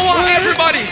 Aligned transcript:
I 0.00 0.08
want 0.08 0.24
everybody. 0.32 0.88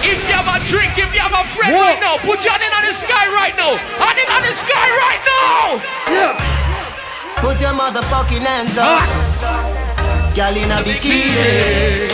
If 0.00 0.16
you 0.24 0.32
have 0.32 0.48
a 0.48 0.56
drink, 0.64 0.96
if 0.96 1.12
you 1.12 1.20
have 1.20 1.36
a 1.36 1.44
friend 1.44 1.76
Whoa. 1.76 1.84
right 1.84 2.00
now, 2.00 2.16
put 2.24 2.40
your 2.40 2.56
hand 2.56 2.72
on 2.72 2.80
the 2.80 2.96
sky 2.96 3.28
right 3.36 3.52
now. 3.52 3.76
Hand 4.00 4.16
it 4.16 4.32
on 4.32 4.40
the 4.40 4.54
sky 4.56 4.88
right 4.96 5.20
now. 5.28 5.76
Yeah. 6.08 6.32
Put 7.36 7.60
your 7.60 7.76
motherfucking 7.76 8.40
hands 8.40 8.80
up. 8.80 9.04
Ah. 9.04 10.32
Girl 10.32 10.56
in 10.56 10.72
a 10.72 10.80
bikini. 10.80 12.08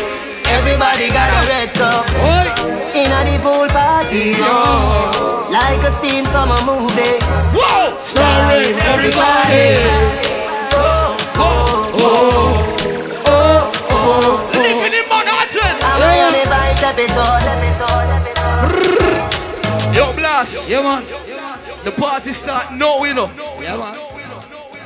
Everybody 0.50 1.14
got 1.14 1.30
a 1.30 1.46
red 1.46 1.70
cup. 1.79 2.11
Oi. 2.26 2.50
In 2.90 3.14
a 3.14 3.22
the 3.22 3.38
pool 3.38 3.70
party. 3.70 4.34
Like 5.46 5.79
a 5.86 5.95
scene 5.95 6.26
from 6.26 6.50
a 6.50 6.58
movie. 6.66 7.22
Whoa! 7.54 7.95
Starring 8.02 8.74
everybody. 8.82 9.79
Living 9.79 10.34
episode. 16.95 17.43
Yo, 19.95 20.12
blast. 20.15 20.69
Yeah, 20.69 20.83
man. 20.83 21.03
The 21.84 21.91
party 21.91 22.33
start 22.33 22.73
now, 22.73 23.03
you 23.05 23.15
know. 23.15 23.30
Yeah, 23.61 23.77
man. 23.77 23.98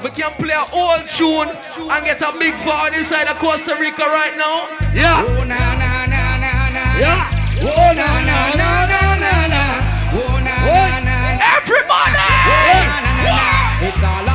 We 0.02 0.10
can 0.10 0.30
play 0.32 0.54
an 0.54 0.64
old 0.72 1.06
tune 1.08 1.48
and 1.90 2.04
get 2.04 2.22
a 2.22 2.32
big 2.38 2.54
party 2.64 2.98
inside 2.98 3.26
of 3.28 3.36
Costa 3.38 3.76
Rica 3.78 4.04
right 4.04 4.36
now. 4.36 4.68
Yeah. 4.94 5.24
Oh 5.26 5.42
na 5.44 5.58
na 5.74 6.06
na 6.06 6.38
na 6.38 6.52
na. 6.70 6.84
Yeah. 7.02 7.28
Oh 7.66 7.92
na 7.92 8.06
na 8.28 8.38
na 8.54 8.70
na 8.86 9.00
na 9.18 9.32
na. 9.52 9.62
Oh 10.14 10.38
na 10.38 10.54
What? 10.70 11.02
na 11.02 11.08
na 11.08 11.16
na. 11.34 11.56
Everybody! 11.58 12.14
na, 12.14 13.00
na, 13.02 13.12
na. 13.26 13.88
It's 13.88 14.04
all 14.04 14.27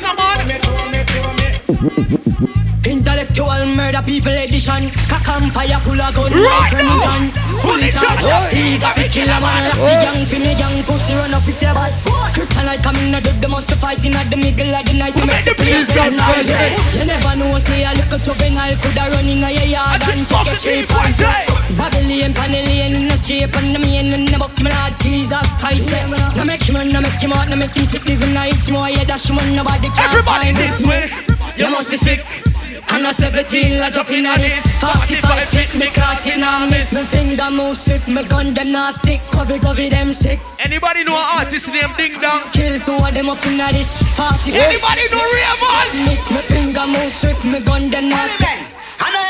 your 0.00 0.10
remix 0.10 0.18
now, 0.18 0.27
Intellectual 1.68 3.60
murder 3.76 4.00
people 4.00 4.32
edition. 4.32 4.88
Cock 5.04 5.28
and 5.36 5.52
fire 5.52 5.76
pull 5.84 6.00
a 6.00 6.08
gun 6.16 6.32
Right 6.32 6.72
like 6.72 6.80
now. 6.80 6.96
Remington 6.96 7.28
Pull 7.60 7.82
it 7.84 7.92
out. 8.00 8.48
He 8.48 8.80
got 8.80 8.96
fi 8.96 9.04
kill 9.04 9.28
a 9.28 9.36
man 9.36 9.68
Lock 9.68 9.76
the 9.76 9.92
gang 10.00 10.24
fi 10.24 10.38
me 10.40 10.56
gang 10.56 10.80
Pussy 10.88 11.12
run 11.12 11.36
up 11.36 11.44
if 11.44 11.60
you 11.60 11.68
bad 11.76 11.92
Kryptonite 12.32 12.80
coming 12.80 13.12
a 13.12 13.20
dead 13.20 13.36
They 13.36 13.48
must 13.52 13.68
fight 13.76 14.00
in 14.00 14.16
at 14.16 14.32
the 14.32 14.40
middle 14.40 14.72
of 14.72 14.80
the 14.80 14.94
night. 14.96 15.12
You 15.12 15.28
make 15.28 15.44
the 15.44 15.52
Please 15.60 15.92
get 15.92 16.16
crazy. 16.16 16.56
You 16.96 17.04
never 17.04 17.36
know 17.36 17.58
say 17.60 17.84
a 17.84 17.92
little 17.92 18.16
juvenile 18.16 18.76
Coulda 18.80 19.04
run 19.12 19.28
in 19.28 19.44
a 19.44 19.52
yard 19.52 20.00
and 20.08 20.24
take 20.24 20.24
a 20.24 20.32
bust 20.32 20.64
it 20.64 20.88
and 20.88 20.88
the 20.88 20.88
point, 20.88 21.20
Babylon, 21.76 22.32
Panellian 22.32 22.96
in 22.96 23.12
the 23.12 23.16
street 23.20 23.52
And 23.52 23.76
the 23.76 23.80
main 23.84 24.08
in 24.08 24.24
the 24.24 24.40
buck 24.40 24.56
Me 24.64 24.72
lord 24.72 24.96
Jesus 25.04 25.44
Christ. 25.60 25.92
No 26.32 26.48
make 26.48 26.64
him 26.64 26.80
run, 26.80 26.88
no 26.88 27.04
make 27.04 27.20
him 27.20 27.36
out 27.36 27.52
No 27.52 27.60
make 27.60 27.76
him 27.76 27.84
slip 27.84 28.08
Living 28.08 28.32
nights 28.32 28.72
more 28.72 28.88
Yeah 28.88 29.04
dash 29.04 29.28
him 29.28 29.36
nobody 29.52 29.92
can 29.92 30.08
Everybody 30.08 30.56
this 30.56 30.80
way. 30.88 31.12
You 31.58 31.70
must 31.70 31.90
be 31.90 31.96
sick. 31.96 32.24
And 32.90 33.06
a 33.06 33.12
17, 33.12 33.82
I 33.82 33.90
drop 33.90 34.08
in 34.10 34.24
a 34.24 34.38
this 34.38 34.64
45 34.80 35.50
hit 35.50 35.74
me 35.78 35.86
clock 35.88 36.26
in 36.26 36.42
a 36.42 36.66
miss 36.70 36.94
Me 36.94 37.02
finger 37.02 37.50
move 37.50 37.76
swift, 37.76 38.08
me 38.08 38.22
gun 38.24 38.54
them 38.54 38.72
not 38.72 38.94
stick 38.94 39.20
Covey, 39.30 39.58
covey 39.58 39.90
them 39.90 40.12
sick 40.12 40.38
Anybody 40.58 41.04
know 41.04 41.12
an 41.12 41.38
artist 41.38 41.70
named 41.70 41.94
Ding 41.98 42.18
Dong? 42.18 42.48
Kill 42.52 42.80
two 42.80 42.96
of 42.96 43.12
them 43.12 43.28
up 43.28 43.44
in 43.44 43.60
a 43.60 43.68
this 43.72 43.92
40 44.16 44.56
Anybody 44.56 45.04
know 45.10 45.20
Ravens? 45.20 46.08
miss 46.08 46.30
Me 46.30 46.38
finger 46.48 46.86
move 46.86 47.12
swift, 47.12 47.44
me 47.44 47.60
gun 47.60 47.90
them 47.90 48.08
not 48.08 48.28
stick 48.30 48.48
Elementz. 48.48 48.58
I 48.58 48.76
know 48.76 48.77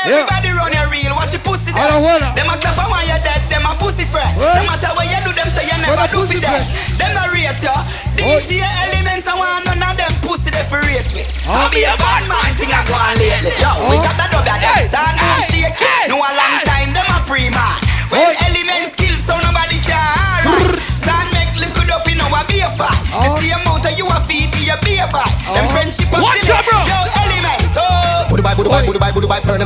everybody 0.07 0.49
run 0.55 0.71
your 0.71 0.87
real, 0.93 1.11
watch 1.15 1.33
your 1.35 1.43
pussy 1.43 1.71
I 1.75 1.99
there. 1.99 2.31
Them 2.35 2.47
a 2.47 2.55
clap 2.59 2.77
and 2.79 2.89
when 2.91 3.03
you're 3.07 3.23
dead, 3.23 3.41
them 3.51 3.65
a 3.67 3.73
pussy 3.75 4.05
friend. 4.05 4.31
No 4.39 4.63
matter 4.67 4.91
what 4.95 5.07
you 5.07 5.19
do, 5.27 5.31
them 5.35 5.49
say 5.51 5.67
you 5.67 5.77
never 5.83 6.07
do 6.11 6.23
for 6.23 6.39
them. 6.39 6.61
Them 6.95 7.11
not 7.15 7.31
rate 7.35 7.59
you. 7.59 7.75
DJ 8.15 8.63
Elementz, 8.63 9.27
I 9.27 9.35
want 9.35 9.65
none 9.67 9.83
of 9.83 9.95
them 9.97 10.13
pussy 10.23 10.51
they 10.51 10.63
for 10.67 10.79
rate 10.83 11.07
me. 11.15 11.23
I'll 11.47 11.71
be 11.71 11.83
a 11.83 11.95
bad 11.97 12.23
man, 12.29 12.51
thing 12.55 12.71
I 12.71 12.83
go 12.87 12.95
on 12.95 13.15
lately. 13.19 13.51
Yo, 13.59 13.71
we 13.89 13.95
got 13.99 14.15
that 14.19 14.29
dub 14.31 14.45
them 14.45 14.59
stand 14.87 15.17
and 15.17 15.41
shake 15.47 15.81
No 16.07 16.19
a 16.19 16.31
long 16.35 16.55
time, 16.63 16.91
them 16.95 17.07
a 17.11 17.19
pre-man. 17.25 17.77
When 18.11 18.33
Elementz 18.45 18.95
kill, 18.97 19.15
so 19.15 19.35
nobody 19.37 19.79
can. 19.85 20.79
Stand 20.99 21.27
make 21.33 21.53
liquid 21.61 21.89
up, 21.93 22.07
you 22.09 22.15
know 22.17 22.27
a 22.33 22.41
beer 22.49 22.69
fight. 22.73 22.97
The 23.13 23.29
same 23.37 23.53
amount 23.63 23.85
of 23.85 23.93
you 23.97 24.07
a 24.09 24.17
feed 24.25 24.51
to 24.53 24.59
your 24.65 24.79
beer 24.81 25.07
bite. 25.13 25.29
Them 25.53 25.65
friendship 25.69 26.09
a 26.09 26.17
silly. 26.17 26.41
Yo, 26.89 26.97
Elementz, 27.21 27.77
oh. 27.77 27.98
Budu 28.29 28.43
bye, 28.43 28.55
budu 28.55 28.69
bye, 28.69 28.85
budu 28.85 28.99
bye, 28.99 29.11
budu 29.11 29.27
bye. 29.27 29.41
Budu 29.41 29.57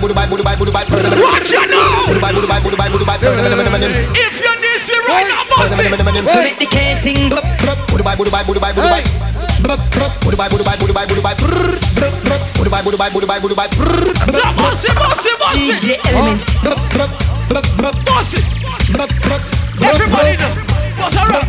budu 0.00 0.12
budu 0.12 0.72
budu. 0.72 1.22
Watch 1.24 1.52
out 1.56 1.68
now! 1.72 2.04
Budu 2.06 2.20
bye, 2.20 2.32
budu 2.36 2.46
bye, 2.46 2.60
budu 2.60 2.76
bye, 2.76 2.88
budu 2.92 3.04
bye. 3.04 3.16
If 3.16 4.40
you 4.44 4.52
this 4.60 4.84
way 4.92 5.00
right 5.08 5.26
now, 5.26 5.48
boss. 5.48 5.72
Make 5.76 6.58
the 6.58 6.66
casing 6.66 7.28
go 7.32 7.40
Budu 7.88 8.02
bye, 8.04 8.16
budu 8.16 8.30
bye, 8.30 8.44
budu 8.44 8.60
bye, 8.60 8.72
budu 8.76 8.88
bye. 8.88 9.04
Budu 9.60 10.36
bye, 10.36 10.48
budu 10.48 10.64
bye, 10.64 10.76
budu 10.76 10.92
bye, 10.92 11.06
budu 11.08 11.22
bye. 11.22 11.34
Budu 12.60 12.70
bye, 12.70 12.82
budu 12.84 12.96
bye, 12.98 13.10
budu 13.10 13.26
bye, 13.26 13.40
budu 13.40 13.54
bye. 13.56 13.68
Stop, 14.28 14.56
boss 14.56 14.84
it, 14.84 14.94
boss 15.00 15.24
it, 15.24 15.38
boss 15.40 15.56
it. 15.56 15.80
DJ 15.80 15.96
element 16.12 16.44
Boss 18.04 18.32
it. 18.36 18.44
Everybody 19.80 20.36
know. 20.36 20.52
Boss 21.00 21.16
a 21.16 21.24
rock. 21.24 21.48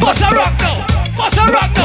Boss 0.00 0.22
a 0.22 0.28
rock 0.32 0.54
now. 0.60 0.76
Boss 1.16 1.36
a 1.36 1.44
rock 1.52 1.77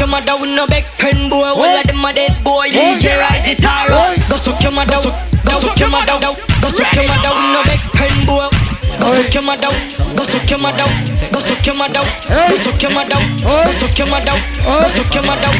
your 0.00 0.08
mother 0.08 0.32
with 0.40 0.48
no 0.56 0.66
back 0.66 0.88
pen 0.96 1.28
boy 1.28 1.52
All 1.52 1.60
of 1.62 1.84
them 1.84 2.04
a 2.04 2.12
dead 2.12 2.42
boy 2.42 2.72
DJ 2.72 3.20
ride 3.20 3.44
the 3.44 3.54
tire 3.60 3.92
Go 4.32 4.36
suck 4.40 4.56
your 4.64 4.72
mother 4.72 4.96
Go 4.96 5.52
suck 5.60 5.78
your 5.78 5.92
mother 5.92 6.16
Go 6.16 6.68
suck 6.72 6.88
your 6.96 7.04
mother 7.04 7.28
with 7.36 7.52
no 7.52 7.60
back 7.68 7.80
pen 7.92 8.08
boy 8.24 8.48
Go 8.96 9.08
suck 9.12 9.28
your 9.36 9.44
mother 9.44 9.68
Go 10.16 10.24
suck 10.24 10.48
your 10.48 10.58
mother 10.58 10.88
Go 11.28 11.40
suck 11.44 11.66
your 11.68 11.76
mother 11.76 12.00
Go 12.00 12.56
suck 12.56 12.80
your 12.80 12.90
mother 12.96 13.20
Go 13.44 13.72
suck 13.76 13.98
your 14.00 14.08
mother 14.08 14.36
Go 14.64 14.88
suck 14.88 15.12
your 15.12 15.24
mother 15.28 15.52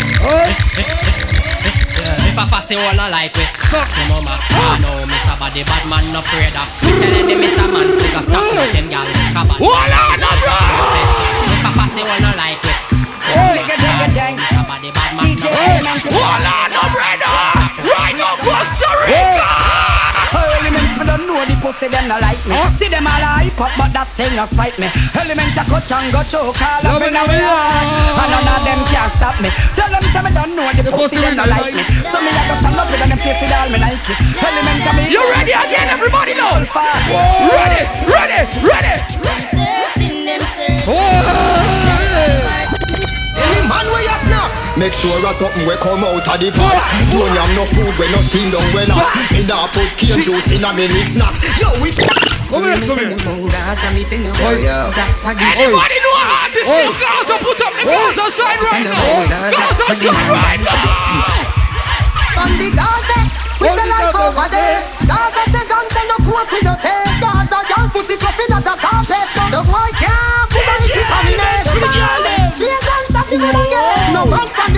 If 2.00 2.38
I 2.40 2.44
pass 2.48 2.70
it 2.72 2.80
all 2.80 2.96
I 2.96 3.12
like 3.12 3.36
it 3.36 3.50
Fuck 3.68 3.92
your 3.92 4.08
mama 4.08 4.40
I 4.40 4.80
know 4.80 5.04
Mr. 5.04 5.36
Body 5.36 5.68
bad 5.68 5.84
man 5.84 6.04
no 6.16 6.24
afraid 6.24 6.56
of 6.56 6.64
Telling 6.80 7.28
them 7.28 7.44
Mr. 7.44 7.68
Man 7.68 7.92
Figure 7.92 8.24
stop 8.24 8.40
with 8.56 8.72
them 8.72 8.88
gal 8.88 9.04
Come 9.36 9.52
on 9.52 9.60
hold 9.60 9.92
on, 9.92 10.16
no, 10.16 10.32
bro. 10.40 10.56
If 11.44 11.60
I 11.60 11.70
pass 11.76 11.92
it 11.92 12.08
all 12.08 12.24
I 12.24 12.32
like 12.40 12.64
it 12.64 12.89
Take 13.30 13.70
a 13.70 13.76
take 13.76 14.04
a 14.04 14.08
dang. 14.14 14.36
Mr. 14.36 14.62
Body 14.66 14.90
bad 14.90 15.12
man 15.16 15.24
DJ 15.26 15.46
no 15.46 15.58
element. 15.58 16.02
Hold 16.10 16.46
on, 16.46 16.68
no, 16.74 16.82
brother. 16.94 17.36
Right 17.86 18.16
now, 18.16 18.34
Costa 18.42 18.90
Rica. 19.06 19.90
Elementz 20.60 20.96
me 20.98 21.04
don't 21.06 21.26
know 21.26 21.42
the 21.46 21.56
pussy 21.62 21.88
them 21.88 22.06
no 22.06 22.16
like 22.20 22.42
me. 22.46 22.54
See 22.74 22.88
them 22.88 23.06
all 23.06 23.24
hype 23.24 23.58
up, 23.58 23.72
but 23.78 23.90
that 23.96 24.06
still 24.06 24.30
not 24.36 24.48
spite 24.48 24.76
me. 24.78 24.86
Element 25.16 25.56
a 25.56 25.64
cut 25.66 25.90
and 25.90 26.12
go 26.12 26.22
choke 26.22 26.60
all 26.62 26.86
up 26.86 27.02
in 27.02 27.16
a 27.16 27.22
And 27.26 28.28
none 28.30 28.46
of 28.46 28.62
them 28.62 28.80
can 28.86 29.08
stop 29.10 29.34
me. 29.42 29.50
Tell 29.74 29.90
them 29.90 30.04
say 30.14 30.22
me 30.22 30.30
don't 30.30 30.54
know 30.54 30.68
the 30.70 30.92
pussy 30.92 31.18
them 31.18 31.34
no 31.34 31.44
like 31.48 31.74
me. 31.74 31.82
So 32.06 32.22
me 32.22 32.30
a 32.30 32.42
up 32.46 32.86
with 32.86 33.00
them 33.02 33.18
face 33.18 33.42
with 33.42 33.56
all 33.56 33.68
me 33.72 33.78
Nike. 33.80 34.14
Element 34.38 34.86
a 34.86 34.92
me. 34.94 35.02
You 35.10 35.22
ready 35.32 35.54
again, 35.56 35.88
everybody 35.90 36.34
far. 36.70 36.86
Ready, 37.50 37.82
ready, 38.06 38.40
ready. 38.62 39.20
Any 40.92 41.59
Make 44.80 44.96
sure 44.96 45.12
a 45.20 45.28
something 45.36 45.68
we 45.68 45.76
come 45.76 46.00
out 46.00 46.24
of 46.24 46.40
the 46.40 46.48
pot 46.56 46.80
Don't 47.12 47.28
yam 47.36 47.50
no 47.52 47.68
food 47.68 47.92
when 48.00 48.08
no 48.16 48.20
steam 48.24 48.48
down 48.48 48.64
well 48.72 48.88
hot 48.96 49.12
Me 49.28 49.44
nah 49.44 49.68
put 49.68 49.92
cane 50.00 50.24
juice 50.24 50.48
in 50.48 50.64
a 50.64 50.72
me 50.72 50.88
mix 50.88 51.12
nuts 51.20 51.36
Yo, 51.60 51.68
which 51.84 52.00
Come 52.48 52.64
here, 52.64 52.80
come 52.82 52.98
here. 52.98 53.12
Anybody 54.80 55.96
know 56.02 56.16
an 56.18 56.28
artist 56.34 56.66
named 56.66 56.98
Gaza? 56.98 57.36
Put 57.38 57.60
up 57.62 57.70
the 57.78 57.84
Gaza 57.86 58.26
sign 58.32 58.58
right 58.58 58.90
now. 58.90 59.54
Gaza 59.54 59.86
sign 60.02 60.32
right 60.34 60.58
now. 60.58 60.82
On 62.42 62.50
the 62.58 62.74
Gaza, 62.74 63.18
we 63.62 63.68
On 63.70 63.78
say 63.78 63.86
the 63.86 63.94
life 63.94 64.10
Gaza. 64.10 64.34
over 64.34 64.48
there. 64.50 64.82
Gaza 65.06 65.42
say 65.46 65.62
guns 65.70 65.94
and 65.94 66.10
no 66.10 66.16
coke 66.26 66.50
we 66.50 66.58
no 66.66 66.74
take. 66.82 67.06
Gaza 67.22 67.62
girl 67.70 67.86
pussy 67.94 68.18
fluffing 68.18 68.50
at 68.50 68.66
the 68.66 68.74
carpet. 68.82 69.26
So 69.30 69.46
the 69.46 69.62
boy 69.62 69.90
can't 69.94 70.50
put 70.50 70.66
on 70.66 70.82
it 70.82 71.06
on 71.06 71.22
the 71.22 71.38
next 71.38 71.70
Straight 72.58 72.82
gunshot 72.82 73.30
in 73.30 73.46
the 73.46 73.52
game. 73.54 74.10
No 74.10 74.26
run 74.26 74.50
from 74.50 74.69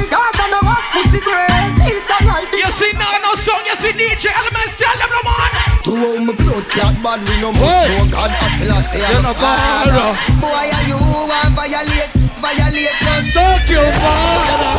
you 4.22 4.30
see 4.30 4.34
DJ 4.34 4.38
Elementz, 4.38 4.78
tell 4.78 4.94
them 4.98 5.10
no 5.10 5.20
man. 5.26 5.50
To 5.82 5.90
all 5.90 6.20
my 6.24 6.32
blood 6.34 6.64
clot 6.70 6.94
bad 7.02 7.20
we 7.26 7.34
no 7.40 7.50
must 7.50 7.62
Oi. 7.62 7.88
know 7.90 8.06
God 8.10 8.30
hustle 8.30 8.70
I 8.70 8.80
say 8.82 9.02
You're 9.02 9.22
not 9.22 9.34
bad, 9.34 9.90
bro. 9.90 10.14
Boy 10.38 10.70
are 10.70 10.86
you 10.86 10.98
want 11.26 11.54
violate 11.58 12.12
Violate 12.38 12.94
just 13.02 13.34
Suck 13.34 13.66
your 13.66 13.90
father. 13.98 14.78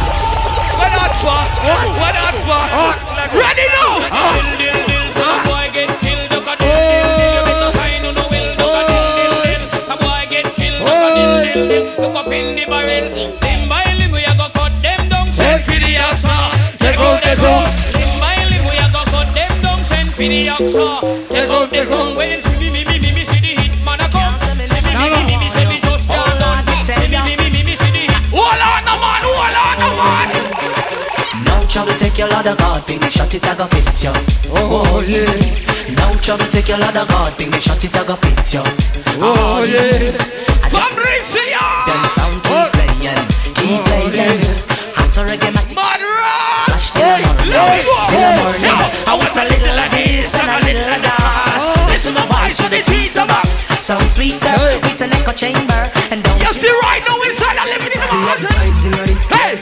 What 0.80 0.92
not 0.96 1.14
for? 1.20 1.44
What 2.00 2.16
not 2.16 2.36
for? 2.48 2.64
Ready 3.36 3.68
now? 3.76 4.08
Some 5.12 5.44
boy 5.44 5.68
get 5.76 5.92
killed 6.00 6.32
a 6.32 6.40
a 6.40 6.56
a 6.56 7.74
Look 12.00 12.16
up 12.16 12.32
in 12.32 12.56
the 12.56 12.66
barrel 12.66 13.12
Limb 13.12 13.68
by 13.68 13.84
limb 14.00 14.12
we 14.12 14.24
a 14.24 14.34
go 14.40 14.48
cut 14.56 14.72
them 14.82 15.10
down 15.10 15.28
Send 15.34 15.64
for 15.64 15.72
the 15.72 15.96
oxa 16.00 16.32
Take 16.80 16.98
out 16.98 17.22
the 17.22 17.36
gun 17.42 17.68
Limb 17.68 17.76
by 17.76 17.83
for 20.24 20.30
the 20.30 20.48
oxa. 20.48 21.28
Take 21.30 21.50
out 21.50 21.70
the 21.70 21.86
gun 21.86 22.16
when 22.16 22.30
them 22.30 22.42
see 22.42 22.58
me, 22.60 22.70
me, 22.72 22.84
me, 22.86 23.00
me, 23.00 23.12
me, 23.12 23.24
see 23.24 23.40
the 23.40 23.60
hit 23.60 23.74
man 23.84 24.00
a 24.00 24.08
come. 24.08 24.36
See 24.40 24.56
me, 24.56 24.96
me, 24.96 25.10
me, 25.12 25.22
me, 25.28 25.36
me, 25.38 25.50
see 25.50 25.66
me 25.66 25.80
just 25.80 26.08
can't 26.08 26.40
run. 26.40 26.64
See 26.80 26.96
me, 27.12 27.20
me, 27.28 27.36
me, 27.36 27.48
me, 27.52 27.62
me, 27.64 27.76
see 27.76 27.92
the 27.92 28.08
hit. 28.08 28.24
Hold 28.32 28.62
on, 28.64 28.82
no 28.88 28.96
man, 29.00 29.22
hold 29.24 29.56
on, 29.56 29.76
no 29.84 29.90
man. 30.00 30.28
No 31.48 31.56
trouble, 31.68 31.96
take 31.98 32.18
your 32.18 32.30
ladder 32.30 32.56
guard, 32.56 32.86
ping 32.88 33.00
me 33.02 33.10
shot 33.10 33.34
it, 33.34 33.46
I 33.48 33.56
go 33.56 33.66
fit 33.68 34.04
you. 34.04 34.14
Oh 34.56 35.04
yeah, 35.04 35.28
No 35.98 36.14
trouble, 36.22 36.48
take 36.48 36.70
your 36.70 36.78
ladder 36.78 37.06
guard, 37.08 37.36
ping 37.38 37.52
me 37.52 37.60
shot 37.60 37.84
it, 37.84 37.96
I 37.96 38.06
go 38.08 38.16
fit 38.16 38.54
you. 38.54 38.64
oh 39.20 39.64
yeah. 39.68 40.16
Come 40.72 40.96
Fabricia! 40.96 41.64
Then 41.88 42.04
sound 42.16 42.40
keep 42.44 42.56
oh. 42.56 42.70
playing, 42.72 43.28
keep 43.60 43.80
oh, 43.80 44.10
playing. 44.10 44.42
Hot 44.96 45.16
reggae 45.28 45.52
matic, 45.52 45.93
till 48.14 48.22
the 48.22 48.34
morning. 48.46 48.78
I 49.10 49.14
want 49.18 49.34
a 49.34 49.44
little 49.50 49.80
of 49.82 49.90
this 49.92 50.34
and 50.38 50.50
a 50.50 50.60
little 50.62 50.86
of 50.86 51.02
that. 51.02 51.66
Oh. 51.66 51.90
Listen 51.90 52.14
my 52.14 52.26
voice 52.30 52.58
to 52.62 52.70
the 52.70 52.82
tweeter 52.86 53.26
box. 53.26 53.66
Sound 53.82 54.06
sweeter, 54.14 54.54
uh, 54.54 54.80
with 54.86 55.02
an 55.02 55.12
echo 55.14 55.34
chamber, 55.34 55.82
and 56.12 56.24
don't 56.24 56.40
You 56.40 56.54
see 56.54 56.72
right 56.86 57.04
now 57.04 57.18
inside 57.26 57.58
a 57.58 57.66
living 57.66 57.92
in 57.92 58.00
the 58.00 58.08
heart. 58.08 58.40
Hey! 59.34 59.58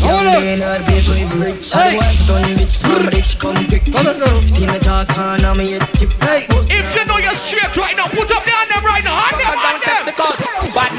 Hold 0.00 0.26
up. 0.26 0.40
Hey, 6.22 6.46
If 6.70 6.94
you 6.96 7.04
know 7.04 7.18
you're 7.18 7.34
straight 7.36 7.74
right 7.76 7.96
now, 7.96 8.08
put 8.08 8.30
up 8.32 8.44
the 8.44 8.50
hand 8.54 8.84
right 8.84 9.04
now. 9.04 9.14
Hand 9.18 9.36
them, 9.38 9.58
hand 9.60 9.82
them. 9.82 10.02
Because 10.08 10.38
bad 10.72 10.92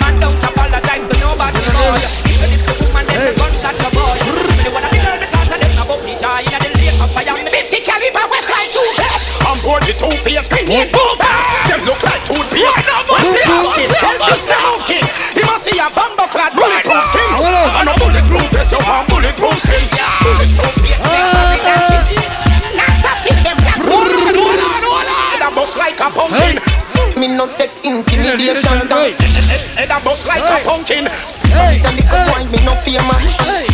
man 1.08 1.20
don't 1.20 1.36
apologize 1.36 1.64
to 1.68 1.72
nobody 1.74 1.84
boy. 1.84 2.00
If 2.32 2.42
this 2.48 2.64
the 2.64 2.74
woman, 2.84 3.04
then 3.08 3.20
the 3.28 3.34
gunshot 3.36 3.76
your 3.80 3.92
boy. 3.92 4.16
Me 4.56 4.64
the 4.64 4.72
one 4.72 4.84
of 4.84 4.92
the 4.92 5.00
girl 5.00 5.18
because 5.20 5.50
of 5.52 5.60
them 5.60 5.74
about 5.76 6.02
me 6.06 6.14
joy 6.16 6.42
in 6.44 6.60
the 6.64 6.70
lake 6.80 7.00
of 7.00 7.10
fire. 7.12 7.34
Me 7.36 7.50
50 7.50 7.80
caliber 7.84 8.26
we 8.32 8.40
fly 8.48 8.66
two 8.72 8.88
best. 8.96 9.36
I'm 9.44 9.58
bored 9.64 9.84
with 9.84 10.00
two 10.00 10.14
face 10.24 10.48
grenade 10.48 10.92
boom. 10.94 11.16
Them 11.68 11.82
look 11.88 12.02
like 12.04 12.24
toothpaste. 12.28 12.80
Right 12.80 12.88
now, 12.88 13.02
bust 13.08 13.36
it 13.36 13.48
out, 13.48 13.64
bust 13.68 13.92
it 13.92 14.04
out, 14.04 14.18
bust 14.20 14.48
it 14.48 14.56
out. 14.56 14.80
king. 14.88 15.06
You 15.36 15.44
must 15.48 15.64
see 15.68 15.78
a 15.80 15.88
bumbo 15.92 16.26
clad 16.32 16.56
bulletproof 16.56 17.04
skin. 17.12 17.30
Hold 17.36 17.56
up. 17.56 17.72
And 17.84 17.90
a 17.92 17.94
bulletproof 18.00 18.48
vest, 18.56 18.72
you 18.72 18.80
want 18.84 19.08
bulletproof 19.12 19.58
skin. 19.60 19.84
Bulletproof 20.24 20.74
face, 20.84 21.04
make 21.04 21.36
every 21.36 21.60
damn 21.64 21.82
chin. 21.84 22.04
Now 22.80 22.90
stop 23.00 23.18
till 23.26 23.38
them 23.44 23.58
black. 23.60 23.80
On, 23.84 24.08
on, 24.40 25.06
on. 25.44 25.54
Bust 25.54 25.78
like 25.78 26.00
a 26.00 26.10
pumpkin. 26.10 26.58
Me 27.20 27.28
no 27.28 27.46
take 27.58 27.72
intimidation. 27.84 29.43
Hey. 29.84 29.90
Head 29.90 30.02
a 30.02 30.04
bust 30.04 30.28
like 30.28 30.40
a 30.44 30.64
pumpkin. 30.64 31.06
hey, 31.52 31.80
The 31.84 31.92
little 31.92 32.24
boy 32.32 32.44
me 32.52 32.60
no 32.64 32.74
fear 32.88 33.02
man. 33.04 33.20
hey. 33.44 33.68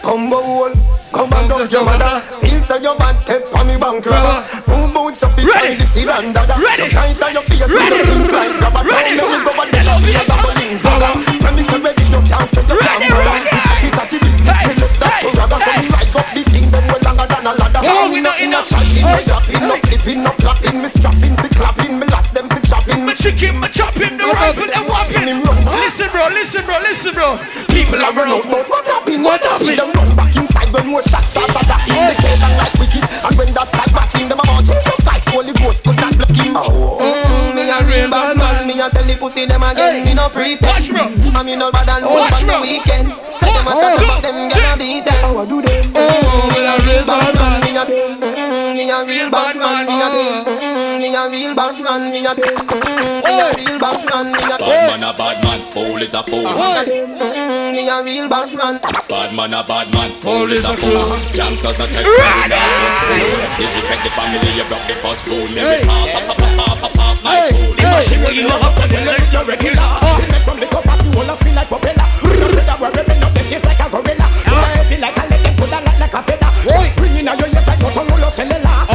Combo 0.00 0.40
wall, 0.40 0.72
come 1.12 1.32
and 1.32 1.48
down 1.48 1.68
your 1.68 1.84
mother. 1.84 2.20
Feel 2.40 2.62
so 2.62 2.76
your 2.76 2.96
bad 2.96 3.16
tip 3.26 3.44
on 3.56 3.66
me 3.66 3.76
bank 3.76 4.04
robber. 4.06 4.40
Boom 4.66 4.92
boots 4.92 5.22
of 5.22 5.32
it, 5.38 5.44
Ready. 5.44 5.52
try 5.52 5.74
this 5.76 5.94
here 5.94 6.10
and 6.10 6.32
dada. 6.34 6.54
Ready. 6.60 6.92
Night 6.92 7.20
on 7.22 7.32
your 7.32 7.42
face, 7.44 7.68
Ready. 7.68 7.96
you 7.96 8.04
think 8.04 8.32
like 8.32 8.60
rubber. 8.60 8.84
Ready. 8.88 9.16
Tell 9.16 9.28
me 9.32 9.44
go 9.44 9.52
and 9.60 9.70
tell 9.72 10.00
me 10.00 10.10
a 10.16 10.22
gambling 10.24 10.76
vagga. 10.80 11.10
When 11.44 11.52
me 11.56 11.62
say 11.64 11.80
ready, 11.80 12.04
you 12.08 12.20
can't 12.24 12.48
say 12.48 12.62
you 12.68 12.76
Ready, 12.80 13.08
can't 13.08 13.20
ready. 13.20 13.48
Chatty 13.48 13.88
chatty 13.96 14.18
business, 14.20 14.56
Hey, 14.60 14.68
me 14.68 14.74
left 14.80 15.00
that 15.00 15.12
hey, 15.12 15.28
to 15.28 15.40
ragga. 15.40 15.56
So 15.64 15.72
me 15.80 15.88
rise 15.92 16.16
up 16.16 16.28
the 16.36 16.42
thing, 16.52 16.66
them 16.72 16.84
well 16.88 17.00
longer 17.04 17.26
than 17.32 17.46
a 17.48 17.52
ladder. 17.56 17.80
Come 17.80 18.12
we 18.12 18.20
not 18.20 18.36
in 18.40 18.52
a 18.52 18.60
enough. 18.60 18.68
chatting, 18.68 19.04
me 19.08 19.20
dropping, 19.28 19.60
no 19.64 19.76
flipping, 19.88 20.20
no 20.24 20.30
flapping, 20.36 20.76
me 20.84 20.88
strapping, 20.88 21.34
fi 21.40 21.48
clapping, 21.48 21.96
chopping. 23.24 23.58
My 23.58 23.58
chicken, 23.58 23.60
my 23.60 23.68
chopping, 23.68 24.18
the 24.18 24.24
rifle, 24.24 24.68
and 24.68 24.88
whopping. 24.88 25.28
Him 25.28 25.42
run. 25.42 25.64
Listen, 25.64 26.10
bro, 26.10 26.28
listen, 26.28 26.64
bro, 26.64 26.78
listen, 26.80 27.14
bro. 27.14 27.38
People 27.68 27.94
People 27.94 28.04
are 28.04 28.12
are 28.12 28.12
run 28.12 28.28
out, 28.28 28.44
run 28.44 28.52
but 28.52 28.68
what 28.68 28.86
happened? 28.86 29.24
What 29.24 29.42
happened? 29.42 29.78
Them 29.78 29.92
run 29.92 30.16
back 30.16 30.36
inside 30.36 30.70
when 30.72 30.86
more 30.88 31.02
shots 31.02 31.28
start 31.28 31.50
attacking. 31.50 31.94
They 31.94 32.16
came 32.20 32.38
down 32.38 32.56
like 32.58 32.74
wicked, 32.74 33.04
and 33.04 33.34
when 33.38 33.50
that 33.54 33.68
start 33.68 33.90
batting, 33.92 34.28
them 34.28 34.40
about 34.40 34.64
Jesus 34.64 34.98
Christ, 35.04 35.28
Holy 35.28 35.52
Ghost 35.52 35.84
could 35.84 35.96
not 35.96 36.16
block 36.16 36.36
him. 36.36 36.54
Mm, 36.54 37.54
me 37.54 37.70
a 37.70 37.78
real 37.84 38.10
bad 38.10 38.36
man, 38.36 38.66
me 38.66 38.80
a 38.80 38.90
tell 38.90 39.04
the 39.04 39.16
pussy 39.16 39.46
them 39.46 39.62
again. 39.62 40.04
Me 40.04 40.14
no 40.14 40.28
pretend. 40.28 40.66
Watch, 40.68 40.90
bro. 40.90 41.04
And 41.08 41.44
me 41.46 41.56
no 41.56 41.72
bad 41.72 41.88
and 41.88 42.04
no 42.04 42.12
Watch, 42.12 42.42
on 42.42 42.46
the 42.46 42.58
weekend. 42.60 43.08
Say 43.40 43.50
them 43.52 43.66
a 43.66 43.72
One, 43.74 43.96
chat 43.96 44.04
about 44.04 44.22
them, 44.22 44.36
gonna 44.48 44.76
beat 44.76 45.04
them. 45.04 45.22
How 45.24 45.38
I 45.38 45.44
do 45.46 45.62
them? 45.62 45.84
Oh, 45.96 46.50
me 46.52 46.60
a 46.66 46.74
real 46.84 47.04
bad 47.06 47.34
man. 47.34 47.60
Me 47.64 47.72
a 47.74 47.84
me 48.74 48.90
a 48.90 49.04
real 49.04 49.30
bad 49.30 49.53
bad 51.54 51.78
man. 51.82 52.10
Me 52.10 52.26
a 52.26 52.34
me 52.34 52.42
a 52.42 53.46
real 53.54 53.78
bad 53.78 54.00
man. 54.10 54.26
Me 54.32 54.42
a 54.42 54.58
Bad 54.58 54.90
man 54.90 55.02
a 55.04 55.12
bad 55.14 55.36
man, 55.44 55.60
fool 55.70 56.02
is 56.02 56.14
a 56.14 56.22
fool. 56.22 56.42
me 57.72 57.88
a 57.88 58.02
real 58.02 58.28
bad 58.28 58.50
man. 58.54 58.80
Bad 59.08 59.30
man 59.34 59.54
a 59.54 59.62
bad 59.62 59.86
man, 59.94 60.10
fool 60.20 60.50
is 60.50 60.64
a 60.64 60.74
Fool 60.74 60.74
is 60.74 60.74
a 60.74 60.74
fool. 60.76 61.04
fool. 61.06 61.18
Gangsters 61.34 61.80
a 61.80 61.86
text 61.86 62.02
fool, 62.02 62.18
not 62.18 62.48
just 62.50 62.98
fool. 63.06 63.28
Disrespect 63.58 64.02
the 64.02 64.10
family, 64.10 64.50
you 64.58 64.64
broke 64.66 64.86
the 64.90 64.96
first 64.98 65.26
rule. 65.28 65.46
Every 65.54 65.86
pop, 65.86 66.08
pop, 66.10 66.36
pop, 66.36 66.78
pop, 66.80 66.92
pop, 66.94 67.16
my 67.22 67.46
fool. 67.50 67.72
hey. 67.78 67.94
Machine 67.94 68.20
will 68.22 68.34
you 68.34 68.48
have 68.48 68.74
to 68.74 68.84
tell 68.90 69.08
it, 69.08 69.22
you're 69.32 69.44
regular. 69.46 69.88
The 70.18 70.26
next 70.34 70.46
from 70.50 70.58
the 70.58 70.66
I 70.66 70.96
see 70.98 71.14
all 71.18 71.30
a 71.30 71.34
spin 71.38 71.54
like 71.54 71.68
propeller. 71.68 72.06
Brother, 72.20 72.76
we're 72.82 72.92
ripping 72.98 73.22
up 73.22 73.32
them 73.32 73.46
just 73.46 73.64
like 73.64 73.78
a 73.80 73.86
gorilla. 73.90 74.26
Ah! 74.26 74.50
You 74.50 74.58
are 74.58 74.74
heavy 74.82 74.96
like 74.98 75.16
a 75.18 75.24
leg, 75.30 75.40
them 75.46 75.54
put 75.54 75.70
a 75.70 75.78
lot 75.78 75.96
like 76.02 76.14
a 76.14 76.20
feather. 76.26 76.50
Ringing 77.00 77.28
out 77.28 77.38
your 77.38 77.48
ears 77.48 77.66
like 77.66 77.80
nothing 77.80 78.06
will 78.10 78.30
cellular. 78.30 78.93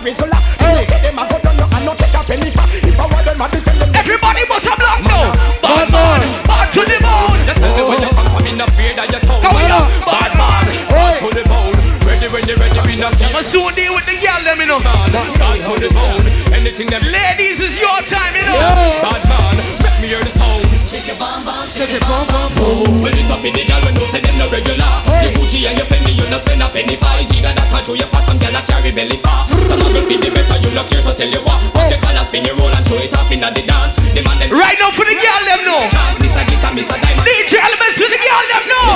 A 0.00 0.08
Rizzola. 0.08 0.38
You 0.80 0.86
them 0.88 1.18
a 1.20 1.24
go 1.28 1.36
down, 1.44 1.56
you 1.60 1.66
and 1.68 1.84
not 1.84 1.96
take 2.00 2.16
a 2.16 2.22
penny 2.24 2.50
for. 2.50 2.64
If 2.80 2.96
I 2.96 3.04
want 3.06 3.24
them, 3.24 3.40
I 3.40 3.46
defend 3.52 3.78
them. 3.80 3.88
Everybody 3.92 4.42
must 4.48 4.66
have 4.66 4.78
blocked 4.80 5.04
now. 5.04 5.28
Bad 5.60 5.88
man, 5.92 6.20
bad 6.48 6.66
to 6.72 6.80
the 6.88 6.98
bone. 7.04 7.40
You 7.44 7.54
tell 7.60 7.72
me 7.76 7.82
when 7.84 7.98
you 8.00 8.10
come 8.16 8.28
from, 8.32 8.42
me 8.44 8.52
not 8.56 8.70
afraid 8.72 8.96
of 8.96 9.06
your 9.12 9.20
tongue. 9.20 9.42
Go 9.44 9.50
on. 9.52 9.84
Bad 10.08 10.32
man, 10.40 10.64
bad 10.88 11.14
to 11.20 11.28
the 11.36 11.44
bone. 11.48 11.76
Ready 12.08 12.28
when 12.32 12.44
you 12.48 12.56
ready, 12.56 12.80
we 12.88 12.94
not 12.96 13.12
keep 13.20 13.28
I'ma 13.28 13.42
soon 13.44 13.72
deal 13.76 13.92
with 13.92 14.06
the 14.08 14.16
girl, 14.16 14.40
them, 14.40 14.58
you 14.60 14.68
know. 14.68 14.80
on. 14.80 15.10
Bad 15.12 15.60
to 15.68 15.74
the 15.76 15.90
bone. 15.92 16.24
Anything 16.56 16.88
them 16.88 17.04
Ladies, 17.04 17.60
it's 17.60 17.76
your 17.76 18.00
time, 18.08 18.34
you 18.36 18.44
know. 18.48 18.56
bad 19.04 19.22
man, 19.28 19.54
let 19.84 19.94
me 20.00 20.08
hear 20.08 20.22
the 20.24 20.32
sounds. 20.32 20.64
Shake 20.88 21.08
it, 21.12 21.18
bum, 21.18 21.44
bum, 21.44 21.68
shake 21.68 21.92
your 21.92 22.00
bum 22.08 22.26
boom. 22.56 23.04
When 23.04 23.12
it's 23.14 23.30
up 23.30 23.44
in 23.44 23.52
the 23.52 23.64
gal, 23.68 23.80
when 23.84 23.94
you 23.94 24.06
say 24.08 24.20
them 24.20 24.36
no 24.40 24.48
regular. 24.50 25.09
Gucci 25.50 25.66
and 25.66 25.74
your 25.74 25.86
Fendi, 25.90 26.14
you 26.14 26.22
not 26.30 26.46
spend 26.46 26.62
a 26.62 26.70
penny 26.70 26.94
for. 26.94 27.10
It's 27.18 27.26
either 27.34 27.50
that 27.50 27.74
or 27.74 27.82
show 27.82 27.98
your 27.98 28.06
fat, 28.06 28.22
some 28.22 28.38
gal 28.38 28.54
a 28.54 28.62
carry 28.62 28.94
belly. 28.94 29.18
Some 29.66 29.82
of 29.82 29.90
them 29.90 30.06
feel 30.06 30.22
the 30.22 30.30
better, 30.30 30.54
you 30.62 30.70
not 30.70 30.86
care, 30.86 31.02
so 31.02 31.10
tell 31.10 31.26
you 31.26 31.42
what. 31.42 31.58
Pop 31.74 31.90
the 31.90 31.98
oh. 31.98 32.06
collar, 32.06 32.22
spin 32.22 32.46
your 32.46 32.54
roll 32.54 32.70
and 32.70 32.84
show 32.86 32.94
it 33.02 33.10
up 33.18 33.26
in 33.34 33.42
the 33.42 33.50
dance. 33.50 33.98
The 34.14 34.22
man 34.22 34.38
them 34.38 34.54
Right 34.54 34.78
now 34.78 34.94
for 34.94 35.02
the 35.02 35.18
girl, 35.18 35.42
them, 35.50 35.66
know. 35.66 35.90
chance, 35.90 36.22
Miss 36.22 36.38
a 36.38 36.46
glitter, 36.46 36.70
Miss 36.70 36.86
a 36.86 36.96
diamond. 37.02 37.26
DJ 37.26 37.58
Elementz 37.66 37.98
for 37.98 38.06
the 38.06 38.20
girl, 38.22 38.44
them, 38.46 38.64
know. 38.70 38.86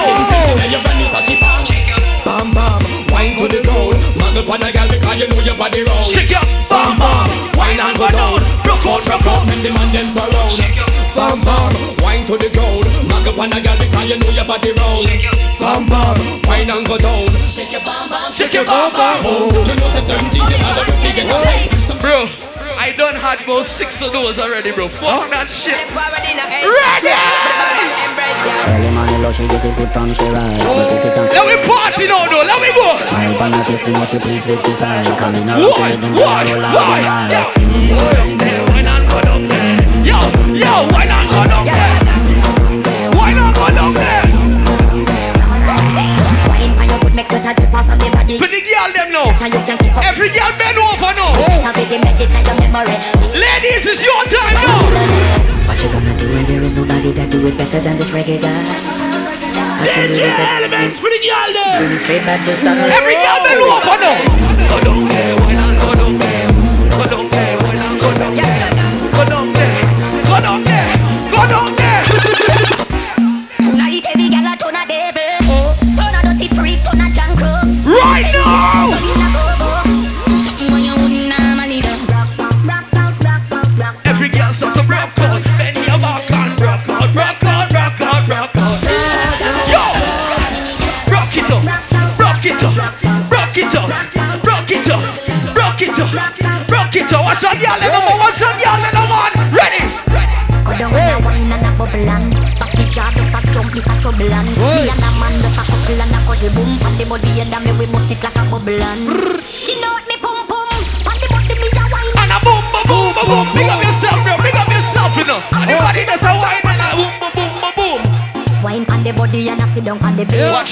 Tell 0.54 0.70
your 0.70 0.82
brand 0.86 0.98
new 1.02 1.10
sashi 1.10 1.34
pan. 1.42 1.58
Bam 2.22 2.46
bam, 2.54 2.78
wine 3.10 3.34
to 3.34 3.50
the 3.50 3.58
ground. 3.66 3.98
Muggle 4.14 4.46
pan 4.46 4.62
a 4.62 4.68
gal 4.70 4.86
because 4.86 5.18
you 5.18 5.26
know 5.26 5.42
your 5.42 5.58
body 5.58 5.82
round. 5.82 6.06
Shake 6.06 6.30
your 6.30 6.44
Bam 6.70 6.94
bam, 7.02 7.26
wine 7.58 7.82
and 7.82 7.98
go 7.98 8.06
down. 8.14 8.63
Broke 8.84 9.00
out, 9.00 9.08
broke 9.08 9.24
out, 9.32 9.48
and 9.48 9.64
the 9.64 9.72
man 9.72 9.88
them 9.96 10.12
surround. 10.12 10.52
Bam 11.16 11.40
bam, 11.40 11.72
wine 12.04 12.28
to 12.28 12.36
the 12.36 12.52
ground. 12.52 12.84
Muggle 13.08 13.32
pan 13.32 13.56
a 13.56 13.58
gal 13.64 13.80
because 13.80 14.12
you 14.12 14.20
know 14.20 14.28
your 14.28 14.44
body 14.44 14.76
round. 14.76 15.00
Bam 15.56 15.88
bam, 15.88 16.12
wine 16.44 16.68
and 16.68 16.84
go 16.84 17.00
down. 17.00 17.32
Shake 17.48 17.72
your 17.72 17.80
bum 17.80 18.92
bum. 18.92 19.24
Oh, 19.24 19.48
you 19.48 19.72
know 19.72 19.88
the 19.88 20.04
certain 20.04 20.28
things 20.28 20.52
you 20.52 20.60
have 20.60 20.84
to 20.84 20.92
figure 21.00 21.24
out. 21.32 21.48
Bro, 21.96 22.28
I 22.76 22.92
done 22.92 23.16
had 23.16 23.40
about 23.40 23.64
six 23.64 24.04
of 24.04 24.12
those 24.12 24.36
already, 24.38 24.68
bro. 24.68 24.92
Fuck 24.92 25.32
that 25.32 25.48
shit. 25.48 25.80
Ready! 25.88 26.36
Early 28.68 28.92
morning 28.92 29.24
love, 29.24 29.32
she 29.32 29.48
get 29.48 29.64
it 29.64 29.72
good 29.80 29.88
from 29.96 30.12
she 30.12 30.28
rise. 30.28 30.60
But 30.60 30.92
it 30.92 31.08
it 31.08 31.16
and 31.16 31.32
Let 31.32 31.48
me 31.48 31.56
party 31.64 32.04
now, 32.04 32.28
though. 32.28 32.44
Let 32.44 32.60
me 32.60 32.68
go. 32.76 33.00
smile 33.08 33.48
on 33.48 33.56
her 33.56 33.64
face, 33.64 33.80
me 33.80 33.96
know 33.96 34.04
she 34.04 34.20
pleased 34.20 34.44
with 34.44 34.60
this 34.60 34.84
eye. 34.84 35.08
Coming 35.16 35.48
around 35.48 35.64
to 35.64 35.72
One, 35.72 35.88
let 35.88 36.04
them 36.04 36.12
one, 36.20 36.52
go 39.14 39.20
down 39.22 39.46
there? 39.46 39.78
Yo, 40.02 40.18
yo, 40.50 40.72
why 40.90 41.04
not 41.06 41.24
go 41.30 41.42
down 41.46 41.64
there? 41.70 43.10
Why 43.14 43.30
not 43.30 43.54
go 43.54 43.66
down 43.70 43.92
there? 43.94 44.26
Wine 46.50 46.74
on 46.74 46.86
your 46.90 46.98
foot, 46.98 47.14
make 47.14 47.28
sweat 47.30 47.46
a 47.46 47.52
drip 47.54 47.74
off 47.74 47.86
of 47.86 47.98
me 48.02 48.10
body. 48.10 48.38
For 48.42 48.50
the 48.50 48.58
girl, 48.66 48.90
them 48.90 49.08
know. 49.14 49.26
And 49.38 49.54
you 49.54 49.62
can 49.62 49.78
keep 49.78 49.94
up. 49.94 50.02
Every 50.02 50.30
girl 50.34 50.50
bend 50.58 50.78
over 50.82 51.14
now. 51.14 51.30
Have 51.62 51.78
it 51.78 51.92
embedded 51.94 52.30
in 52.30 52.42
your 52.42 52.58
memory. 52.58 52.98
Ladies, 53.38 53.86
it's 53.86 54.02
your 54.02 54.22
time 54.26 54.54
now. 54.58 54.82
What 55.70 55.78
you 55.78 55.88
gonna 55.94 56.14
do 56.18 56.26
when 56.34 56.44
there 56.50 56.62
is 56.66 56.74
nobody 56.74 57.12
that 57.14 57.30
do 57.30 57.46
it 57.46 57.56
better 57.56 57.78
than 57.78 57.96
this 57.96 58.10
reggae 58.10 58.42
guy? 58.42 58.50
I 58.50 59.86
can 59.94 60.08
do 60.10 60.14
DJ 60.16 60.26
this 60.26 60.38
Elementz 60.42 60.98
for 60.98 61.10
the 61.12 61.20
girl, 61.22 61.50
Bring 61.78 61.90
them. 61.94 61.98
straight 62.02 62.24
back 62.26 62.40
to 62.46 62.52
summer. 62.58 62.88
Every 62.98 63.14
girl 63.14 63.38
bend 63.46 63.62
over 63.62 63.96
now. 64.02 64.16
Go 64.74 64.76
down 64.82 65.06
there, 65.06 65.34
why 65.38 65.52
not 65.54 65.74
go 65.78 65.90
down 66.02 66.14
there? 66.18 66.48
Go 66.98 67.04
down 67.04 67.26
there, 67.30 67.54
why 67.62 67.72
not 67.78 67.94
go 68.00 68.10
down 68.18 68.34
there? 68.34 68.83
Go 69.14 69.24
down 69.26 69.53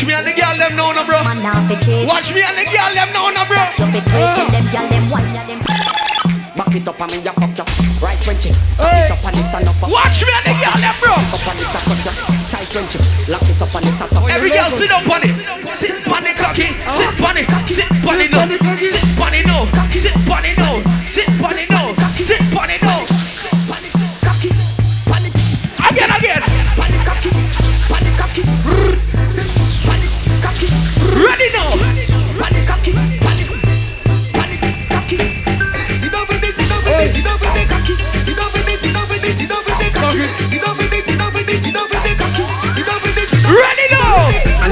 Watch 0.03 0.09
me 0.09 0.15
and 0.15 0.27
the 0.27 0.33
girl 0.33 0.57
them 0.59 0.75
now, 0.75 0.91
no, 0.91 1.07
bro. 1.07 1.23
Man 1.23 1.43
now 1.45 1.65
fi 1.69 1.79
cheat 1.79 2.09
Watch 2.09 2.35
me 2.35 2.43
and 2.43 2.59
the 2.59 2.65
girl 2.65 2.93
them 2.93 3.13
now, 3.15 3.31
no, 3.31 3.45
bro. 3.47 4.22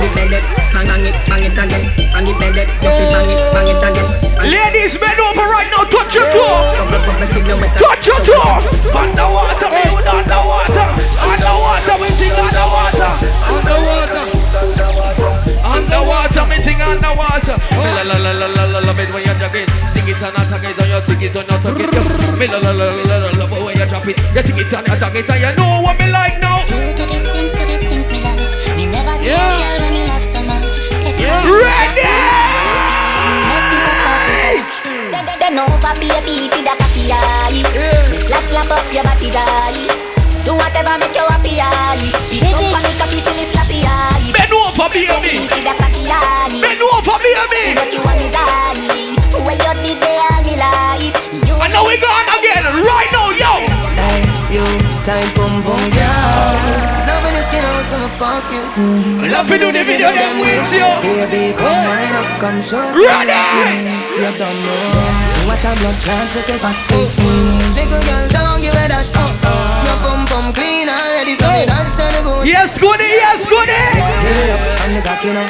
Now. 0.00 0.06
On 0.06 0.08
the 0.08 0.08
bed, 0.14 0.32
bang 0.72 0.86
bang 0.88 1.04
it, 1.04 1.16
bang 1.28 1.44
it 1.44 1.52
again. 1.52 1.84
On 2.16 2.24
the 2.24 2.32
bed, 2.40 2.56
you 2.80 2.90
fi 2.90 3.04
bang 3.12 3.28
it, 3.28 3.40
bang 3.52 3.68
it 3.68 3.84
again. 3.84 4.08
Ladies, 4.40 4.96
bend 4.96 5.20
over 5.20 5.44
right 5.44 5.68
now. 5.68 5.84
Touch 5.84 6.14
your 6.14 6.24
toe. 6.32 6.72
Bubble 6.88 7.04
bubble 7.04 7.28
till 7.28 7.46
you 7.46 7.56
wet. 7.60 7.76
Touch 7.76 8.06
your 8.06 8.16
toe. 8.24 8.64
Underwater, 8.96 9.68
me 9.68 9.84
with 9.92 10.08
underwater. 10.08 10.88
Underwater, 11.20 11.96
me 12.00 12.08
ting 12.16 12.32
underwater. 12.32 13.12
Underwater. 13.44 14.24
Underwater, 15.60 16.44
me 16.48 16.56
ting 16.64 16.80
underwater. 16.80 17.56
Oh. 17.60 17.84
Me 17.84 17.90
la 17.92 18.02
la 18.08 18.16
la 18.16 18.32
la 18.32 18.46
la 18.48 18.64
la 18.64 18.78
love 18.80 18.98
it 18.98 19.12
when 19.12 19.20
you 19.20 19.34
drag 19.36 19.54
it. 19.54 19.68
Ting 19.92 20.08
it 20.08 20.22
and 20.22 20.36
attack 20.40 20.64
it, 20.64 20.78
and 20.80 20.88
you 20.88 21.00
ting 21.04 21.20
it 21.20 21.36
and 21.36 21.44
you 21.44 21.58
tuck 21.60 21.76
it. 21.76 21.92
Me 22.40 22.46
la 22.48 22.58
la 22.58 22.72
la 22.72 22.86
la 23.04 23.16
la 23.20 23.30
love 23.36 23.52
it 23.52 23.62
when 23.62 23.76
you 23.76 23.86
drop 23.86 24.08
it. 24.08 24.16
You 24.32 24.42
ting 24.42 24.58
it 24.58 24.72
and 24.72 24.88
you 24.88 24.94
attack 24.96 25.14
it, 25.14 25.28
and 25.28 25.40
you 25.40 25.52
know 25.60 25.84
what 25.84 26.00
me 26.00 26.08
like 26.08 26.40
now. 26.40 26.64
You 26.64 26.96
do 26.96 27.04
the 27.04 27.20
things, 27.28 27.52
do 27.52 27.60
the 27.60 27.76
things 27.84 27.99
Yeah. 29.20 29.60
Ready? 31.44 32.08
make. 34.24 35.38
Then, 35.38 35.58
over 35.60 35.94
baby, 36.00 36.48
feed 36.48 36.64
a 36.64 36.72
cocky 36.72 37.12
eye. 37.12 37.60
Slap, 38.16 38.44
slap 38.44 38.70
up 38.70 38.88
your 38.92 39.04
body, 39.04 39.30
die. 39.30 40.10
Do 40.44 40.54
whatever 40.56 40.96
make 40.96 41.14
you 41.14 41.26
happy, 41.28 41.60
eye. 41.60 42.00
Beat 42.30 42.48
up 42.48 42.72
on 42.72 42.80
the 42.80 42.88
cocky 42.96 43.20
till 43.20 43.36
it's 43.36 43.52
slappy, 43.52 43.84
eye. 43.84 44.32
Bend 44.32 44.52
over, 44.56 44.88
baby. 44.88 45.44
Bend 45.52 46.80
over, 46.80 47.18
baby. 47.20 47.76
But 47.76 47.92
you 47.92 48.00
want 48.00 48.16
me 48.16 48.28
die. 48.32 48.72
When 49.44 49.60
you 49.60 49.72
did 49.84 50.00
the 50.00 50.16
all 50.16 50.40
me 50.48 50.56
life. 50.56 51.12
And 51.60 51.72
now 51.74 51.84
we 51.86 52.00
gone 52.00 52.28
again. 52.40 52.64
Right 52.72 53.10
now, 53.12 53.28
yo. 53.36 53.68
Time 53.92 54.24
you, 54.48 54.64
time 55.04 55.28
boom 55.36 55.60
boom 55.60 55.90
girl. 55.92 57.09
The 57.50 57.56
skin 57.56 57.66
out 57.66 57.84
from 57.90 58.06
fuck 58.14 58.46
you. 58.54 58.62
Love 59.26 59.48
to 59.48 59.58
do 59.58 59.72
the 59.72 59.82
video 59.82 60.14
them 60.14 60.38
with 60.38 60.70
you. 60.70 60.86
Baby, 61.02 61.50
come 61.58 61.82
wind 61.82 62.14
up, 62.14 62.38
come 62.38 62.62
show 62.62 62.78
Ready? 62.94 63.34
You 64.14 64.30
don't 64.38 64.54
know 64.54 65.30
what 65.50 65.58
a 65.66 65.72
blood 65.82 65.98
clot 65.98 66.30
we 66.30 66.46
say 66.46 66.58
fat. 66.62 66.78
Mm, 66.94 67.10
mm. 67.10 67.74
Little 67.74 68.02
girl, 68.06 68.26
don't 68.30 68.62
give 68.62 68.70
it 68.70 68.86
that. 68.86 69.02
Uh, 69.18 69.50
uh. 69.50 69.82
Your 69.82 69.98
bum 69.98 70.20
bum 70.30 70.46
clean 70.54 70.86
already, 70.86 71.34
so 71.34 71.50
you 71.50 71.66
don't 71.66 71.90
stand 71.90 72.14
a 72.14 72.22
good. 72.22 72.46
Yes, 72.46 72.78
goody, 72.78 73.18
yes, 73.18 73.42
goody. 73.50 73.74
Get 73.74 74.38
it 74.38 74.50
up 74.54 74.62
the 74.86 75.26
you 75.26 75.34
know. 75.34 75.46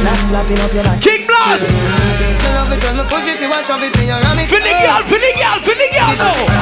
Slap 0.00 0.18
slapping 0.24 0.60
up 0.64 0.72
your 0.72 0.84
back. 0.88 1.04
King 1.04 1.26
Blast. 1.28 1.68
You 1.68 2.50
love 2.56 2.72
it 2.72 2.80
when 2.80 2.96
me 2.96 3.04
push 3.04 3.28
it, 3.28 3.40
you 3.44 3.50
want 3.50 3.66
shove 3.66 3.84
it 3.84 3.92
in 4.00 4.08
your 4.08 4.20
hammock. 4.24 4.48
For 4.48 4.62
the 4.62 4.72
girl, 4.72 5.04
for 5.04 5.20
the 5.20 5.32
girl, 5.36 5.58
for 5.60 5.74
the 5.76 5.88
girl. 5.92 6.16
now. 6.16 6.53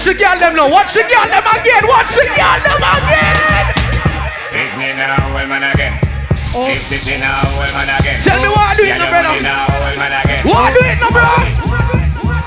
Watch 0.00 0.16
the 0.16 0.16
girl 0.16 0.38
them 0.40 0.56
now. 0.56 0.64
Watch 0.64 0.96
the 0.96 1.04
girl 1.04 1.28
them 1.28 1.44
again. 1.44 1.84
Watch 1.84 2.16
the 2.16 2.24
girl 2.32 2.56
them 2.64 2.80
again. 2.80 3.36
Me 4.80 4.96
now, 4.96 5.28
well 5.36 5.44
man 5.44 5.60
again. 5.60 5.92
Stick 6.88 7.04
it 7.04 7.20
now, 7.20 7.44
well 7.60 7.68
man 7.76 7.92
again. 8.00 8.16
Tell 8.24 8.40
me 8.40 8.48
what 8.48 8.64
I 8.64 8.80
do 8.80 8.88
it, 8.88 8.96
no, 8.96 9.04
brother. 9.12 9.36
you 9.36 9.44
now, 9.44 9.68
well 9.68 9.96
man 10.00 10.16
again. 10.24 10.40
What 10.48 10.72
do 10.72 10.80
it, 10.88 10.96
no? 11.04 11.12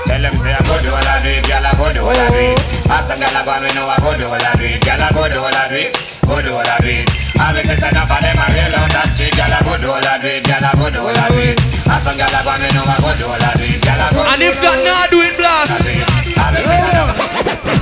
Tell 0.02 0.18
them 0.18 0.34
say 0.34 0.50
I 0.50 0.58
go 0.66 0.74
do 0.82 0.90
all 0.90 0.98
I 0.98 1.22
do 1.22 1.30
it, 1.30 1.46
girl 1.46 1.62
I 1.62 1.70
go 1.78 1.86
do 1.94 2.02
all 2.02 2.10
I 2.10 2.26
do 2.26 2.42
it. 2.42 2.58
Them 2.58 3.18
girl 3.22 3.38
I 3.38 3.42
go 3.46 3.52
and 3.54 3.62
we 3.62 3.70
know 3.70 3.86
I 3.86 4.02
go 4.02 4.10
do 4.18 4.26
all 4.26 4.34
I 4.34 4.50
do 4.58 4.66
it, 4.66 4.82
girl 4.82 4.98
I 4.98 5.08
go 5.14 5.22
do 5.30 5.38
all 5.38 5.54
I 5.54 5.64
do 5.70 5.78
it, 5.78 5.94
go 6.26 6.34
do 6.42 6.50
all 6.50 6.66
I 6.66 6.76
do 6.82 6.90
it. 6.90 7.06
All 7.38 7.54
this 7.54 7.70
is 7.70 7.86
enough 7.86 8.10
them 8.10 8.34
I 8.34 8.46
real 8.50 8.74
out 8.74 8.90
the 8.90 9.02
street, 9.14 9.30
girl 9.38 9.54
I 9.54 9.62
go 9.62 9.78
do 9.78 9.88
all 9.94 10.02
I 10.02 10.18
do 10.18 10.26
it, 10.26 10.42
girl 10.42 10.58
I 10.58 10.74
go 10.74 10.86
do 10.90 11.00
all 11.06 11.14
I 11.22 11.26
do 11.30 11.38
it. 11.54 11.62
Ask 11.86 12.02
them 12.02 12.18
girl 12.18 12.34
I 12.34 12.40
go 12.42 12.50
and 12.50 12.62
we 12.66 12.68
know 12.74 12.82
I 12.82 12.96
go 12.98 13.10
do 13.14 13.24
all 13.30 13.38
I 13.46 13.50
do 13.54 13.64
it, 13.64 13.78
girl 13.78 14.02
I 14.02 14.06
go. 14.10 14.20
And 14.26 14.42
if 14.42 14.56
that 14.58 14.78
not 14.82 15.06
do 15.14 15.18
it, 15.22 15.34
blast. 15.38 15.86
All 16.34 16.50
this 16.50 16.66
is 16.66 16.82
enough. 16.90 17.33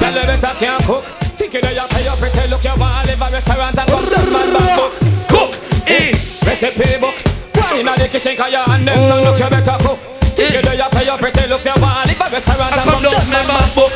Tell 0.03 0.11
them 0.11 0.27
better 0.27 0.55
can't 0.59 0.83
cook. 0.83 1.05
Think 1.39 1.55
you 1.55 1.63
know 1.63 1.71
you 1.71 1.87
pay 1.95 2.03
your 2.03 2.17
pretty 2.19 2.51
look. 2.51 2.65
You 2.67 2.75
want 2.75 3.07
to 3.07 3.15
live 3.15 3.23
a 3.23 3.27
restaurant 3.31 3.79
and 3.79 3.87
come 3.87 4.03
down 4.11 4.27
man 4.35 4.51
back 4.51 4.75
book. 4.75 4.93
Cook. 5.31 5.51
Eh. 5.87 6.11
Recipe 6.43 6.99
book. 6.99 7.15
Wine 7.55 7.87
in 7.87 7.87
the 7.87 8.09
kitchen 8.11 8.35
'cause 8.35 8.51
you 8.51 8.59
and 8.59 8.83
them 8.83 8.99
no 9.09 9.23
look 9.23 9.39
you 9.39 9.47
better 9.47 9.79
cook. 9.79 9.99
Think 10.35 10.55
you 10.59 10.63
know 10.67 10.75
you 10.75 10.89
pay 10.91 11.05
your 11.07 11.19
pretty 11.19 11.47
looks. 11.47 11.67
You 11.67 11.79
want 11.79 12.03
to 12.03 12.09
live 12.11 12.19
a 12.19 12.27
restaurant 12.35 12.75
and 12.75 12.83
come 12.83 12.99
come 12.99 13.03
down 13.03 13.13
down 13.15 13.31
my 13.31 13.31
man 13.31 13.47
back 13.47 13.63
back 13.63 13.75
book. 13.79 13.93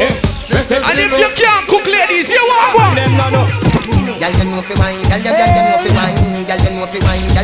Eh, 0.00 0.14
recipe 0.48 0.80
And 0.80 0.98
if 0.98 1.12
you 1.12 1.30
can't 1.36 1.68
cook, 1.68 1.84
ladies, 1.84 2.30
you 2.30 2.40
want 2.48 2.72
one. 2.72 2.94
Them 2.96 3.12
no 3.16 3.28
know. 3.28 3.46
Girl, 4.22 4.30
you 4.32 4.44
know 4.48 4.62
fi 4.62 4.74
wine, 4.80 5.02
girl, 5.02 5.18
you, 5.18 5.24
girl, 5.28 5.44
you 5.44 5.62
know 5.66 5.78
fi 5.82 5.90
wine, 5.92 6.16
you 6.16 6.21
know 6.21 6.21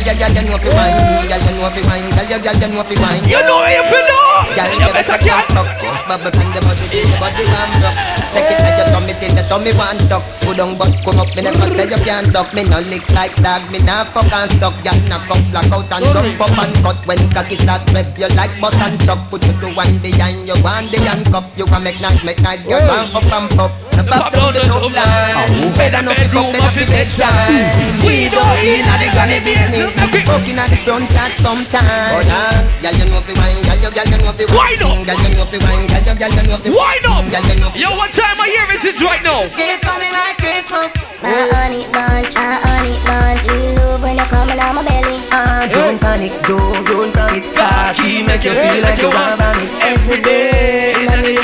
fi 0.09 0.17
girl, 0.17 0.41
you, 0.41 0.49
know 0.49 0.57
fi 0.57 0.69
wine, 0.73 0.97
girl, 1.29 1.43
you 1.45 1.53
know 1.61 1.69
fi 1.69 1.81
wine, 1.85 2.09
girl, 2.09 2.25
you, 2.25 2.39
girl, 2.41 2.57
you 2.57 2.67
know 2.73 2.83
fi 2.83 2.95
wine. 2.97 3.23
You 3.29 3.41
know 3.45 3.61
where 3.61 3.77
you 3.77 3.83
feel 3.85 4.05
now. 4.09 4.49
Girl, 4.57 4.71
You 4.73 4.89
better 4.93 5.17
can't. 5.21 5.45
tuck, 5.53 5.69
bubble 6.09 6.33
the 6.33 6.59
body, 6.65 6.85
till 6.89 7.05
the 7.05 7.17
body 7.21 7.45
warm 7.53 7.85
up. 7.85 7.95
Take 8.33 8.49
it 8.49 8.57
to 8.61 8.69
your 8.77 8.87
tummy 8.93 9.13
till 9.17 9.33
the 9.37 9.43
tummy 9.45 9.73
want 9.77 10.01
tuck. 10.09 10.23
Put 10.41 10.57
down 10.57 10.77
but 10.77 10.93
come 11.05 11.21
up, 11.21 11.29
me 11.37 11.41
never 11.45 11.69
say 11.69 11.85
you 11.85 11.99
can't 12.01 12.29
duck. 12.33 12.49
Me 12.53 12.65
no 12.65 12.81
lick 12.89 13.05
like 13.13 13.35
dog, 13.41 13.61
me 13.69 13.79
nah 13.85 14.05
fuck 14.05 14.29
and 14.33 14.49
stuck. 14.49 14.73
Girl, 14.81 14.97
knock 15.09 15.29
up, 15.29 15.41
black 15.53 15.69
out 15.69 15.89
and 15.93 16.05
jump 16.09 16.41
up 16.41 16.57
and 16.57 16.73
cut. 16.81 16.97
When 17.05 17.21
cocky 17.29 17.57
start 17.57 17.85
rev, 17.93 18.07
you 18.17 18.29
like 18.33 18.53
bust 18.57 18.81
and 18.81 18.97
chuck. 19.05 19.21
Put 19.29 19.45
you 19.45 19.53
to 19.61 19.69
one 19.77 19.97
behind 20.01 20.41
you, 20.45 20.57
one 20.65 20.89
the 20.89 20.97
handcuff. 21.05 21.45
You 21.57 21.65
can 21.69 21.81
make 21.85 22.01
nice, 22.01 22.25
make 22.25 22.41
nice, 22.41 22.65
girl, 22.65 22.81
bang 22.89 23.09
up 23.13 23.29
and 23.29 23.49
pop. 23.53 23.71
The 23.93 24.03
pop 24.05 24.33
down 24.33 24.53
the 24.53 24.61
top 24.65 24.89
line. 24.89 25.73
Better 25.77 26.01
not 26.01 26.17
fi 26.17 26.25
fuck, 26.29 26.49
better 26.53 26.85
bedtime. 26.87 27.99
We 28.05 28.29
don't 28.31 28.57
in 28.63 28.85
the 28.85 29.07
granny 29.13 29.39
business. 29.43 29.98
Fucking 29.99 30.55
at 30.55 30.69
the 30.71 30.77
front 30.79 31.11
yard 31.11 31.33
sometime. 31.35 31.83
Hold 31.83 32.31
on, 32.31 32.63
girl, 32.79 32.95
you 32.95 33.05
know 33.11 33.19
fi 33.19 33.33
wine, 33.35 33.59
girl, 33.67 33.79
you, 33.83 33.91
girl, 33.91 34.07
you 34.07 34.17
know 34.23 34.31
fi 34.31 34.45
Wind 34.47 34.79
up. 34.79 34.95
Girl, 35.03 35.19
you 35.19 35.35
know 35.35 35.43
fi 35.43 35.57
wine, 35.59 35.85
girl, 35.91 35.99
you, 35.99 36.15
girl, 36.15 36.31
you 36.31 36.43
know 36.47 36.57
fi 36.57 36.69
Wind 36.71 37.05
up. 37.09 37.23
Girl, 37.27 37.43
you 37.43 37.55
know 37.59 37.69
fi 37.69 37.79
Yo, 37.83 37.89
what 37.99 38.11
time 38.15 38.39
of 38.39 38.47
year 38.47 38.63
is 38.71 38.85
it 38.87 38.95
right 39.03 39.19
now? 39.19 39.43
Get 39.59 39.83
funny 39.83 40.07
like 40.15 40.39
Christmas. 40.39 40.95
My 41.19 41.51
honey 41.51 41.83
bunch, 41.91 42.31
my 42.31 42.55
honey 42.63 42.95
bunch. 43.03 43.43
You 43.43 43.75
love 43.75 43.99
when 43.99 44.15
you 44.15 44.27
coming 44.31 44.55
out 44.55 44.71
my 44.71 44.87
belly. 44.87 45.19
Ah, 45.35 45.67
don't 45.67 45.99
panic, 45.99 46.31
don't 46.47 46.79
run 46.87 47.11
from 47.11 47.35
it. 47.35 47.43
Cocky 47.51 48.23
make 48.23 48.47
you 48.47 48.55
feel 48.55 48.79
like 48.79 49.03
you 49.03 49.11
want 49.11 49.35
vomit. 49.35 49.67
Every 49.83 50.23
day 50.23 50.95
in 50.95 51.11
the 51.11 51.43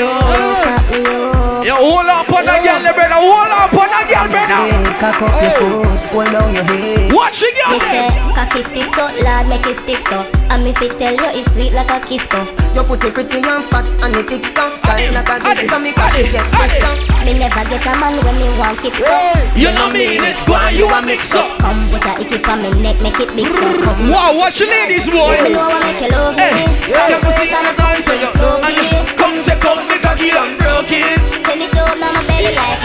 Stop 0.64 0.80
me. 0.96 1.68
Yo, 1.68 1.76
hold 1.76 2.08
up 2.08 2.32
on 2.32 2.46
that 2.48 2.64
girl, 2.64 2.88
brother. 2.88 3.20
Hold 3.20 3.52
up 3.52 3.76
on 3.76 3.85
that 4.32 4.48
girl, 4.50 4.68
brother. 4.70 4.96
Cock 5.00 5.22
up 5.22 5.42
your 5.42 5.54
foot, 5.60 6.00
hold 6.14 6.30
down 6.32 6.50
your 6.54 6.64
head. 6.64 7.14
Watch 7.14 7.40
the 7.42 7.50
girl. 7.54 7.74
Me 7.74 7.80
say, 7.80 8.10
cocky 8.34 8.62
stiff 8.64 8.90
so, 8.96 9.06
lad 9.24 9.48
make 9.48 9.66
it 9.68 9.78
stick 9.78 10.02
so. 10.08 10.20
And 10.50 10.64
me 10.64 10.72
fit 10.74 10.94
tell 10.98 11.14
you 11.14 11.30
it's 11.36 11.52
sweet 11.54 11.74
like 11.74 11.90
a 11.90 12.00
kiss 12.00 12.24
so. 12.30 12.40
Your 12.74 12.84
pussy 12.84 13.12
pretty 13.12 13.44
and 13.44 13.66
fat 13.72 13.88
and 14.04 14.16
it 14.16 14.28
thick 14.28 14.46
so 14.46 14.68
Tight 14.84 15.10
like 15.16 15.28
a 15.32 15.36
gift 15.42 15.72
so 15.72 15.80
me 15.80 15.92
cocky 15.96 16.28
get 16.28 16.44
pressed 16.54 16.78
so 16.78 16.92
Me 17.24 17.34
never 17.34 17.64
get 17.66 17.82
a 17.82 17.92
man 17.98 18.14
when 18.24 18.36
me 18.38 18.48
want 18.60 18.78
kick 18.80 18.94
so. 18.96 19.10
You 19.56 19.72
know 19.74 19.90
mean 19.90 20.22
it, 20.22 20.38
go 20.46 20.56
on, 20.56 20.72
you 20.76 20.88
a 20.88 21.00
mix 21.02 21.34
up. 21.34 21.48
Come 21.60 21.80
put 21.90 22.06
a 22.06 22.12
icky 22.22 22.38
for 22.38 22.56
me 22.56 22.70
neck, 22.80 23.00
make 23.02 23.20
it 23.20 23.32
big 23.36 23.50
so. 23.52 23.68
Come 23.84 24.12
Wow, 24.12 24.38
watch 24.38 24.60
the 24.60 24.68
ladies, 24.70 25.10
boy. 25.10 25.34
Me 25.44 25.56
know 25.56 25.66
I 25.66 25.82
make 25.82 26.00
you 26.04 26.12
love 26.14 26.36
me. 26.38 26.50
Your 26.88 27.20
pussy 27.26 27.52
on 27.52 27.64
the 27.66 27.74
dance, 27.74 28.06
so 28.06 28.14
you 28.14 28.30
and 28.30 28.76
you 28.80 29.02
come 29.18 29.36
check 29.42 29.64
out 29.66 29.82
me 29.90 29.98
cocky 30.00 30.30
and 30.30 30.54
broke 30.62 30.94
it. 30.94 31.20
Send 31.44 31.62
it 31.64 31.74
up 31.76 31.98
now 31.98 32.14
my 32.14 32.22
belly 32.30 32.54
like 32.54 32.85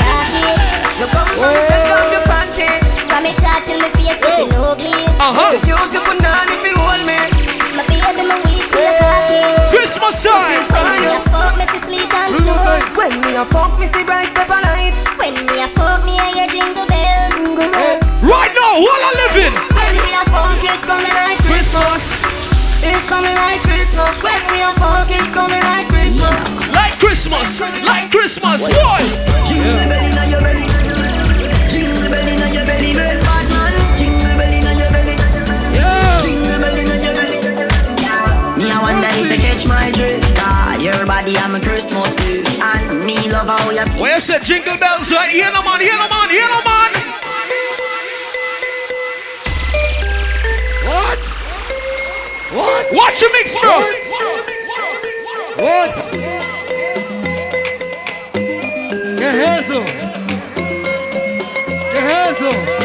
Christmas 24.01 24.25
When 24.25 24.41
me 24.53 24.63
a 24.63 24.73
fuck 24.81 25.11
it 25.11 25.29
coming 25.33 25.61
like 25.61 25.89
Christmas 25.89 26.73
Like 26.73 26.95
Christmas, 26.99 27.61
like 27.85 28.11
Christmas, 28.11 28.63
boy. 28.65 29.03
Jingle 29.45 29.77
bell 29.89 30.05
inna 30.05 30.25
your 30.31 30.41
belly 30.41 30.65
Jingle 31.69 32.09
bell 32.09 32.29
inna 32.29 32.49
your 32.49 32.65
belly 32.65 32.93
Bad 32.95 33.47
man 33.53 33.73
Jingle 33.99 34.35
bell 34.41 34.53
inna 34.53 34.73
your 34.73 34.91
belly 34.91 35.17
Jingle 36.25 36.59
bell 36.61 36.77
inna 36.81 36.97
your 36.97 37.15
belly 37.15 37.39
Me 38.57 38.71
I 38.71 38.79
wonder 38.81 39.09
if 39.21 39.29
you 39.33 39.39
catch 39.39 39.67
my 39.67 39.91
drift. 39.93 40.25
Ah, 40.41 40.77
your 40.77 41.05
body 41.07 41.37
I'm 41.37 41.55
a 41.55 41.61
Christmas 41.61 42.15
tree, 42.17 42.45
and 42.61 43.05
me 43.05 43.17
love 43.31 43.49
how 43.49 43.71
you. 43.71 43.85
Where 44.01 44.15
you 44.15 44.21
said 44.21 44.43
jingle 44.45 44.77
bells, 44.77 45.13
right? 45.13 45.31
Here, 45.31 45.51
no 45.53 45.63
man, 45.63 45.81
here, 45.81 45.97
no 45.97 46.09
man, 46.09 46.29
here, 46.29 46.49
no 46.49 46.61
man. 46.65 46.90
What? 52.53 52.93
Watch 52.93 53.23
your 53.23 53.33
mix, 53.33 53.57
bro. 53.61 53.79
What? 55.65 55.95
¿Qué 59.19 59.29
es 59.29 59.61
eso? 59.61 59.85
¿Qué 61.93 61.99
es 61.99 62.41
eso? 62.41 62.80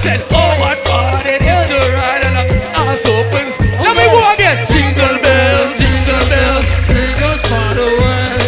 Said, 0.00 0.24
oh, 0.32 0.52
what 0.56 0.80
fun 0.88 1.26
it 1.26 1.42
is 1.44 1.60
to 1.68 1.76
ride 1.92 2.24
in 2.24 2.32
a 2.32 2.44
ass 2.72 3.04
opens. 3.04 3.54
Let 3.60 3.92
me 3.92 4.06
go 4.08 4.20
again. 4.32 4.56
Jingle 4.72 5.20
bells, 5.20 5.76
jingle 5.76 6.24
bells, 6.32 6.64
jingle 6.88 7.36
far 7.44 7.76
away. 7.76 8.40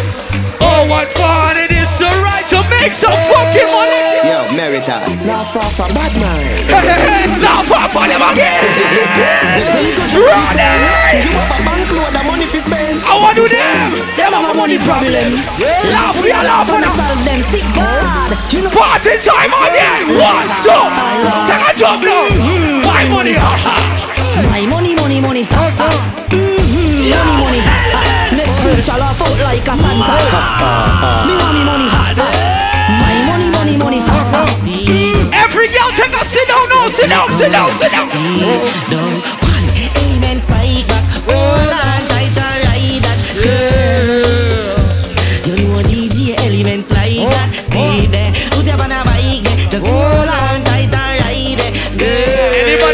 Oh, 0.65 0.89
what 0.89 1.09
fun 1.13 1.61
it 1.61 1.71
is 1.71 1.91
to 2.01 2.09
ride 2.25 2.49
to 2.57 2.65
make 2.73 2.95
some 2.97 3.21
fucking 3.29 3.69
money. 3.69 4.25
Yo, 4.25 4.39
Merita. 4.57 4.97
Not 5.29 5.45
far 5.53 5.69
from 5.77 5.93
bad 5.93 6.13
man. 6.17 6.41
Hey, 6.73 6.89
hey, 6.89 7.29
hey, 7.29 7.43
now 7.45 7.61
for 7.61 7.85
for 7.93 8.09
them 8.09 8.23
again. 8.25 8.65
Run 10.17 10.57
it. 10.57 10.93
You 13.23 13.39
have 13.39 13.39
a 13.39 13.39
bank 13.39 13.39
load 13.39 13.39
of 13.39 13.39
money 13.39 13.39
for 13.39 13.39
spend. 13.39 13.39
I 13.39 13.39
do 13.39 13.45
them. 13.49 13.91
Them 14.19 14.33
have 14.35 14.51
a 14.51 14.59
money 14.59 14.79
problem. 14.83 15.31
Laugh, 15.95 16.17
we 16.23 16.31
are 16.33 16.45
laughing 16.45 16.81
now. 16.83 16.95
them 17.23 17.41
sick 17.55 17.67
bad. 17.75 18.31
You 18.53 18.63
know. 18.63 18.71
Party 18.71 19.15
time 19.23 19.53
again. 19.55 20.19
One, 20.19 20.49
two. 20.63 20.83
Take 21.47 21.63
a 21.63 21.73
jump 21.79 22.03
now. 22.03 22.27
Buy 22.83 23.07
money. 23.09 23.35
ha, 23.39 23.55
ha. 23.63 23.75
My 24.51 24.67
money, 24.67 24.95
money, 24.95 25.21
money. 25.21 25.45
Ha, 25.45 25.65
ha. 25.79 25.91
Mhm, 26.31 27.13
Money, 27.13 27.35
money. 27.39 27.61
Ha, 27.63 27.77
ha. 27.95 28.01
Next 28.35 28.59
week 28.65 28.89
I'll 28.89 28.99
laugh 28.99 29.21
out 29.23 29.39
like 29.47 29.67
a 29.71 29.75
Santa. 29.79 30.17
Me 31.29 31.35
want 31.39 31.55
me 31.55 31.63
money. 31.65 31.89
Ha, 31.89 32.05
ha. 32.19 32.29
My 33.03 33.15
money, 33.31 33.49
money, 33.55 33.77
money. 33.79 34.01
Ha, 34.03 34.19
ha. 34.35 34.43
Every 35.45 35.69
girl 35.69 35.91
take 35.95 36.15
a 36.17 36.25
sit 36.25 36.49
down 36.49 36.69
now. 36.69 36.89
Sit 36.89 37.09
down, 37.09 37.29
sit 37.39 37.53
down, 37.53 37.71
sit 37.79 37.91
down. 37.93 39.52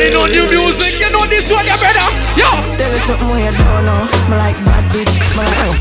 Anybody 0.09 0.41
know 0.41 0.41
new 0.41 0.49
music? 0.49 0.97
You 0.97 1.13
know 1.13 1.29
this 1.29 1.53
one, 1.53 1.69
you 1.69 1.77
better. 1.85 2.09
Yo. 2.33 2.49
There 2.81 2.89
is 2.97 3.05
something 3.05 3.29
we 3.29 3.45
don't 3.45 3.85
know. 3.85 4.09
Me 4.33 4.41
like 4.41 4.57
bad 4.65 4.89
bitch. 4.89 5.13
Me 5.37 5.45
like, 5.45 5.69
oh. 5.69 5.77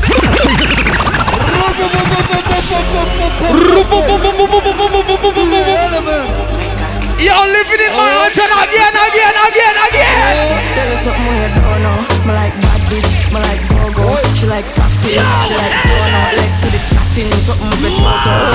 You're 7.16 7.48
living 7.48 7.80
in 7.80 7.92
my 7.96 8.04
heart 8.20 8.36
and 8.36 8.52
again, 8.52 8.92
again, 8.92 9.32
again, 9.48 9.76
again. 9.88 10.12
there 10.76 10.92
is 10.92 11.00
something 11.00 11.24
we 11.24 11.48
don't 11.48 11.80
know. 11.80 11.96
Me 12.28 12.36
like 12.36 12.52
bad 12.60 12.80
bitch. 12.92 13.08
Me 13.32 13.40
like 13.40 13.64
go 13.72 13.80
go. 13.96 14.12
She 14.36 14.44
like 14.44 14.68
cocktail. 14.76 15.24
She 15.48 15.56
like 15.56 15.72
phone 15.88 16.12
out. 16.20 16.36
Like 16.36 16.52
to 16.52 16.68
the 16.68 16.80
platinum. 16.92 17.40
Something 17.48 17.80
with 17.80 17.96
choke 17.96 18.28
out. 18.28 18.52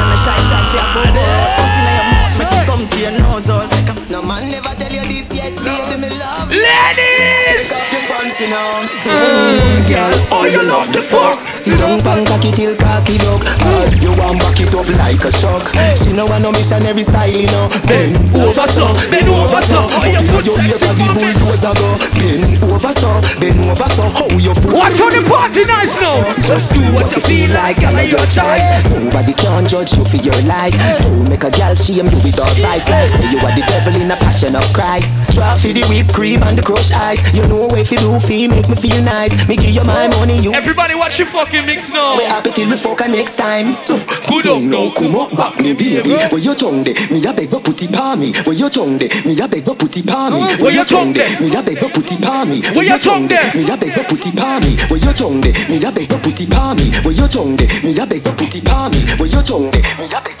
And 0.00 0.16
a 0.16 0.18
shy 0.24 0.32
shy 0.48 0.64
she 0.64 0.80
a 0.80 0.84
go 0.96 1.04
go. 1.12 1.28
Pussy 1.60 1.76
in 1.76 1.92
your 1.92 2.08
mouth. 2.08 2.40
Make 2.40 2.56
it 2.56 2.64
come 2.64 2.88
to 2.88 2.96
your 2.96 3.12
nose 3.20 3.50
all. 3.52 3.79
No 4.20 4.26
man 4.26 4.50
never 4.50 4.68
tell 4.76 4.92
you 4.92 5.00
this 5.08 5.32
yet. 5.32 5.56
Baby 5.56 5.96
me 5.96 6.10
love 6.12 6.52
Ladies. 6.52 7.72
Take 7.88 8.04
off 8.12 8.36
your 8.36 8.52
now 8.52 8.84
mm. 9.08 9.88
Girl, 9.88 10.12
mm. 10.12 10.36
oh 10.36 10.44
you 10.44 10.60
love 10.60 10.92
the 10.92 11.00
fuck. 11.00 11.40
Sit 11.56 11.80
down 11.80 11.96
mm. 11.96 12.04
pan 12.04 12.28
cocky 12.28 12.52
till 12.52 12.76
cocky 12.76 13.16
dog 13.16 13.40
uh, 13.64 13.88
You 13.96 14.12
want 14.20 14.36
back 14.44 14.60
it 14.60 14.76
up 14.76 14.84
like 15.00 15.24
a 15.24 15.32
truck. 15.32 15.64
She 15.96 16.12
no 16.12 16.28
want 16.28 16.44
no 16.44 16.52
missionary 16.52 17.00
style 17.00 17.32
you 17.32 17.48
know. 17.48 17.72
Bend 17.88 18.20
over 18.36 18.68
so, 18.68 18.92
bend 19.08 19.24
over 19.24 19.62
so. 19.64 19.88
Oh, 19.88 20.04
you 20.04 20.20
put 20.28 20.44
sexy 20.44 21.08
go 21.16 21.80
Bend 22.12 22.60
over 22.60 22.92
so, 22.92 23.10
bend 23.40 23.56
over 23.72 23.88
so. 23.88 24.04
How 24.04 24.28
your 24.36 24.52
foot 24.52 24.76
Watch 24.76 25.00
how 25.00 25.08
the 25.08 25.24
party 25.24 25.64
nice 25.64 25.96
now. 25.96 26.20
Just 26.44 26.76
do 26.76 26.84
what 26.92 27.08
you 27.16 27.24
feel 27.24 27.56
like, 27.56 27.80
and 27.80 28.04
your 28.04 28.26
choice. 28.28 28.68
Nobody 28.92 29.32
can 29.32 29.64
judge 29.64 29.96
you 29.96 30.04
for 30.04 30.20
your 30.20 30.36
life. 30.44 30.76
Don't 31.08 31.24
make 31.24 31.40
a 31.40 31.50
girl 31.50 31.72
shame 31.72 32.04
you 32.04 32.20
with 32.20 32.36
all 32.36 32.52
vice. 32.60 32.84
Say 32.84 33.08
you 33.32 33.40
are 33.40 33.54
the 33.56 33.64
devil 33.64 33.96
in 33.96 34.09
a 34.10 34.16
passion 34.16 34.56
of 34.56 34.64
Christ. 34.72 35.22
Try 35.34 35.54
for 35.56 35.72
the 35.72 35.84
whipped 35.88 36.12
cream 36.12 36.42
and 36.42 36.58
the 36.58 36.62
crushed 36.62 36.92
ice. 36.92 37.22
You 37.34 37.46
know 37.46 37.70
if 37.76 37.90
you 37.92 37.98
do 37.98 38.18
feel, 38.18 38.50
make 38.50 38.68
me 38.68 38.74
feel 38.74 39.02
nice. 39.02 39.32
Me 39.46 39.56
give 39.56 39.70
you 39.70 39.84
my 39.84 40.08
money, 40.18 40.38
you. 40.38 40.52
Everybody 40.52 40.94
watch 40.94 41.18
your 41.18 41.28
fucking 41.28 41.64
mix 41.66 41.92
now. 41.92 42.16
We 42.16 42.24
happy 42.24 42.50
till 42.50 42.68
we 42.68 42.76
fuck 42.76 43.00
next 43.08 43.36
time. 43.36 43.76
So, 43.86 43.98
Good 44.26 44.46
up 44.46 44.62
now. 44.62 44.90
come 44.90 45.14
up 45.14 45.30
back 45.36 45.56
me 45.60 45.74
baby. 45.74 46.10
Where 46.30 46.42
your 46.42 46.54
tongue 46.54 46.82
de? 46.82 46.92
Me 47.10 47.22
a 47.24 47.32
beg 47.32 47.50
put 47.50 47.82
it 47.82 47.92
pa 47.92 48.16
me. 48.16 48.32
Where 48.44 48.56
your 48.56 48.70
tongue 48.70 48.98
de? 48.98 49.06
Me 49.24 49.38
a 49.38 49.46
beg 49.46 49.64
put 49.64 49.96
it 49.96 50.06
pa 50.06 50.30
me. 50.30 50.40
Where 50.58 50.74
your 50.74 50.84
tongue 50.84 51.12
de? 51.12 51.22
Me 51.40 51.54
a 51.54 51.62
beg 51.62 51.78
put 51.78 52.10
it 52.10 52.20
pa 52.20 52.44
me. 52.44 52.60
Where 52.74 52.86
your 52.86 52.98
tongue 52.98 53.28
de? 53.28 53.38
Me 53.54 53.62
a 53.66 53.76
beg 53.76 53.94
put 54.08 54.26
it 54.26 54.34
pa 54.34 54.58
me. 54.58 54.76
Where 54.90 54.98
your 54.98 55.12
tongue 55.14 55.40
de? 55.40 55.52
Me 55.70 55.78
a 55.78 55.92
beg 55.92 56.08
put 56.22 56.40
it 56.40 56.50
pa 56.50 56.74
me. 56.74 56.90
Where 57.04 57.14
your 57.14 57.28
tongue 57.28 57.56
de? 57.56 57.66
Me 57.82 57.96
a 57.98 58.06
beg 58.06 58.24
put 58.24 58.54
it 58.54 58.64
pa 58.64 58.88
me. 58.88 59.00
Where 59.18 59.28
your 59.30 59.42
tongue 59.42 59.70
de? 59.70 59.80
Me 59.98 60.06
a 60.10 60.20
beg 60.24 60.39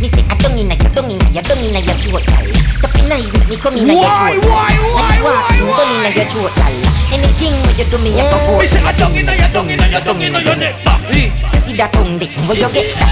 Me 0.00 0.06
say 0.06 0.22
I 0.30 0.34
don't 0.38 0.54
inna 0.54 0.74
your, 0.78 0.90
don't 0.94 1.10
inna 1.10 1.26
your, 1.34 1.42
don't 1.42 1.58
inna 1.58 1.80
your 1.82 1.94
throat, 1.98 2.22
gal. 2.30 2.46
Tapping 2.78 3.10
eyes 3.10 3.34
me 3.50 3.56
come 3.58 3.74
inna 3.74 3.98
your 3.98 4.06
Why, 4.06 4.38
throat. 4.38 4.46
why, 4.46 4.70
why, 4.94 5.10
you 5.18 5.26
walk 5.26 5.50
why, 5.50 5.58
in, 5.58 5.66
don't 5.74 5.90
inna 5.98 6.10
your 6.14 6.28
throat, 6.30 6.54
gal. 6.54 6.74
Anything 7.10 7.54
when 7.66 7.74
you 7.74 7.86
do 7.90 7.98
me, 7.98 8.14
I 8.14 8.30
go 8.30 8.38
for. 8.46 8.58
Me 8.62 8.66
say 8.70 8.78
a 8.78 8.92
dung 8.94 9.14
inna 9.18 9.34
your 9.34 9.50
dung 9.50 9.70
inna 9.70 9.86
your 9.90 10.00
dung 10.06 10.22
inna 10.22 10.38
your 10.38 10.54
neck 10.54 10.78
back. 10.86 11.02
You 11.10 11.58
see 11.58 11.74
that 11.82 11.90
tongue 11.92 12.18
dick, 12.18 12.30
where 12.46 12.54
you 12.54 12.70
get 12.70 12.94
that? 12.94 13.10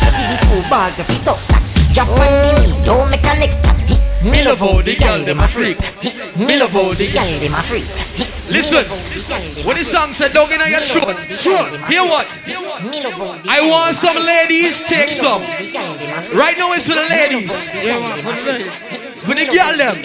You 0.00 0.10
see 0.16 0.24
the 0.24 0.36
two 0.40 0.60
balls 0.72 0.96
of 0.96 1.06
his 1.12 1.28
up 1.28 1.36
that. 1.52 1.60
Drop 1.92 2.08
on 2.08 2.16
the 2.16 2.50
knee, 2.64 2.72
don't 2.84 3.10
make 3.10 3.20
a 3.28 3.36
next 3.36 3.60
chat. 3.64 3.76
Love 4.52 4.60
how 4.60 4.82
the 4.82 4.94
girl 4.96 5.24
dem 5.24 5.38
a 5.38 5.48
freak. 5.48 5.78
Me 6.36 6.60
love 6.60 6.72
how 6.72 6.92
the 6.92 7.08
Gal 7.10 7.40
dem 7.40 7.54
a 7.54 7.62
freak. 7.62 7.86
Listen, 8.50 8.84
when 9.64 9.78
the 9.78 9.82
song 9.82 10.12
said 10.12 10.34
dung 10.34 10.52
inna 10.52 10.68
your 10.68 10.82
throat, 10.82 11.18
hear 11.88 12.02
what? 12.02 12.28
Me 12.84 13.02
love 13.02 13.14
how 13.14 13.38
the 13.38 13.48
I 13.48 13.66
want 13.66 13.94
some 13.94 14.18
ladies 14.18 14.82
take 14.82 15.10
some. 15.10 15.40
gal 15.40 15.96
dem 15.96 16.18
a 16.18 16.20
freak. 16.20 16.38
Right 16.38 16.58
now 16.58 16.74
it's 16.74 16.86
for 16.86 16.96
the 16.96 17.00
ladies. 17.00 17.70
Girl 19.24 19.76
them. 19.76 20.02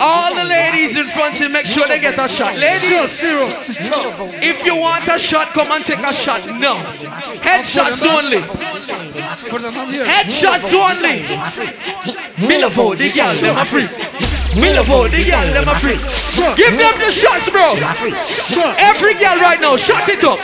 All 0.00 0.34
the 0.34 0.44
ladies 0.44 0.96
in 0.96 1.06
front 1.08 1.36
to 1.38 1.48
make 1.48 1.66
sure 1.66 1.86
they 1.88 1.98
get 1.98 2.18
a 2.18 2.28
shot. 2.28 2.56
Ladies, 2.56 3.18
if 4.42 4.64
you 4.64 4.76
want 4.76 5.08
a 5.08 5.18
shot, 5.18 5.48
come 5.48 5.72
and 5.72 5.84
take 5.84 5.98
a 5.98 6.12
shot. 6.12 6.46
No. 6.46 6.74
Headshots 7.42 8.04
only. 8.06 8.38
Headshots 10.04 10.72
only. 10.74 11.22
Millifo, 12.46 12.96
the 12.96 13.10
girl, 13.10 13.34
them 13.34 13.66
free. 13.66 14.43
Millifo, 14.54 15.10
the 15.10 15.24
girl, 15.26 15.48
them 15.50 15.66
a 15.66 15.74
free. 15.82 15.98
Give 16.54 16.78
them 16.78 16.94
the 17.02 17.10
shots, 17.10 17.50
bro. 17.50 17.74
Every 18.78 19.14
girl 19.14 19.36
right 19.42 19.60
now, 19.60 19.76
shut 19.76 20.08
it 20.08 20.22
up. 20.22 20.38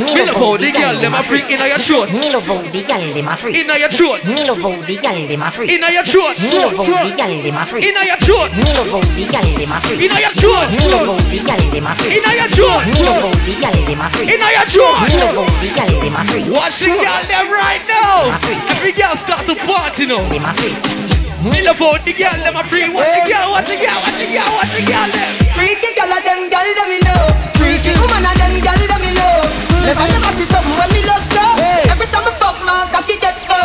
Millifo, 0.00 0.56
the 0.56 0.72
girl, 0.72 0.96
them 1.00 1.14
a 1.14 1.22
free 1.22 1.42
in 1.42 1.60
your 1.60 1.78
throat. 1.78 2.08
Millifo, 2.08 2.64
the 2.72 2.82
girl, 2.82 3.04
them 3.12 3.28
a 3.28 3.36
free. 3.36 3.60
In 3.60 3.68
your 3.68 3.90
throat. 3.90 4.20
Millifo, 4.24 4.80
the 4.86 4.96
girl, 4.96 5.20
them 5.28 5.42
a 5.42 5.50
free. 5.50 5.74
In 5.74 5.84
your 5.84 6.04
throat. 6.04 6.32
Millifo, 6.32 6.88
the 6.96 7.12
girl, 7.12 7.34
them 7.44 7.56
a 7.56 7.66
free. 7.66 7.84
In 7.84 7.96
your 7.96 8.16
throat. 8.16 8.50
Millifo, 8.56 9.00
the 9.04 9.26
girl, 9.28 9.44
them 9.60 9.72
a 9.72 9.82
free. 9.84 10.00
In 10.00 10.14
your 10.16 10.32
throat. 10.32 10.72
Millifo, 10.72 11.14
the 11.28 11.40
girl, 11.44 11.62
them 11.76 11.86
a 11.86 11.92
free. 11.92 12.16
In 12.16 12.24
your 12.24 12.48
throat. 12.56 12.82
Millifo, 12.88 13.30
the 13.44 13.54
girl, 13.60 13.78
them 13.84 14.00
a 14.00 14.08
free. 14.08 14.32
In 14.32 14.40
your 14.40 14.66
throat. 14.72 14.96
Millifo, 15.04 15.44
the 15.60 15.68
girl, 15.76 15.92
them 16.00 16.16
a 16.16 16.24
free. 16.24 16.44
Watch 16.48 16.80
the 16.80 16.96
girl 16.96 17.22
them 17.28 17.46
right 17.52 17.84
now. 17.84 18.32
Every 18.72 18.92
girl 18.92 19.16
start 19.16 19.44
to 19.46 19.54
party 19.54 20.06
now. 20.06 20.24
Them 20.32 20.44
a. 20.48 21.11
Me 21.42 21.58
love 21.58 21.74
how 21.82 21.98
the 21.98 22.12
girl 22.14 22.38
them 22.38 22.54
a 22.54 22.62
free. 22.62 22.86
Watch 22.86 23.02
the 23.02 23.26
girl, 23.26 23.50
watch 23.50 23.66
the 23.66 23.74
girl, 23.74 23.98
watch 23.98 24.14
the 24.14 24.30
girl, 24.30 24.46
watch 24.54 24.70
the 24.78 24.82
girl 24.86 25.10
them. 25.10 25.30
Freaky 25.58 25.90
girl 25.98 26.14
of 26.14 26.22
them 26.22 26.46
girl 26.46 26.62
them 26.62 26.86
me 26.86 27.02
know. 27.02 27.18
Freaky 27.58 27.90
woman 27.98 28.22
of 28.22 28.34
them 28.38 28.54
girl 28.62 28.78
them 28.78 29.00
me 29.02 29.10
know. 29.10 29.42
Never 29.82 30.06
never 30.06 30.30
see 30.38 30.46
something 30.46 30.70
when 30.78 30.86
me 30.94 31.02
love 31.02 31.26
so. 31.34 31.42
Every 31.90 32.06
time 32.14 32.30
I 32.30 32.32
fuck 32.38 32.62
my 32.62 32.86
cocky 32.94 33.18
gets 33.18 33.42
so. 33.42 33.58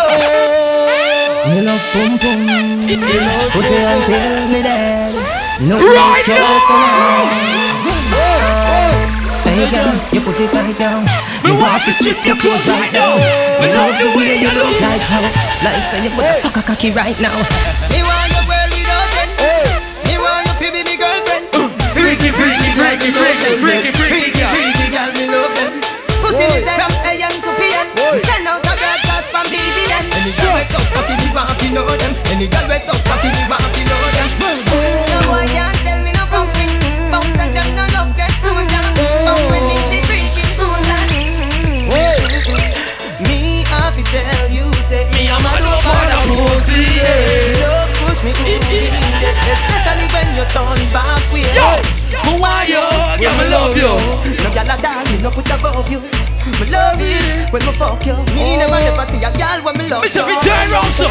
Me 1.54 1.62
love 1.62 1.86
pum 1.94 2.18
pum. 2.18 2.42
Put 3.54 3.70
it 3.70 3.78
and 3.78 4.02
tell 4.10 4.42
me 4.50 4.60
that. 4.66 5.14
No 5.62 5.78
Right 5.78 6.26
now. 6.26 7.30
Hey 9.46 9.70
girl, 9.70 9.94
your 10.18 10.24
pussy 10.26 10.50
tight 10.50 10.74
down. 10.82 11.06
Me 11.44 11.52
want 11.54 11.84
to 11.86 11.92
strip 11.94 12.18
your 12.26 12.38
clothes 12.38 12.66
right 12.68 12.92
now. 12.94 13.18
Me 13.62 13.70
love 13.74 13.96
the 14.02 14.10
way 14.18 14.42
you 14.42 14.50
look. 14.52 14.74
Like 14.82 15.04
how, 15.06 15.22
like 15.62 15.84
say 15.90 16.04
you 16.04 16.12
put 16.16 16.26
a 16.26 16.34
sucker 16.42 16.62
cocky 16.66 16.92
right 16.92 17.18
now. 17.22 17.36
Me 17.94 18.02
want 18.02 18.28
your 18.34 18.46
world 18.50 18.72
without 18.74 19.10
end. 19.18 19.70
Me 20.08 20.16
want 20.18 20.46
you 20.48 20.54
to 20.58 20.68
be 20.74 20.82
me 20.84 20.96
girlfriend. 20.98 21.46
Uh, 21.54 21.70
freaky, 21.94 22.30
freaky, 22.34 22.70
freaky, 22.74 23.10
freaky, 23.14 23.52
freaky, 23.62 23.92
freaky 23.94 24.32
girl. 24.34 24.52
Freaky 24.54 24.88
girl, 24.90 25.10
me 25.14 25.26
love 25.30 25.54
them. 25.58 25.72
Pussy 26.22 26.46
me 26.50 26.60
say 26.66 26.76
from 26.76 26.94
AM 27.06 27.36
to 27.46 27.52
PM. 27.62 27.88
Send 28.26 28.48
out 28.50 28.66
a 28.66 28.74
broadcast 28.74 29.28
from 29.30 29.46
BBM. 29.54 30.04
Any 30.18 30.32
girl 30.42 30.54
we 30.58 30.64
so 30.74 30.80
cocky, 30.96 31.16
me 31.22 31.28
want 31.36 31.54
to 31.54 31.68
know 31.70 31.86
them. 31.86 32.14
Any 32.34 32.48
girl 32.50 32.66
we 32.66 32.78
so 32.82 32.94
cocky, 33.06 33.30
me 33.30 33.44
want 33.46 33.67
turn 50.52 50.80
back 50.94 51.24
way. 51.32 51.46
Yo, 51.56 51.70
who 52.26 52.40
are 52.40 52.66
you? 52.66 52.84
Yeah, 53.20 53.36
me 53.38 53.46
love 53.50 53.76
you. 53.76 53.94
No 54.44 54.50
gyal 54.52 54.72
a 54.72 54.76
doll, 54.80 55.06
me 55.12 55.18
no 55.22 55.30
put 55.32 55.50
above 55.52 55.90
you. 55.90 56.00
Me 56.60 56.66
love 56.72 56.96
it 57.00 57.52
when 57.52 57.62
me 57.66 57.74
fuck 57.76 58.00
you. 58.06 58.16
Me 58.32 58.56
oh. 58.56 58.60
never 58.64 58.80
never 58.80 59.06
see 59.12 59.24
a 59.24 59.30
gyal 59.36 59.60
when 59.64 59.76
me 59.78 59.88
love 59.92 60.06
you. 60.08 60.24
me 60.24 60.36
turn 60.40 60.68
round 60.72 60.94
so. 60.96 61.08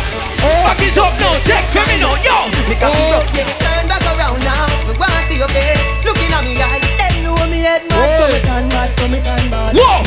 Back 0.64 0.81
it 0.81 0.96
up 0.96 1.12
now, 1.20 1.35
take 1.44 1.66
from 1.75 1.85
me 1.90 2.01
now, 2.01 2.16
yo. 2.25 2.49
Me 2.68 2.75
cocky 2.81 3.03
broke, 3.12 3.31
yeah. 3.37 3.49
Turn 3.61 3.85
back 3.85 4.05
around 4.16 4.40
now. 4.44 4.64
Me 4.88 4.92
wanna 4.96 5.20
see 5.29 5.37
your 5.37 5.51
face, 5.53 5.81
looking 6.09 6.33
at 6.33 6.42
me 6.44 6.57
eye. 6.57 6.81
Them 6.96 7.14
know 7.25 7.37
me 7.51 7.61
head 7.61 7.83
mad, 7.90 8.09
so 8.16 8.25
me 8.33 8.38
turn 8.40 8.64
mad, 8.72 8.90
so 8.96 9.05
me 9.09 9.18
turn 9.20 9.44
bad. 9.53 9.77
Whoa, 9.77 10.01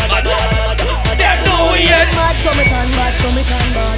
them 1.13 1.38
know 1.46 1.74
we 1.74 1.86
yet. 1.86 2.10
Mad, 2.18 2.36
so 2.42 2.50
me 2.58 2.63
turn 2.65 2.89
mad, 2.98 3.13
so 3.22 3.28
me 3.36 3.44
turn 3.46 3.70
bad. 3.78 3.96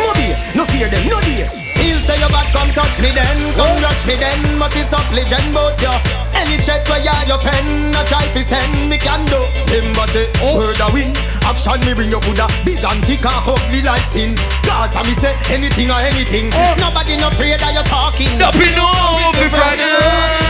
Moby, 0.00 0.34
no 0.58 0.64
fear 0.66 0.88
them, 0.88 1.06
no 1.08 1.20
dear. 1.22 1.65
Say 2.06 2.14
you 2.22 2.30
bad, 2.30 2.46
come 2.54 2.70
touch 2.70 3.02
me 3.02 3.10
then, 3.10 3.34
come 3.58 3.74
rush 3.82 4.06
me 4.06 4.14
then. 4.14 4.38
But 4.62 4.70
it's 4.78 4.94
up 4.94 5.02
legend 5.10 5.50
both 5.50 5.74
you. 5.82 5.90
Any 6.38 6.54
check 6.62 6.86
where 6.86 7.02
you 7.02 7.10
your 7.26 7.42
friend, 7.42 7.90
no 7.90 7.98
try 8.06 8.22
fi 8.30 8.46
send 8.46 8.86
me 8.86 8.94
can 8.94 9.26
do. 9.26 9.42
Remember 9.74 10.06
say 10.14 10.30
oh. 10.38 10.54
word 10.54 10.78
a 10.78 10.86
win. 10.94 11.10
Action 11.42 11.82
me 11.82 11.98
bring 11.98 12.10
your 12.14 12.22
Buddha, 12.22 12.46
big 12.62 12.78
and 12.78 13.02
thick 13.02 13.26
and 13.26 13.42
ugly 13.42 13.82
like 13.82 14.06
sin. 14.06 14.38
Cause 14.62 14.94
I 14.94 15.02
me 15.02 15.18
say 15.18 15.34
anything 15.50 15.90
or 15.90 15.98
anything. 15.98 16.46
Oh. 16.54 16.78
Nobody 16.78 17.18
no 17.18 17.26
afraid 17.26 17.58
that 17.58 17.74
you're 17.74 17.90
talking. 17.90 18.30
Don't 18.38 18.54
be 18.54 18.70
no, 18.78 18.86
be 19.34 19.50
frightened. 19.50 19.98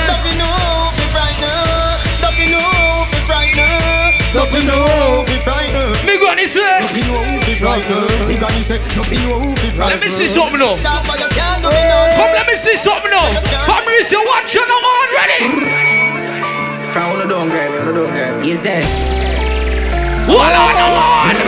Don't 0.05 0.21
be 0.29 0.37
no, 0.37 0.53
be 0.93 1.05
frightened. 1.09 1.97
Don't 2.21 2.37
be 2.37 2.53
no, 2.53 2.61
be 3.09 3.19
frightened. 3.25 4.13
Don't 4.37 4.53
be 4.53 4.61
no, 4.61 5.25
be 5.25 5.41
frightened. 5.41 6.05
Me 6.05 6.21
gonna 6.21 6.45
say. 6.45 6.85
Don't 7.67 7.83
be 7.83 7.91
no, 7.91 8.07
be 8.07 8.15
frightened. 8.15 8.31
Me 8.31 8.39
gonna 8.39 8.63
say, 8.63 8.79
don't 8.95 9.11
be 9.11 9.19
no, 9.27 9.43
be 9.59 9.75
frightened. 9.75 9.99
Let 9.99 10.01
me 10.01 10.07
see 10.07 10.31
something 10.31 10.63
now. 10.63 10.79
That 10.87 11.03
boy 11.03 11.19
you 11.19 11.27
can't 11.35 11.59
do 11.59 11.67
me 11.67 11.83
none. 11.83 12.15
Come, 12.15 12.31
let 12.31 12.47
me 12.47 12.55
see 12.55 12.79
something 12.79 13.11
now. 13.11 13.27
Fabrizio, 13.67 14.23
watch 14.23 14.55
your 14.55 14.63
number 14.71 14.87
on 14.87 15.09
ready. 15.19 15.41
From 16.95 17.11
on 17.11 17.27
don't 17.27 17.51
grab 17.51 17.75
me, 17.75 17.79
on 17.83 17.87
the 17.91 17.95
don't 17.99 18.13
grab 18.15 18.39
me. 18.39 18.55
Is 18.55 18.63
there? 18.63 18.87
One 20.31 20.55
on 20.55 20.75
the 20.79 20.87
one. 20.95 21.39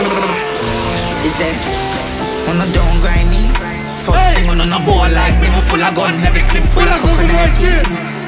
Is 1.23 1.35
there? 1.39 1.55
On 2.51 2.55
the 2.59 2.67
don't 2.75 2.99
grind 2.99 3.31
me. 3.31 3.47
First 4.03 4.43
thing 4.43 4.51
on 4.51 4.59
a 4.59 4.79
ball 4.83 5.07
like 5.15 5.39
me, 5.39 5.47
me 5.47 5.61
full 5.71 5.79
of 5.79 5.95
gun, 5.95 6.19
heavy 6.19 6.43
clip 6.51 6.67
full 6.67 6.83
of 6.83 6.99
coconut. 6.99 7.55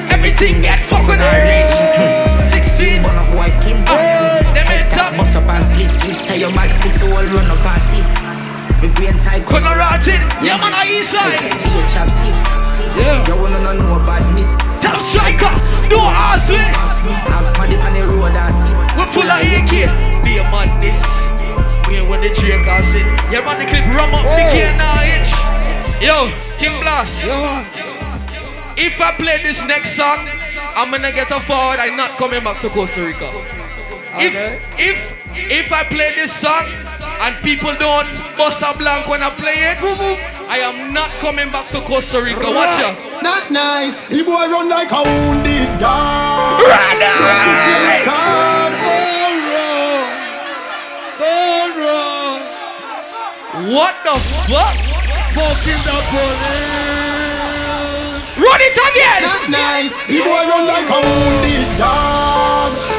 Everything 0.08 0.64
get 0.64 0.80
fucking 0.88 1.20
rich. 1.20 1.76
16, 2.56 3.04
bun 3.04 3.20
of 3.20 3.28
white 3.36 3.52
skin. 3.60 3.84
Them 5.02 5.14
head 5.14 5.34
top. 5.34 5.34
Bust 5.34 5.36
up 5.36 5.50
and 5.50 5.64
split, 5.66 5.90
split, 5.90 6.16
say 6.16 6.38
your 6.38 6.52
mad 6.54 6.70
pussy 6.78 7.10
all 7.10 7.26
run 7.34 7.50
up 7.50 7.66
and 7.66 7.82
see. 7.90 8.04
Me 8.78 8.88
brain 8.94 9.16
side 9.18 9.42
Couldn't 9.46 9.66
rot 9.66 10.06
it. 10.06 10.22
Yeah, 10.42 10.58
man, 10.58 10.74
on 10.74 10.86
east 10.86 11.10
side. 11.10 11.38
Be 11.38 11.70
a 11.74 11.82
chapstick. 11.90 12.36
Yeah. 12.94 13.26
You 13.26 13.34
wanna 13.40 13.58
know 13.62 13.74
no 13.74 13.98
badness. 14.06 14.54
Top 14.78 15.00
striker. 15.00 15.50
No 15.90 15.98
hustling. 15.98 16.62
Ask 17.30 17.50
for 17.54 17.66
the 17.66 17.78
on 17.82 17.94
the 17.94 18.02
road 18.06 18.34
and 18.34 18.54
see. 18.62 18.74
We're 18.94 19.10
full 19.10 19.26
of 19.26 19.42
AK. 19.42 19.90
Be 20.22 20.38
a 20.38 20.44
madness. 20.50 21.02
We 21.88 21.98
ain't 21.98 22.08
when 22.08 22.20
the 22.20 22.30
Drake 22.34 22.62
can 22.62 22.82
sit. 22.82 23.06
Yeah, 23.30 23.42
man, 23.42 23.58
the 23.58 23.66
clip 23.66 23.86
rum 23.86 24.14
up 24.14 24.22
the 24.22 24.44
gear 24.54 24.74
now, 24.78 25.02
itch. 25.02 25.34
Yo, 26.02 26.30
King 26.58 26.78
Blast. 26.82 27.26
If 28.76 29.00
I 29.00 29.12
play 29.16 29.38
this 29.42 29.64
next 29.66 29.96
song, 29.96 30.28
I'm 30.74 30.90
gonna 30.90 31.12
get 31.12 31.30
a 31.30 31.40
forward. 31.40 31.78
I'm 31.78 31.96
not 31.96 32.12
coming 32.18 32.42
back 32.42 32.60
to 32.62 32.68
Costa 32.68 33.04
Rica. 33.04 33.71
If 34.14 34.34
if 34.78 34.98
if 35.34 35.72
I 35.72 35.84
play 35.84 36.14
this 36.14 36.32
song 36.32 36.68
and 37.20 37.34
people 37.42 37.74
don't 37.80 38.08
bust 38.36 38.62
a 38.62 38.76
blank 38.76 39.08
when 39.08 39.22
I 39.22 39.30
play 39.30 39.56
it, 39.72 39.78
I 40.48 40.58
am 40.58 40.92
not 40.92 41.10
coming 41.18 41.50
back 41.50 41.70
to 41.70 41.80
Costa 41.80 42.20
Rica. 42.20 42.44
Watch 42.52 42.78
ya. 42.78 42.94
Not 43.22 43.50
nice. 43.50 44.08
He 44.08 44.22
boy 44.22 44.48
run 44.52 44.68
like 44.68 44.92
a 44.92 45.02
wounded 45.02 45.78
dog. 45.80 46.60
Run 46.60 47.00
You 47.00 47.56
see 47.64 47.78
nice. 47.80 48.04
the 48.04 48.10
card. 48.10 48.72
Don't 51.16 51.76
run. 51.80 52.40
What 53.72 53.94
the 54.04 54.16
fuck? 54.44 54.76
Fucking 55.32 55.82
the 55.88 55.98
police. 56.12 57.32
Run 58.36 58.60
it 58.60 58.76
again. 58.76 59.22
Not 59.24 59.48
nice. 59.48 59.96
He 60.04 60.20
boy 60.20 60.44
run 60.44 60.66
like 60.68 60.88
a 60.90 61.00
wounded 61.00 61.78
dog. 61.78 62.91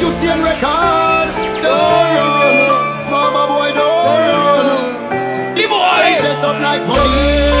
Broke 0.00 0.12
you 0.12 0.18
same 0.18 0.42
record. 0.42 1.28
Don't 1.62 2.16
run. 2.16 3.10
Mama 3.10 3.44
boy, 3.52 3.70
don't 3.74 4.20
run. 4.24 5.54
The 5.54 5.66
boy. 5.68 6.20
Dress 6.20 6.42
up 6.42 6.58
like 6.62 6.80
police 6.86 7.59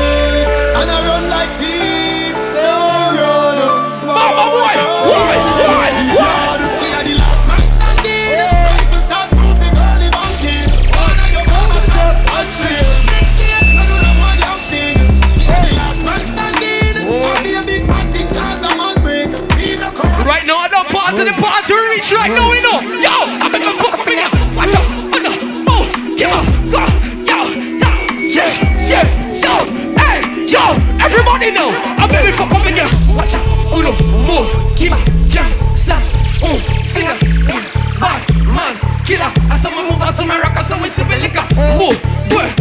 party 21.70 21.94
reach 21.94 22.12
right 22.12 22.30
now, 22.30 22.52
you 22.52 22.62
know. 22.62 22.80
Yo, 22.98 23.14
I'm 23.38 23.54
in 23.54 23.62
the 23.62 23.72
fuck 23.78 23.98
up 23.98 24.06
in 24.06 24.18
here. 24.18 24.30
Watch 24.56 24.74
out. 24.74 24.86
Oh, 25.14 25.20
no. 25.22 25.32
Oh, 25.70 25.82
yeah. 26.16 26.42
Go. 26.74 26.82
Yo, 27.30 27.38
yo. 27.78 27.90
Yeah, 28.26 28.90
yeah. 28.90 29.06
Yo, 29.44 29.54
hey, 29.98 30.46
yo. 30.46 30.62
Everybody 30.98 31.50
know. 31.52 31.70
I'm 31.98 32.10
in 32.10 32.26
the 32.26 32.32
fuck 32.32 32.52
up 32.52 32.66
in 32.66 32.74
here. 32.74 32.90
Watch 33.14 33.34
out. 33.34 33.44
Oh, 33.72 33.80
no. 33.82 33.92
Move. 34.26 34.48
Give 34.78 34.92
up. 34.92 35.00
Yeah. 35.30 35.48
Slap. 35.72 36.02
Oh, 36.42 36.58
singer. 36.92 37.16
Yeah. 37.46 37.62
Bad 38.00 38.20
man. 38.46 38.74
Killer. 39.06 39.30
I 39.50 39.56
saw 39.56 39.70
me 39.70 39.90
move. 39.90 40.02
I 40.02 40.10
saw 40.10 40.24
me 40.24 40.34
rock. 40.34 40.56
I 40.56 40.62
saw 40.62 40.82
sip 40.84 41.08
liquor. 41.08 41.46
Move. 41.78 41.98
Boy. 42.30 42.59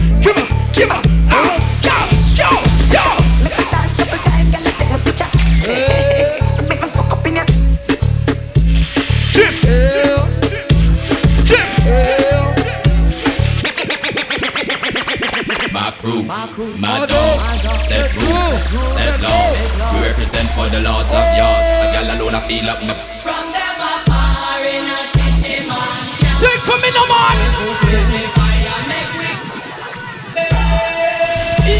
Crew. 16.10 16.76
Mad 16.78 17.08
dog, 17.08 17.39
set 17.80 18.13
rule, 18.15 18.58
set 18.95 19.22
laws. 19.22 19.58
We 19.93 20.00
represent 20.08 20.50
for 20.56 20.67
the 20.69 20.82
lords 20.82 21.10
of 21.10 21.26
yards. 21.38 21.69
A 21.84 21.88
gal 21.93 22.10
alone 22.17 22.36
I 22.36 22.41
feel 22.48 22.69
up. 22.69 22.78
From 22.80 23.45
them 23.54 23.78
apart 23.80 24.65
in 24.65 24.86
a 24.86 25.00
chichi 25.13 25.67
man. 25.67 26.32
Sing 26.32 26.62
for 26.65 26.78
me, 26.82 26.89
no 26.91 27.04
man. 27.08 27.38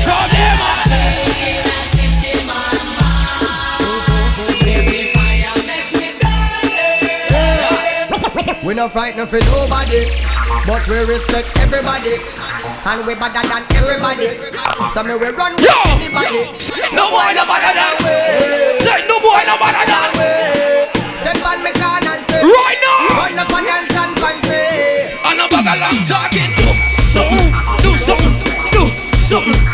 Call 0.06 0.28
them 0.30 0.62
up. 0.62 0.78
We 8.64 8.76
no 8.76 8.88
frightened 8.88 9.30
for 9.30 9.40
nobody, 9.40 10.06
but 10.68 10.88
we 10.88 11.00
respect 11.06 11.58
everybody. 11.58 12.18
And 12.86 13.06
we 13.06 13.14
better 13.16 13.44
than 13.48 13.64
everybody. 13.76 14.40
So 14.94 15.04
me 15.04 15.14
we 15.16 15.30
run 15.30 15.54
with 15.56 15.70
anybody. 15.94 16.44
No 16.96 17.10
boy, 17.12 17.34
no 17.36 17.44
better 17.46 17.74
than 17.76 17.94
we. 18.02 18.16
Say 18.82 19.06
no 19.08 19.20
boy, 19.20 19.42
no 19.46 19.56
better 19.60 19.86
than 19.86 20.10
we. 20.18 20.30
Step 21.22 21.46
on 21.46 21.64
me 21.64 21.72
can 21.72 22.08
and 22.08 22.24
say 22.32 22.42
Right 22.42 22.80
now. 22.82 23.20
Run 23.20 23.40
up 23.40 23.52
and 23.52 23.66
dance 23.68 23.96
and 23.96 24.14
fancy 24.20 24.64
And 25.28 25.42
I'm 25.42 25.52
a 25.54 25.76
long 25.78 26.04
talking. 26.08 26.52
Do 26.56 26.68
something, 27.14 27.52
do 27.84 27.98
something, 27.98 28.34
do 28.72 28.84
something. 29.28 29.69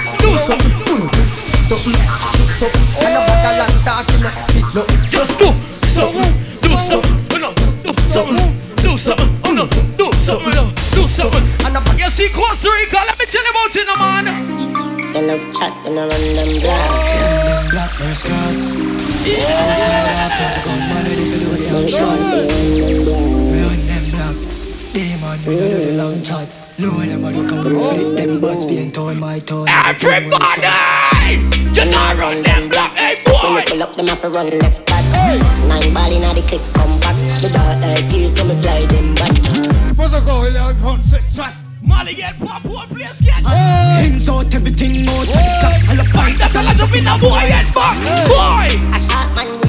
See 12.28 12.34
Costa 12.34 12.70
Rica, 12.70 13.00
let 13.06 13.18
me 13.20 13.26
tell 13.26 13.44
you 13.44 13.52
about 13.52 13.76
it, 13.76 13.88
man. 14.00 14.26
They 15.14 15.24
love 15.28 15.44
chat 15.54 15.74
and 15.86 16.00
I 16.00 16.06
run 16.06 16.24
them 16.36 16.52
black. 16.62 17.72
Black 17.72 17.90
first 17.90 18.26
class. 18.26 18.58
There's 19.26 20.58
a 20.58 20.62
gunman 20.66 21.04
ready 21.06 21.26
to 21.32 21.38
do 21.40 21.50
the 21.56 21.68
action. 21.82 22.18
We 23.52 23.58
on 23.64 23.80
them 23.90 24.06
black. 24.12 24.36
Demon, 24.94 25.38
we 25.46 25.54
don't 25.56 25.70
do 25.70 25.80
the 25.86 25.94
long 25.98 26.22
chat. 26.24 26.48
No 26.78 26.92
them 26.92 27.24
a 27.24 27.32
look 27.32 27.52
and 27.52 27.64
we 27.64 27.72
flip 27.72 28.18
them 28.18 28.42
butts 28.42 28.66
being 28.66 28.92
torn 28.92 29.20
my 29.20 29.40
torn. 29.40 29.70
Everybody, 29.70 30.28
you 31.72 31.86
not 31.92 32.20
run 32.20 32.36
them 32.44 32.70
black, 32.70 32.92
hey 32.92 33.16
When 33.26 33.56
we 33.56 33.62
boy. 33.62 33.66
pull 33.68 33.84
up, 33.84 33.96
them 33.96 34.08
have 34.08 34.22
to 34.22 34.30
run 34.30 34.50
left 34.50 34.86
back. 34.86 35.06
Nine 35.70 35.94
ball 35.94 36.12
inna 36.12 36.34
the 36.34 36.44
click, 36.48 36.62
come 36.74 36.92
back. 37.00 37.16
The 37.40 37.50
dark 37.54 37.84
eye 37.84 38.04
uh, 38.04 38.10
tears, 38.10 38.36
so 38.36 38.44
me 38.44 38.56
fly 38.62 38.82
them 38.92 39.16
back. 39.16 39.96
Protocol, 39.96 40.48
il 40.50 40.56
est 40.56 40.60
un 40.60 40.74
grand 40.74 41.02
set. 41.04 41.65
Molly 41.96 42.14
get 42.14 42.38
pop, 42.40 42.66
one 42.66 42.88
place 42.90 43.22
get. 43.22 43.46
Hands 43.46 44.30
out, 44.30 44.54
everything 44.54 45.08
out. 45.08 45.30
All 45.30 46.00
up 46.02 46.08
Find 46.08 46.36
that 46.40 46.52
a 46.54 46.62
lot 46.62 46.82
of 46.82 46.94
in 46.94 47.08
a 47.08 47.16
boy 47.18 47.40
head 47.48 47.74
back, 47.74 47.96
boy. 48.28 48.68
A 48.94 49.00
shot 49.00 49.32
man 49.38 49.65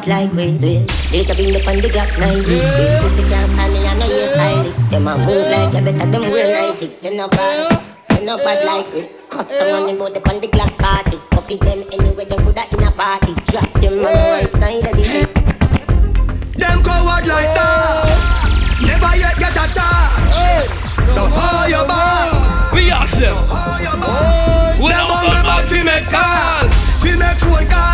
They 0.00 0.06
no 0.06 0.16
bad 0.16 0.28
like 0.28 0.32
we 0.32 0.48
sweet. 0.48 0.86
They 1.12 1.20
a 1.20 1.34
bring 1.34 1.52
the 1.52 1.60
on 1.68 1.76
the 1.80 1.88
Glock 1.88 2.08
90. 2.18 2.46
Big 2.48 3.00
pussy 3.00 3.22
can't 3.28 3.48
stand 3.52 3.72
me, 3.72 3.84
I 3.84 3.92
know 3.98 4.08
you 4.08 4.26
stylist. 4.26 4.90
Them 4.90 5.08
a 5.08 5.18
move 5.18 5.44
like 5.50 5.74
you 5.74 5.84
better 5.84 6.10
them 6.10 6.30
wear 6.30 6.72
90. 6.72 6.86
Them 7.04 7.16
no 7.16 7.28
bad. 7.28 7.70
Them 8.08 8.24
no 8.24 8.36
bad 8.38 8.64
like 8.64 8.88
we. 8.94 9.08
Custom 9.28 9.68
on 9.68 9.86
the 9.86 9.98
boat, 9.98 10.14
the 10.14 10.20
on 10.28 10.40
the 10.40 10.48
Glock 10.48 10.72
40. 10.72 11.16
Coffee 11.30 11.56
them 11.56 11.84
anywhere, 11.92 12.24
them 12.24 12.44
put 12.44 12.54
that 12.54 12.72
in 12.72 12.82
a 12.82 12.90
party. 12.90 13.34
Drop 13.52 13.68
them 13.80 14.00
on 14.00 14.12
the 14.12 14.24
right 14.32 14.52
side 14.52 14.88
of 14.88 14.96
the 14.96 15.04
head. 15.04 15.28
Them 16.56 16.82
coward 16.82 17.26
like 17.28 17.52
that. 17.52 18.80
Never 18.80 19.12
yet 19.16 19.36
get 19.36 19.52
a 19.52 19.66
charge. 19.68 20.68
So 21.08 21.28
how 21.28 21.66
you 21.68 21.84
ball? 21.84 22.72
We 22.72 22.90
ask 22.90 23.20
them. 23.20 23.36
How 23.52 23.76
you 23.76 23.94
ball? 24.00 24.80
We 24.80 24.88
Them 24.88 25.12
on 25.12 25.28
the 25.28 25.40
back 25.44 25.64
fi 25.68 25.84
make 25.84 26.08
call. 26.08 26.68
Fi 27.04 27.12
make 27.20 27.36
phone 27.36 27.68
call. 27.68 27.89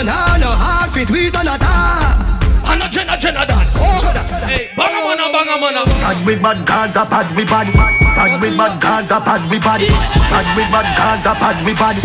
Iron 0.00 0.08
hand 0.08 0.40
no 0.40 0.48
hard 0.48 0.88
fit 0.96 1.10
we 1.12 1.28
turn 1.28 1.44
a 1.44 1.60
talk. 1.60 2.16
And 2.72 2.80
a 2.80 2.88
Jenna 2.88 3.20
Jenna 3.20 3.44
dance. 3.44 3.76
Oh, 3.76 4.00
hey, 4.48 4.72
banga 4.72 5.04
mana, 5.04 5.28
banga 5.28 5.60
mana. 5.60 5.84
Pad 5.84 6.24
we 6.24 6.36
bad 6.36 6.64
Gaza, 6.64 7.04
pad 7.04 7.28
we 7.36 7.44
bad. 7.44 7.68
Pad 8.16 8.40
we 8.40 8.56
bad 8.56 8.80
Gaza, 8.80 9.20
pad 9.20 9.44
we 9.50 9.58
bad. 9.60 9.84
Pad 9.84 10.48
we 10.56 10.64
bad 10.72 10.88
Gaza, 10.96 11.36
pad 11.36 11.60
we 11.66 11.74
bad. 11.74 12.00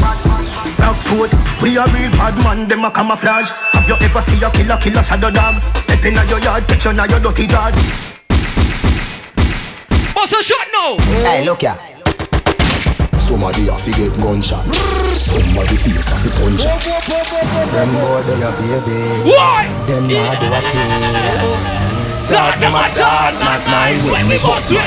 Black 0.76 1.00
foot, 1.08 1.32
we 1.64 1.78
a 1.78 1.88
real 1.96 2.12
bad 2.20 2.36
man, 2.44 2.68
them 2.68 2.84
a 2.84 2.92
camouflage. 2.92 3.48
Have 3.72 3.88
you 3.88 3.96
ever 3.96 4.22
see 4.28 4.44
a 4.44 4.52
killer, 4.52 4.76
killer 4.76 5.02
shadow 5.02 5.32
dog? 5.32 5.64
Step 5.78 6.04
in 6.04 6.16
your 6.28 6.40
yard, 6.44 6.68
catch 6.68 6.84
you 6.84 6.92
now 6.92 7.06
your 7.06 7.22
dirty 7.22 7.48
jaws. 7.48 7.76
What's 10.12 10.34
a 10.34 10.44
shot 10.44 10.68
now? 10.74 10.98
Hey, 11.24 11.46
look 11.46 11.64
ya 11.64 11.95
Somebody 13.26 13.68
a 13.70 13.74
fi 13.74 13.90
get 13.98 14.14
gunshot. 14.22 14.62
Somebody 15.18 15.78
face 15.82 16.14
a 16.14 16.18
fi 16.22 16.30
punch. 16.38 16.62
Them 16.62 17.90
boy 17.98 18.22
they 18.22 18.38
a 18.38 18.54
baby. 18.54 19.34
Why? 19.34 19.66
Them 19.90 20.06
not 20.06 20.38
do 20.38 20.46
a 20.54 20.62
thing. 20.62 20.94
Talk 22.30 22.60
them 22.62 22.78
a 22.78 22.86
talk, 22.94 23.34
not 23.42 23.66
nice. 23.66 24.06
When 24.14 24.30
we 24.30 24.38
bust 24.38 24.70
with. 24.70 24.86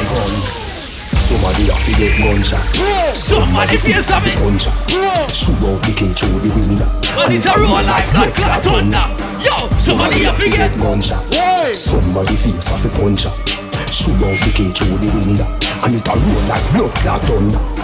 Somebody 1.18 1.66
a 1.66 1.74
fi 1.74 1.98
get 1.98 2.14
gunshot. 2.22 2.62
Somebody 3.10 3.76
face 3.76 4.08
a 4.10 4.20
fi 4.22 4.30
me. 4.30 4.36
punch. 4.38 4.70
Shoot 5.34 5.58
out 5.66 5.82
the 5.82 5.92
cage 5.98 6.22
through 6.22 6.38
the 6.38 6.54
window. 6.54 6.86
And 7.18 7.34
it's 7.34 7.44
a 7.44 7.58
roll 7.58 7.82
like 7.82 8.06
blood 8.14 8.32
clot 8.38 8.62
thunder. 8.62 9.02
Yo, 9.42 9.66
somebody 9.74 10.24
a 10.24 10.32
forget. 10.32 10.78
gunshot. 10.78 11.26
Somebody 11.74 12.36
face 12.38 12.70
a 12.70 12.78
fi 12.78 12.88
punch. 13.02 13.26
Shoot 13.90 14.14
out 14.22 14.38
the 14.46 14.52
cage 14.54 14.78
through 14.78 15.02
the 15.02 15.10
window. 15.10 15.50
And 15.82 15.98
it 15.98 16.06
a 16.06 16.14
roll 16.14 16.42
like 16.46 16.62
blood 16.70 16.94
clot 17.02 17.20
thunder. 17.26 17.77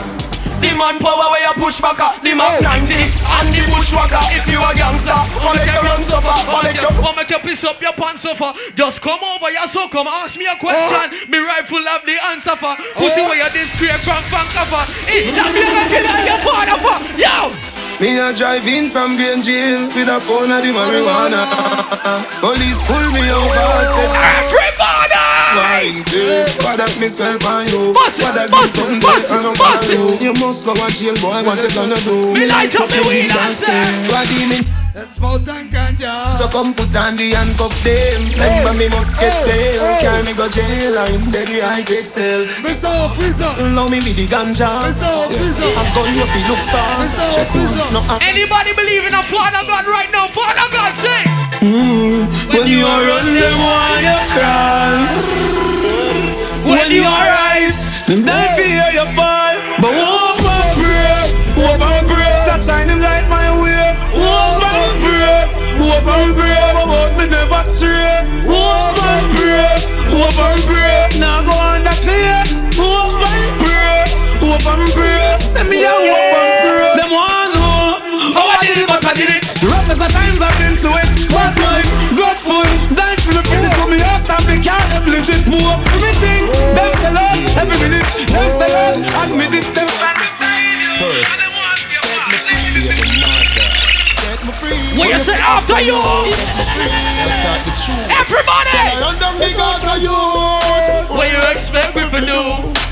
The 0.64 0.72
man 0.80 0.96
power 0.96 1.28
where 1.28 1.44
you 1.44 1.52
push 1.60 1.76
back 1.76 2.00
The 2.24 2.32
Mac 2.32 2.56
90 2.64 2.96
and 2.96 3.48
the 3.52 3.60
bushwhacker. 3.68 4.24
If 4.32 4.48
you 4.48 4.56
a 4.64 4.72
gangster, 4.72 5.12
wanna 5.44 5.60
make 5.60 5.76
you 5.76 5.84
run 5.84 6.00
suffer 6.00 6.32
Wanna 6.48 6.72
make 6.72 6.80
you 6.80 6.88
Wanna 7.04 7.20
make 7.20 7.28
you 7.28 7.40
piss 7.44 7.64
up 7.68 7.76
your 7.84 7.92
pants 7.92 8.24
suffer. 8.24 8.48
Just 8.72 9.04
come 9.04 9.20
over 9.20 9.52
here 9.52 9.68
so 9.68 9.84
come 9.92 10.08
ask 10.08 10.40
me 10.40 10.48
a 10.48 10.56
question. 10.56 11.12
Me 11.28 11.36
rifle 11.36 11.84
have 11.84 12.08
the 12.08 12.16
answer 12.32 12.56
for. 12.56 12.72
Pussy 12.96 13.20
where 13.20 13.36
you 13.44 13.50
this 13.52 13.76
scrape 13.76 14.00
from 14.08 14.24
Vancouver 14.32 14.84
Eh, 15.12 15.28
that 15.36 15.52
you 15.52 15.68
gonna 15.68 15.84
kill 15.92 16.08
your 16.32 16.40
father 16.40 16.80
for. 16.80 16.96
Yo! 17.20 17.52
Me 18.00 18.18
a 18.18 18.32
drive 18.32 18.66
in 18.66 18.88
from 18.88 19.16
Green 19.20 19.44
Jail 19.44 19.84
with 19.92 20.08
a 20.08 20.18
pound 20.24 20.48
of 20.48 20.64
the 20.64 20.72
marijuana. 20.72 21.44
Police 22.40 22.80
pull 22.88 23.04
me 23.12 23.28
over, 23.28 23.84
step. 23.84 24.16
Everybody! 24.16 25.13
Wine 25.54 26.02
say, 26.04 26.44
what 26.66 26.76
that 26.78 26.92
me 27.00 27.08
smell 27.08 27.38
by 27.38 27.62
you? 27.70 27.94
Bust 27.94 28.18
it, 28.20 28.24
What 28.26 28.34
that 28.34 28.50
bust 28.50 28.74
it, 28.74 28.82
something 28.82 29.02
I 29.02 29.42
don't 29.42 29.54
it, 29.54 29.58
bust? 29.58 30.22
You 30.22 30.32
must 30.42 30.66
go 30.66 30.74
and 30.74 30.92
jail, 30.94 31.14
boy. 31.22 31.40
What 31.46 31.62
you 31.62 31.70
gonna 31.70 31.98
do? 32.02 32.34
Me 32.34 32.46
light 32.50 32.74
up 32.74 32.90
me 32.90 33.00
weed 33.06 33.30
and 33.30 33.54
say. 33.54 33.70
Squaddy 33.94 34.50
me. 34.50 34.58
Let's 34.94 35.18
smoke 35.18 35.42
and 35.50 35.66
ganja. 35.74 36.38
So 36.38 36.46
come 36.46 36.70
put 36.70 36.94
on 36.94 37.18
the 37.18 37.34
handcuff 37.34 37.74
them 37.82 38.30
Remember 38.30 38.78
me 38.78 38.86
must 38.94 39.18
get 39.18 39.34
bail 39.42 39.98
Carry 39.98 40.22
me 40.22 40.38
go 40.38 40.46
jail 40.46 40.94
I'm 40.94 41.18
ready 41.34 41.58
I 41.58 41.82
get 41.82 42.06
sell 42.06 42.46
Mr. 42.62 42.94
Officer. 43.02 43.50
Love 43.74 43.90
me 43.90 43.98
with 43.98 44.14
the 44.14 44.30
ganja 44.30 44.70
Mr. 44.86 45.02
Officer. 45.02 45.66
I'm 45.74 45.88
gun 45.98 46.14
you 46.14 46.22
fi 46.30 46.40
look 46.46 46.62
for 46.70 46.86
Mr. 47.02 47.26
Check 47.34 47.50
Officer. 47.50 47.90
No, 47.90 48.06
I'm 48.06 48.22
Anybody 48.22 48.70
believe 48.78 49.02
in 49.10 49.18
a 49.18 49.22
Father 49.26 49.66
God 49.66 49.82
right 49.90 50.10
now? 50.14 50.30
Father 50.30 50.70
God 50.70 50.94
say 50.94 51.33
Mm-hmm. 51.64 52.52
When 52.52 52.68
you 52.68 52.84
are 52.84 53.00
run 53.08 53.24
them 53.24 53.56
while 53.56 54.00
you 54.04 54.18
crawl 54.36 55.00
When 56.68 56.90
you 56.92 57.04
are 57.08 57.24
rise 57.24 57.88
Them 58.04 58.20
die 58.26 58.52
fear 58.52 58.84
you 58.92 59.06
fall. 59.16 59.56
But 59.80 59.96
hope 59.96 60.44
and 60.44 60.76
pray 60.76 61.24
Hope 61.56 61.80
and 61.80 62.04
pray 62.04 62.36
That 62.44 62.60
shine 62.60 62.84
them 62.86 63.00
light 63.00 63.24
my 63.32 63.48
way 63.64 63.96
Hope 64.12 64.60
and 64.60 64.92
pray 65.00 65.40
Hope 65.80 66.04
and 66.04 66.36
pray 66.36 66.68
About 66.84 67.16
me 67.16 67.24
never 67.32 67.62
stray. 67.72 68.28
Hope 68.44 69.00
and 69.00 69.26
pray 69.32 69.72
Hope 70.12 70.36
and 70.36 70.60
pray 70.68 71.16
Now 71.16 71.43
every 87.56 87.78
minute. 87.78 88.06
Them 88.28 88.50
say 88.50 88.70
all, 88.74 88.96
admit 89.24 89.52
it, 89.54 89.74
them 89.74 89.88
fantasy. 90.00 90.44
What 94.96 95.08
you 95.08 95.18
say 95.18 95.38
after 95.40 95.80
you? 95.80 95.98
Everybody! 98.10 98.74
London 99.00 99.34
you. 100.02 100.10
What 101.14 101.30
you 101.30 101.38
expect 101.50 101.94
me 101.96 102.02
to 102.02 102.20
do? 102.20 102.40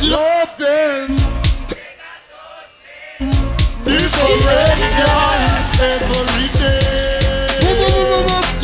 Love 0.06 0.56
them. 0.58 1.16
This 3.84 4.14
already 4.20 4.88
done 4.98 5.42
every 5.80 6.48
day. 6.58 7.58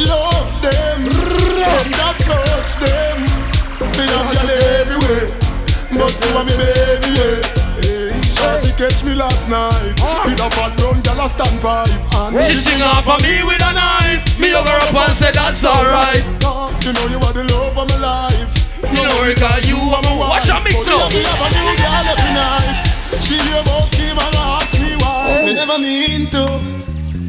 Love 0.06 0.62
them. 0.62 0.98
Don't 1.90 2.18
touch 2.18 2.72
them. 2.76 2.97
Are 6.36 6.44
me 6.44 6.54
baby, 6.56 7.10
yeah. 7.18 7.38
Hey, 7.78 8.10
Shorty 8.24 8.70
catch 8.78 9.04
me 9.04 9.14
last 9.14 9.48
night. 9.48 9.94
Ah. 10.00 10.24
With 10.24 10.40
a 10.40 10.48
fat 10.50 10.72
brown 10.78 11.00
gal 11.02 11.20
a 11.24 11.28
stand 11.28 11.60
pipe. 11.60 11.90
And 12.14 12.36
She 12.46 12.54
sing 12.58 12.82
off 12.82 13.06
of 13.08 13.20
me 13.22 13.42
with 13.44 13.60
a 13.62 13.72
knife. 13.72 14.22
Me 14.38 14.50
hug 14.50 14.68
her 14.68 14.78
up 14.78 14.94
and 15.08 15.12
say 15.16 15.30
that's 15.32 15.64
alright. 15.64 16.24
You 16.84 16.92
know 16.94 17.06
you 17.12 17.18
are 17.20 17.34
the 17.34 17.44
love 17.52 17.76
of 17.76 17.88
my 17.88 17.98
life. 17.98 18.48
No 18.94 19.02
worry, 19.20 19.34
cause 19.34 19.68
you 19.68 19.76
are 19.76 20.02
my 20.02 20.14
wife. 20.16 20.30
Watch 20.40 20.48
your 20.48 20.60
mix 20.64 20.76
But 20.86 20.86
now. 20.86 21.08
you 21.10 21.24
have 21.26 21.42
a 21.44 21.48
new 21.52 21.72
girl 21.76 22.06
every 22.08 22.32
night. 22.32 22.76
She 23.20 23.34
hear 23.36 23.60
about 23.60 23.90
Kim 23.92 24.16
and 24.16 24.36
ask 24.36 24.78
me 24.80 24.94
why. 25.02 25.42
Me 25.44 25.52
never 25.52 25.78
mean 25.78 26.30
to. 26.30 26.42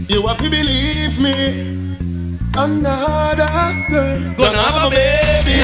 You 0.07 0.25
have 0.27 0.37
to 0.39 0.49
believe 0.49 1.19
me. 1.19 1.75
Another 2.59 3.47
girl 3.87 4.35
Gonna 4.35 4.57
have 4.59 4.83
a 4.83 4.89
baby. 4.91 5.55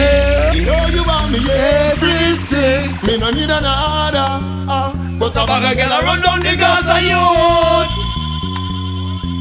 You 0.55 0.65
know 0.65 0.88
you 0.95 1.03
want 1.03 1.29
me 1.29 1.39
everything. 1.51 2.88
Me 3.05 3.17
no 3.19 3.31
need 3.31 3.51
another. 3.51 4.39
ah, 4.71 4.95
but 5.19 5.36
a 5.36 5.45
bag 5.45 5.65
of 5.71 5.77
girl 5.77 5.91
a 5.91 6.01
run 6.03 6.21
down 6.21 6.39
the 6.39 6.55
Gaza 6.55 6.95
youth. 7.03 7.95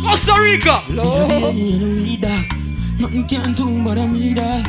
Costa 0.05 0.35
Rica. 0.43 0.83
Lord. 0.91 1.55
Nothing 2.99 3.27
can 3.29 3.55
do 3.55 3.85
but 3.85 3.99
I'm 3.99 4.13
me 4.13 4.35
that. 4.35 4.67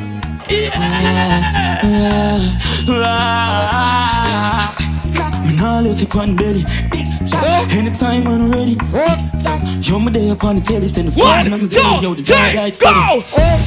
Me 4.87 4.94
nah 5.57 5.79
left 5.79 6.01
you 6.01 6.19
on 6.19 6.35
belly. 6.35 6.63
Anytime 7.75 8.23
when 8.25 8.41
I'm 8.41 8.51
ready. 8.51 8.77
You're 9.81 9.99
my 9.99 10.11
day 10.11 10.29
upon 10.29 10.55
the 10.57 10.61
telly. 10.61 10.87
Send 10.87 11.07
the 11.09 11.11
phone 11.11 11.53
I'm 11.53 11.65
saying, 11.65 12.01
yo, 12.01 12.13
the 12.13 12.23
dog 12.23 12.55
lights 12.55 12.81
go! 12.81 13.21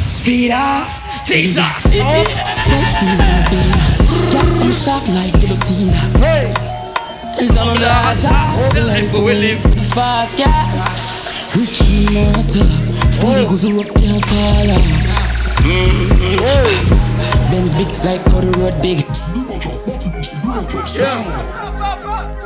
Speed 0.06 0.52
off, 0.52 1.02
Jesus. 1.26 2.00
Got 4.32 4.46
some 4.46 4.72
shop 4.72 5.06
like 5.08 5.32
guillotine. 5.40 5.92
It's 7.40 7.56
all 7.56 7.68
on 7.70 7.76
the. 7.76 7.88
The 8.74 8.80
life 8.84 9.12
we 9.12 9.34
live. 9.34 9.60
Fast 9.92 10.36
gas. 10.36 11.56
Rich 11.56 11.80
and 11.82 12.14
not 12.14 12.50
Fully 13.20 13.44
goes 13.44 13.64
up, 13.64 13.94
can't 13.94 14.24
fall 14.26 14.70
off. 16.92 17.07
Benz 17.50 17.74
big 17.74 17.88
like 18.04 18.20
how 18.28 18.40
the 18.40 18.50
road 18.58 18.76
big. 18.82 18.98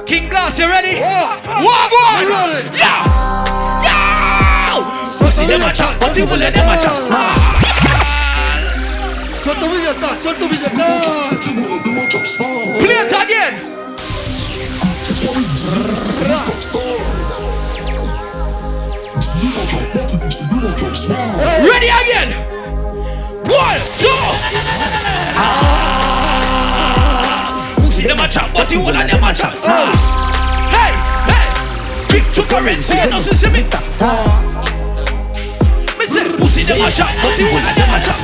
King 0.07 0.29
Glass, 0.29 0.59
you 0.61 0.67
ready? 0.69 1.01
Walk 1.01 1.93
on! 2.07 2.23
Yeah! 2.79 3.03
Yeah! 3.83 5.19
Pussy 5.19 5.47
them 5.47 5.63
a 5.63 5.73
chat, 5.73 6.01
pussy 6.01 6.23
will 6.23 6.37
let 6.37 6.55
them 6.55 6.69
a 6.69 6.79
chat. 6.81 6.99
Suelta 9.43 9.67
mi 9.67 9.77
está, 9.91 10.15
suelta 10.23 10.47
mi 10.47 10.55
está. 10.55 10.71
Play 12.79 12.99
it 13.03 13.13
again. 13.13 13.55
Ready 21.67 21.89
again. 21.89 22.62
One, 23.51 23.81
two. 23.99 24.09
Ah. 25.37 26.63
Pussy 27.77 28.07
them 28.07 28.21
a 28.21 28.29
chat, 28.29 28.51
but 28.55 28.71
you 28.71 28.81
will 28.81 28.93
let 28.95 29.11
them 29.11 29.25
a 29.25 29.33
chat. 29.35 29.59
Hey, 30.71 30.93
hey. 31.27 31.47
Big 32.09 32.25
to 32.35 32.43
currency, 32.43 32.97
you 32.97 33.11
know, 33.11 33.21
see 33.21 33.49
me. 33.49 33.63
Me 35.99 36.07
say, 36.07 36.37
pussy 36.37 36.63
them 36.65 36.81
a 36.81 36.91
chat, 36.91 37.15
but 37.23 37.39
you 37.39 37.47
will 37.47 37.63
let 37.63 37.75
them 37.77 37.91
a 37.91 38.01
chat. 38.01 38.21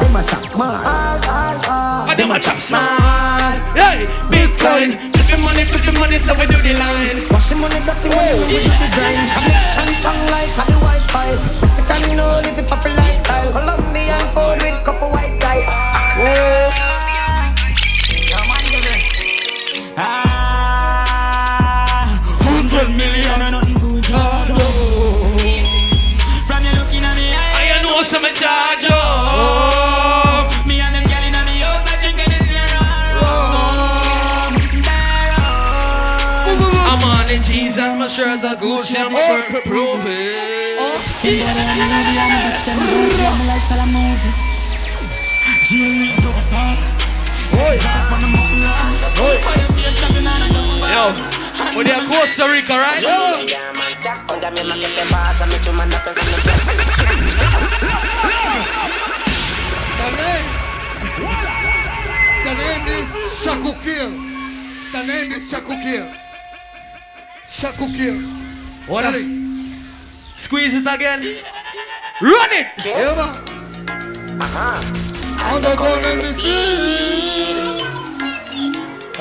Them 0.00 0.16
a 0.16 0.22
chop 0.26 0.44
smart. 0.44 0.82
Ah, 0.86 2.14
them 2.16 2.30
a 2.30 2.38
chat 2.38 2.60
smart. 2.60 3.58
Hey, 3.76 4.06
Bitcoin. 4.30 5.19
Flipping 5.30 5.46
money, 5.46 5.64
flipping 5.64 6.00
money, 6.00 6.18
so 6.18 6.34
we 6.34 6.46
do 6.46 6.58
the 6.58 6.74
line. 6.74 7.22
Wash 7.30 7.50
the 7.50 7.54
money, 7.54 7.78
dirty 7.86 8.08
money, 8.10 8.34
we 8.50 8.58
do 8.58 8.66
the 8.66 8.88
grind. 8.90 9.30
Connection 9.30 9.94
strong 9.94 10.18
like 10.26 10.50
the 10.58 10.74
Wi-Fi. 10.74 11.30
Mexican, 11.62 12.10
you 12.10 12.16
know, 12.16 12.40
live 12.42 12.56
the 12.56 12.64
proper 12.64 12.88
lifestyle. 12.98 13.52
Colombian 13.52 14.18
food 14.34 14.58
with 14.58 14.82
couple 14.82 15.08
white 15.10 15.38
guys. 15.38 15.70
Hundred 15.70 17.09
shirts 38.82 38.96
are 38.96 39.04
Gucci 39.04 39.04
and 39.04 39.12
my 39.12 39.20
shirt 39.20 39.44
for 39.46 39.60
prove 39.68 40.06
it. 40.06 40.70
Yo, 50.90 51.12
when 51.76 51.86
they 51.86 51.92
are 51.92 52.06
Costa 52.06 52.48
Rica, 52.48 52.74
right? 52.74 53.00
The 60.02 60.14
name. 60.16 60.60
Is 62.90 63.08
Shakukir. 63.44 64.08
The 64.92 65.02
name 65.06 65.32
is 65.32 65.52
Shakukir. 65.52 66.16
Shakukir. 67.46 68.16
What 68.40 68.49
Squeeze 68.90 70.74
it 70.74 70.84
again. 70.84 71.22
Run 72.20 72.50
it. 72.50 72.66
Sea. 76.34 77.30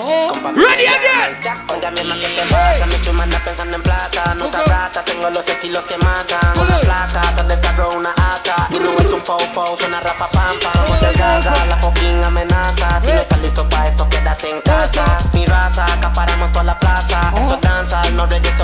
Oh. 0.01 0.33
Ready 0.55 0.87
again. 0.87 1.37
Oiga 1.69 1.91
mi 1.91 2.01
que 2.01 2.29
te 2.29 2.41
pasa, 2.49 2.85
mi 2.87 2.99
chumana 3.03 3.39
pensando 3.45 3.75
en 3.75 3.83
plata. 3.83 4.33
No 4.33 4.47
te 4.47 4.57
rata, 4.65 5.03
tengo 5.05 5.29
los 5.29 5.47
estilos 5.47 5.85
que 5.85 5.97
matan. 5.97 6.57
Una 6.57 6.77
flaca, 6.77 7.21
tarde 7.35 7.59
carro 7.61 7.91
una 7.91 8.09
ata. 8.09 8.67
Y 8.71 8.79
no 8.79 8.97
es 8.97 9.11
un 9.11 9.21
po-po, 9.21 9.77
suena 9.77 9.99
rapa 9.99 10.27
pampa. 10.29 10.71
Somos 10.73 10.99
de 10.99 11.13
gaga, 11.13 11.65
la 11.65 11.77
fucking 11.77 12.23
amenaza. 12.23 12.99
Si 13.03 13.11
no 13.11 13.21
estás 13.21 13.39
listo 13.39 13.69
pa' 13.69 13.85
esto, 13.87 14.09
quédate 14.09 14.49
en 14.49 14.61
casa. 14.61 15.05
Mi 15.33 15.45
raza, 15.45 15.85
acaparamos 15.85 16.51
toda 16.53 16.63
la 16.63 16.79
plaza. 16.79 17.31
Esto 17.35 17.53
es 17.53 17.61
danza, 17.61 18.01
no 18.15 18.25
reggaeton 18.25 18.58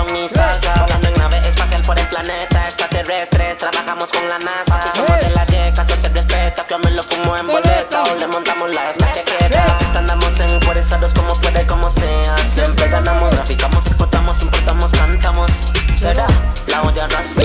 me 7.36 7.40
en 7.40 7.46
boleta 7.46 8.02
O 8.02 8.14
le 8.14 8.26
montamos 8.28 8.74
la 8.74 8.90
esta 8.90 9.12
chaqueta 9.12 9.78
Andamos 9.94 10.40
en 10.40 10.50
encuerizados 10.50 11.12
como 11.12 11.34
puede, 11.40 11.66
como 11.66 11.90
sea 11.90 12.36
Siempre 12.46 12.88
ganamos, 12.88 13.30
traficamos, 13.30 13.86
exportamos, 13.86 14.42
importamos, 14.42 14.92
cantamos 14.92 15.72
Será 15.94 16.26
la 16.68 16.82
olla 16.82 17.08
raspa 17.08 17.42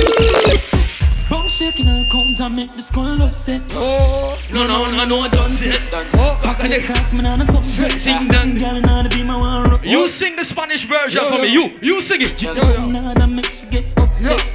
Bum 1.29 1.47
shaking 1.47 1.87
her 1.87 2.05
comes 2.09 2.41
and 2.41 2.57
make 2.57 2.75
the 2.75 2.81
skull 2.81 3.21
upset. 3.21 3.61
Oh, 3.71 4.37
no, 4.51 4.67
no, 4.67 4.91
no, 4.91 5.05
no, 5.05 5.29
don't 5.29 5.53
say 5.53 5.69
it. 5.69 5.89
Back 5.89 6.61
in 6.65 6.71
the 6.71 6.81
class, 6.85 7.13
man, 7.13 7.25
on 7.25 7.39
a 7.39 7.45
subject. 7.45 8.03
Ding 8.03 8.27
dong. 8.27 8.57
Girl, 8.57 8.75
and 8.75 8.85
I'll 8.85 9.07
be 9.07 9.23
my 9.23 9.37
one. 9.37 9.79
You 9.81 10.09
sing 10.09 10.35
the 10.35 10.43
Spanish 10.43 10.83
version 10.83 11.23
for 11.29 11.37
me. 11.41 11.47
You, 11.47 11.71
you 11.81 12.01
sing 12.01 12.21
it. 12.21 12.43
Nada 12.43 13.27
makes 13.27 13.63
you 13.63 13.69
get 13.69 13.97
upset. 13.97 14.45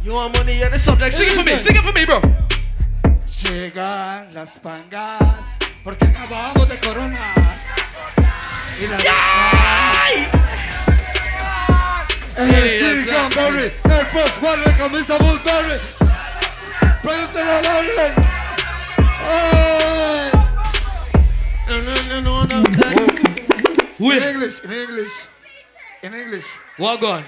You 0.00 0.12
want 0.12 0.36
money 0.36 0.62
at 0.62 0.70
the 0.70 0.78
subject? 0.78 1.12
Sing 1.12 1.26
it 1.26 1.34
for 1.34 1.42
me. 1.42 1.58
Sing 1.58 1.74
it 1.74 1.82
for 1.82 1.92
me, 1.92 2.04
bro. 2.04 2.45
Llegan 3.48 4.34
las 4.34 4.58
pangas 4.58 5.22
porque 5.84 6.04
acabamos 6.04 6.68
de 6.68 6.78
coronar. 6.80 7.34
Y 8.80 8.86
la 8.88 8.96
el 12.38 12.52
el 12.52 14.06
First 14.06 14.42
One 14.42 14.62
de 14.64 14.76
camisa 14.76 15.16
Burberry. 15.18 15.78
Pregúntale 17.02 17.50
a 17.50 17.62
Larry. 17.62 18.14
No, 21.68 21.76
no, 21.82 22.20
no, 22.20 22.44
no, 22.44 22.44
no. 22.46 22.64
In 23.98 24.22
English, 24.22 24.64
in 24.64 24.72
English, 24.72 25.12
in 26.02 26.14
English. 26.14 26.44
What 26.78 27.00
gone? 27.00 27.24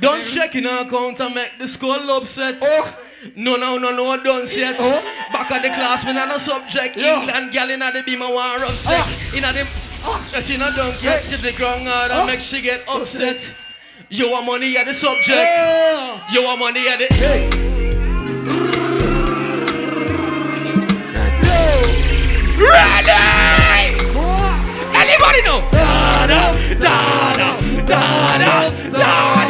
Don't 0.00 0.22
check 0.22 0.54
in 0.56 0.66
our 0.66 0.86
account 0.86 1.20
and 1.20 1.34
make 1.34 1.58
the 1.58 1.68
skull 1.68 2.10
upset. 2.10 2.58
Oh. 2.60 2.98
No, 3.36 3.56
no, 3.56 3.78
no, 3.78 3.94
no, 3.94 4.22
don't 4.22 4.54
yet. 4.56 4.76
Oh. 4.78 5.00
Back 5.32 5.50
at 5.52 5.62
the 5.62 5.68
class, 5.68 6.04
man, 6.04 6.18
on 6.18 6.30
a 6.32 6.38
subject. 6.38 6.96
Yeah. 6.96 7.20
England 7.20 7.52
gal 7.52 7.70
inna 7.70 7.92
the 7.92 8.02
beam, 8.02 8.22
I 8.22 8.32
want 8.32 8.62
rough 8.62 8.74
sex. 8.74 9.32
Inna 9.34 9.52
the, 9.52 9.66
ah. 10.02 10.30
oh. 10.34 10.40
she 10.40 10.56
not 10.56 10.74
done 10.74 10.92
yet. 11.00 11.24
Get 11.30 11.40
the 11.40 11.52
ground 11.52 11.86
hard 11.86 12.10
and 12.10 12.22
ah. 12.22 12.26
make 12.26 12.40
she 12.40 12.60
get 12.60 12.82
upset. 12.88 13.54
You 14.10 14.30
want 14.30 14.46
money 14.46 14.76
at 14.76 14.86
the 14.86 14.92
subject. 14.92 15.28
Yeah. 15.28 16.32
You 16.32 16.42
want 16.44 16.58
money 16.58 16.88
at 16.88 16.98
the. 16.98 17.08
Ready! 22.58 23.10
Ah. 24.14 24.52
Anybody 24.94 25.42
know? 25.42 25.60
Da 25.70 26.26
da 26.26 26.52
da 26.74 27.32
da 27.32 27.52
da 27.86 28.38
da 28.38 28.70
da 28.90 28.98
da 28.98 29.41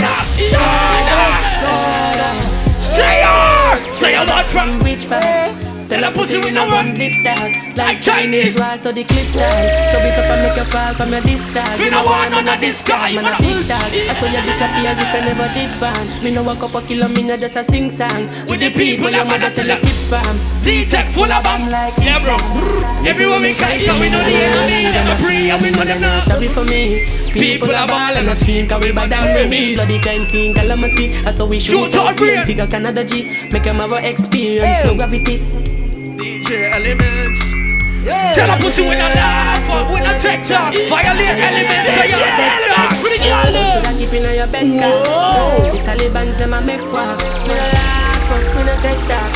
say 4.03 4.17
a 4.17 4.25
lot 4.25 4.45
from 4.47 4.81
which 4.81 5.05
way? 5.07 5.62
Tell 5.93 6.05
a 6.05 6.11
pussy 6.11 6.41
we 6.41 6.51
no 6.57 6.65
run 6.73 6.95
dip 6.97 7.13
that 7.21 7.77
Like 7.77 8.01
Chinese. 8.01 8.57
Why 8.57 8.81
so 8.81 8.97
the 8.97 9.05
clip 9.05 9.29
that 9.37 9.93
Show 9.93 10.01
it 10.01 10.17
up 10.17 10.25
and 10.25 10.41
make 10.41 10.57
you 10.57 10.65
fall 10.73 10.89
from 10.97 11.13
your 11.13 11.21
distance 11.21 11.77
We 11.77 11.93
no 11.93 12.01
want 12.01 12.33
none 12.33 12.49
of 12.49 12.57
this 12.65 12.81
guy. 12.81 13.13
Man 13.13 13.29
a 13.29 13.37
big 13.37 13.61
dog. 13.69 13.93
I 13.93 14.17
saw 14.17 14.25
you 14.25 14.41
disappear 14.41 14.97
if 14.97 15.13
I 15.13 15.21
never 15.21 15.45
did 15.53 15.69
ban 15.77 16.25
Me 16.25 16.33
no 16.33 16.49
walk 16.49 16.65
up 16.65 16.73
a 16.73 16.81
kilo, 16.81 17.13
me 17.13 17.29
no 17.29 17.37
just 17.37 17.61
a 17.61 17.65
sing 17.69 17.93
song. 17.93 18.25
With 18.49 18.65
the 18.65 18.73
people 18.73 19.13
your 19.13 19.29
mother 19.29 19.53
tell 19.53 19.69
you 19.69 19.77
keep 19.85 20.01
fam 20.09 20.37
Z-Tech 20.65 21.13
full 21.13 21.29
of 21.29 21.45
them 21.45 21.69
like 21.69 21.93
Yeah 22.01 22.25
bro. 22.25 22.41
Everyone 23.05 23.45
we 23.45 23.53
kite 23.53 23.85
so 23.85 23.93
we 24.01 24.09
know 24.09 24.25
the 24.25 24.33
enemy 24.33 24.89
Them 24.97 25.13
a 25.13 25.15
pray 25.21 25.53
and 25.53 25.61
we 25.61 25.77
know 25.77 25.85
them 25.85 26.01
now 26.01 26.25
Sorry 26.25 26.49
for 26.49 26.65
me. 26.73 27.05
People 27.37 27.69
are 27.69 27.85
ball 27.85 28.17
and 28.17 28.33
a 28.33 28.35
scream 28.35 28.65
Cause 28.65 28.81
we 28.81 28.97
bad 28.97 29.13
than 29.13 29.45
me. 29.45 29.77
Bloody 29.77 30.01
crime 30.01 30.25
scene 30.25 30.57
calamity. 30.57 31.13
I 31.29 31.37
saw 31.37 31.45
we 31.45 31.61
shoot 31.61 31.93
out 32.01 32.17
brain 32.17 32.49
Figure 32.49 32.67
Canada 32.67 33.05
G. 33.05 33.29
Make 33.53 33.69
them 33.69 33.77
have 33.77 33.93
a 33.93 34.01
experience. 34.09 34.89
No 34.89 34.97
gravity 34.97 35.62
DJ 36.53 36.69
Elementz. 36.69 37.41
Yeah. 38.05 38.35
Tell 38.35 38.51
a 38.51 38.59
pussy 38.59 38.83
we 38.83 38.97
not 38.97 39.15
laugh, 39.15 39.89
we 39.91 40.01
not 40.01 40.21
take 40.21 40.45
talk. 40.45 40.75
Violate 40.75 41.41
Elementz, 41.41 41.89
so 41.89 42.05
you're 42.05 42.21
dead. 42.21 42.93
For 43.01 43.09
the 43.09 43.17
girl 43.25 43.49
Should 43.49 43.89
I 43.89 43.97
keep 43.97 44.13
in 44.13 44.23
your 44.37 44.47
bed 44.53 44.69
car? 44.77 45.01
The 45.73 45.81
Taliban's 45.81 46.37
them 46.37 46.53
a 46.53 46.61
make 46.61 46.85
walk. 46.93 47.17
We 47.49 47.57
no 47.57 47.67
laugh, 47.73 48.29
we 48.53 48.63
no 48.69 48.75
take 48.85 49.01
talk. 49.09 49.33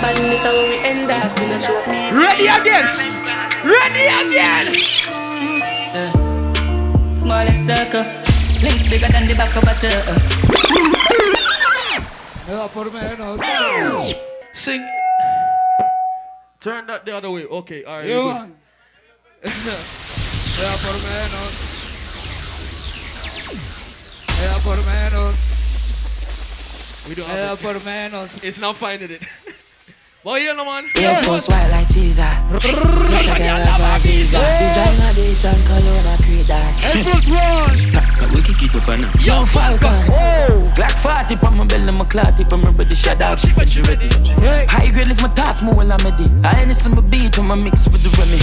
Badness 0.00 0.40
how 0.40 0.56
we 0.56 0.80
end 0.80 1.10
up. 1.12 1.28
We 1.40 1.44
no 1.44 1.58
show 1.60 1.76
me. 1.92 2.08
Ready 2.08 2.48
again. 2.48 2.88
Ready 3.60 4.08
again. 4.08 4.72
Uh, 5.92 6.08
smallest 7.12 7.66
circle. 7.66 8.04
Links 8.64 8.88
bigger 8.88 9.12
than 9.12 9.28
the 9.28 9.34
back 9.36 9.54
of 9.56 9.64
a 9.68 9.74
turtle. 9.76 10.16
Sing. 14.54 14.99
Turn 16.60 16.86
that 16.88 17.06
the 17.06 17.16
other 17.16 17.30
way. 17.30 17.46
Okay, 17.46 17.84
alright. 17.84 18.06
Yeah, 18.06 18.22
you're 18.22 18.34
man. 18.34 18.52
Ea 20.60 20.76
por 20.84 20.96
menos. 21.00 21.54
Ea 24.42 24.56
por 24.62 24.76
menos. 24.84 25.36
We 27.08 27.14
don't 27.14 27.28
have 27.30 27.58
it. 27.58 27.62
por 27.62 27.74
menos. 27.80 28.44
It's 28.44 28.58
not 28.60 28.76
finding 28.76 29.10
it. 29.12 29.22
But 30.22 30.42
you 30.42 30.54
know, 30.54 30.66
man. 30.66 30.84
Air 30.98 31.22
Force 31.22 31.48
white 31.48 31.70
like 31.70 31.88
teaser. 31.88 32.28
Get 32.60 32.64
a 32.64 33.38
girl 33.40 33.64
up 33.64 33.80
a 33.80 33.98
visa. 34.04 34.36
Designer 34.36 35.14
date 35.16 35.44
and 35.46 35.64
cologne 35.64 36.04
a 36.04 36.16
create 36.20 36.46
that. 36.46 36.76
Air 36.84 37.04
Force 37.04 37.26
One. 37.26 37.74
Stop, 37.74 38.04
but 38.20 38.30
we 38.34 38.42
kick 38.42 38.62
it 38.68 38.74
up 38.76 38.88
and 38.88 39.08
Yo, 39.24 39.46
Falcon. 39.46 40.04
Oh. 40.12 40.72
Glock 40.76 40.92
40 41.00 41.36
pa 41.36 41.50
my 41.56 41.64
belly, 41.64 41.90
my 41.92 42.04
clot 42.04 42.36
tip, 42.36 42.52
I'm 42.52 42.60
ready. 42.76 42.94
Shut 42.94 43.18
dog, 43.18 43.38
she 43.38 43.48
when 43.52 43.66
she 43.66 43.80
ready. 43.80 44.10
High 44.68 44.90
grade 44.92 45.08
lift 45.08 45.22
my 45.22 45.28
task, 45.28 45.64
more 45.64 45.74
while 45.74 45.90
I'm 45.90 45.98
ready. 46.04 46.28
I 46.44 46.64
ain't 46.64 46.72
some 46.74 47.00
beat 47.08 47.38
when 47.38 47.50
I 47.50 47.54
mix 47.54 47.88
with 47.88 48.02
the 48.04 48.12
Remy. 48.20 48.40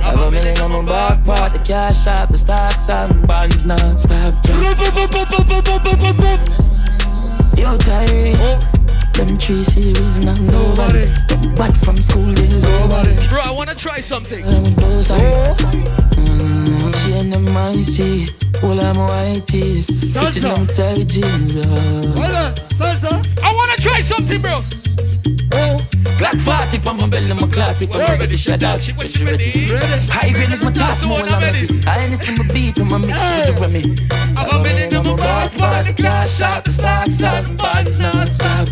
Have 0.00 0.20
a 0.20 0.30
million 0.30 0.58
on 0.62 0.72
my 0.72 0.90
back 0.90 1.24
part, 1.26 1.52
the 1.52 1.58
cash 1.58 2.06
out, 2.06 2.32
the 2.32 2.38
stocks 2.38 2.88
and 2.88 3.28
bonds 3.28 3.66
non-stop. 3.66 4.32
drop. 4.44 4.78
Yo, 7.54 7.76
Tyree. 7.76 8.32
Oh. 8.36 8.77
Them 9.18 9.36
three 9.36 9.64
series, 9.64 10.24
now 10.24 10.34
nobody. 10.46 11.10
But 11.56 11.74
from 11.74 11.96
school 11.96 12.32
days, 12.34 12.62
nobody. 12.62 13.26
Bro, 13.26 13.40
I 13.42 13.50
wanna 13.50 13.74
try 13.74 13.98
something. 13.98 14.44
Those 14.76 15.10
are 15.10 15.18
mm, 15.18 16.94
she 17.02 17.14
and 17.14 17.32
them 17.32 17.56
I 17.56 17.72
see 17.72 18.26
all 18.62 18.80
I'm 18.80 18.96
white 18.96 19.44
tees 19.44 19.88
fitting 20.14 20.42
them 20.42 20.66
tight 20.68 21.08
jeans. 21.08 21.56
Uh. 21.56 22.54
Salsa. 22.78 23.42
I 23.42 23.52
wanna 23.52 23.74
try 23.76 24.00
something, 24.02 24.40
bro. 24.40 24.60
Glock 26.18 26.38
40 26.40 26.88
on 26.88 26.96
my 26.96 27.08
belly, 27.08 27.34
my 27.34 27.46
clout 27.48 27.76
tip, 27.76 27.94
I'm 27.94 28.18
ready. 28.18 28.36
Shut 28.36 28.60
dog, 28.60 28.80
she 28.82 28.92
when 28.92 29.08
she 29.08 29.24
ready. 29.24 29.66
High 30.06 30.30
grade 30.30 30.50
is 30.50 30.64
my 30.64 30.70
task, 30.70 31.06
more 31.06 31.20
I'm 31.20 31.42
ready. 31.42 31.66
I 31.86 32.06
ain't 32.06 32.38
my 32.38 32.44
beat 32.52 32.78
when 32.78 32.92
I 32.92 32.98
mix 32.98 33.18
with 33.18 33.46
the 33.46 33.54
Remy. 33.58 33.82
I'm 34.38 34.50
a 34.50 34.62
minute 34.62 34.94
on 34.94 35.06
my 35.06 35.16
back, 35.16 35.54
part 35.56 35.86
the 35.86 35.92
cash 35.94 36.40
out, 36.40 36.64
the 36.64 36.72
stocks 36.72 37.22
out, 37.22 37.44
bonds 37.58 37.98
non-stop. 37.98 38.68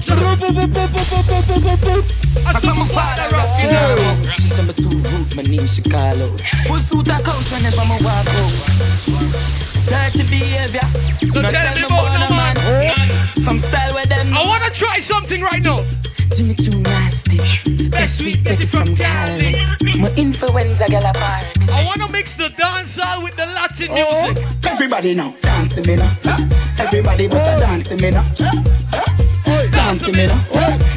I 2.46 2.52
saw 2.58 2.74
my 2.74 2.86
father 2.86 3.26
rock 3.34 3.58
in 3.62 3.70
her 3.74 3.96
home. 3.98 4.22
She's 4.30 4.56
number 4.56 4.72
two 4.72 4.96
root, 5.10 5.34
my 5.34 5.42
name 5.42 5.66
Chicago. 5.66 6.30
Full 6.66 6.78
suit 6.78 7.10
of 7.10 7.22
coach 7.24 7.50
whenever 7.50 7.82
I 7.82 7.98
walk 8.06 8.28
out. 8.38 8.52
Dirty 9.86 10.22
behavior. 10.30 10.86
Don't 11.32 11.42
No 11.42 11.50
tell 11.50 11.74
me 11.74 11.82
about 11.82 12.10
no 12.22 12.36
man. 12.36 12.56
Some 13.34 13.58
style 13.58 13.94
with 13.94 14.08
them. 14.08 14.34
I 14.34 14.46
wanna 14.46 14.70
try 14.70 15.00
something 15.00 15.42
right 15.42 15.62
now. 15.62 15.78
Jimmy 16.34 16.54
too 16.54 16.78
nasty. 16.80 17.38
Best 17.90 18.18
sweet 18.18 18.42
get 18.44 18.62
it 18.62 18.68
from 18.68 18.86
Cali. 18.96 19.54
My 20.00 20.10
influenza 20.16 20.86
gal 20.88 21.04
a 21.06 21.12
bar. 21.12 21.40
I 21.72 21.84
wanna 21.84 22.10
mix 22.12 22.34
the 22.34 22.48
dancehall 22.58 23.22
with 23.22 23.36
the 23.36 23.46
Latin 23.46 23.88
oh. 23.90 23.94
music. 23.94 24.44
Everybody 24.66 25.14
now, 25.14 25.34
dancing 25.42 25.86
me 25.86 25.96
now. 25.96 26.10
Everybody 26.78 27.26
was 27.28 27.46
a 27.46 27.58
dancing 27.58 28.00
me 28.00 28.10
now. 28.10 28.24
Dancing 29.70 30.16
me 30.16 30.26
now. 30.26 30.44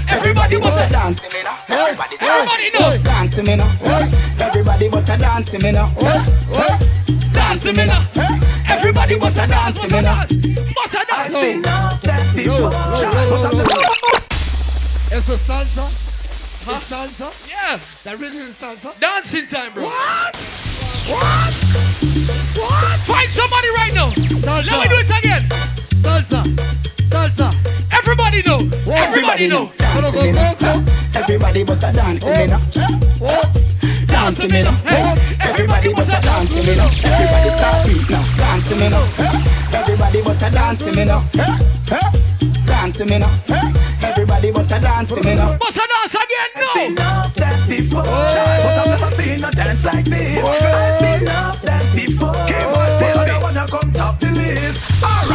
Everybody 0.10 0.58
was 0.58 0.80
a 0.80 0.90
dancing 0.90 1.32
me 1.32 1.44
now. 1.44 1.58
Everybody 1.70 2.16
know. 2.74 3.04
dancing 3.04 3.46
me 3.46 3.56
now. 3.56 3.72
Everybody 4.40 4.90
was 4.90 5.10
a 5.10 5.18
dancing 5.18 5.62
me 5.62 5.72
now. 5.72 5.94
Dancing 7.34 7.76
me 7.76 7.86
now. 7.86 8.06
Everybody 8.70 9.16
was 9.16 9.38
a 9.38 9.48
dancing 9.48 9.92
me 9.92 10.02
now. 10.02 10.26
What's 10.76 10.94
a 10.96 11.00
I 11.00 11.06
dance? 11.06 11.34
seen 11.34 11.62
that 11.62 12.34
before. 12.36 14.29
But 15.10 15.16
I'm 15.16 15.22
the 15.22 15.34
Eso 15.34 15.34
es 15.34 15.42
salsa. 15.42 15.88
It's 15.88 16.90
salsa. 16.90 17.50
Yeah. 17.50 17.80
That 18.04 18.20
rhythm 18.20 18.48
is 18.48 18.56
salsa. 18.56 19.00
Dancing 19.00 19.48
time, 19.48 19.74
bro. 19.74 19.84
What? 19.84 20.36
What? 21.08 21.54
What? 22.58 23.00
Find 23.02 23.32
somebody 23.32 23.70
right 23.70 23.94
now. 23.94 24.10
Salsa. 24.10 24.72
Let 24.72 24.90
me 24.90 24.96
do 24.96 25.02
it 25.02 25.20
again. 25.20 25.50
Salsa. 26.02 26.99
Salsa. 27.10 27.50
Everybody 27.92 28.42
know. 28.46 28.60
Everybody 28.94 29.48
know. 29.48 29.72
dancing 29.78 30.22
me 30.22 30.32
now. 30.32 30.54
Everybody 31.16 31.64
was 31.64 31.84
a 31.84 31.92
dancing 31.92 32.50
now. 32.50 32.62
Dancing 34.08 34.52
me 34.52 34.62
now. 34.64 34.78
Everybody 35.42 35.90
was 35.94 36.10
a 36.10 36.22
dancing 36.22 36.78
now. 36.78 36.90
Everybody 37.04 37.50
start 37.50 37.88
beat 37.88 38.10
now. 38.10 38.24
Dancing 38.38 38.90
now. 38.90 39.04
Everybody 39.74 40.22
was 40.22 40.42
a 40.44 40.52
dancing 40.52 41.06
now. 41.06 41.24
Dancing 42.66 43.20
now. 43.20 43.32
Everybody 44.04 44.52
was 44.52 44.72
a 44.72 44.80
dancing 44.80 45.36
now. 45.36 45.58
What's 45.60 45.78
a 45.78 45.88
dance 45.88 46.14
again? 46.14 46.50
No. 46.56 46.68
Seen 46.74 46.92
enough 46.94 47.34
that 47.36 47.68
before, 47.68 48.04
child, 48.04 48.64
but 48.64 48.78
I've 48.80 49.02
never 49.02 49.12
seen 49.22 49.44
a 49.44 49.52
dance 49.52 49.84
like 49.86 50.06
this. 50.06 50.40
Oh. 50.42 50.50
I've 50.50 51.00
seen 51.00 51.22
enough 51.24 51.62
that 51.64 51.84
before. 51.96 52.34
Keep 52.48 52.78
on 52.78 52.88
still, 52.98 53.26
you 53.28 53.38
wanna 53.42 53.66
come 53.68 53.92
top 53.92 54.20
the 54.20 54.30
list. 54.32 55.04
Alright, 55.04 55.29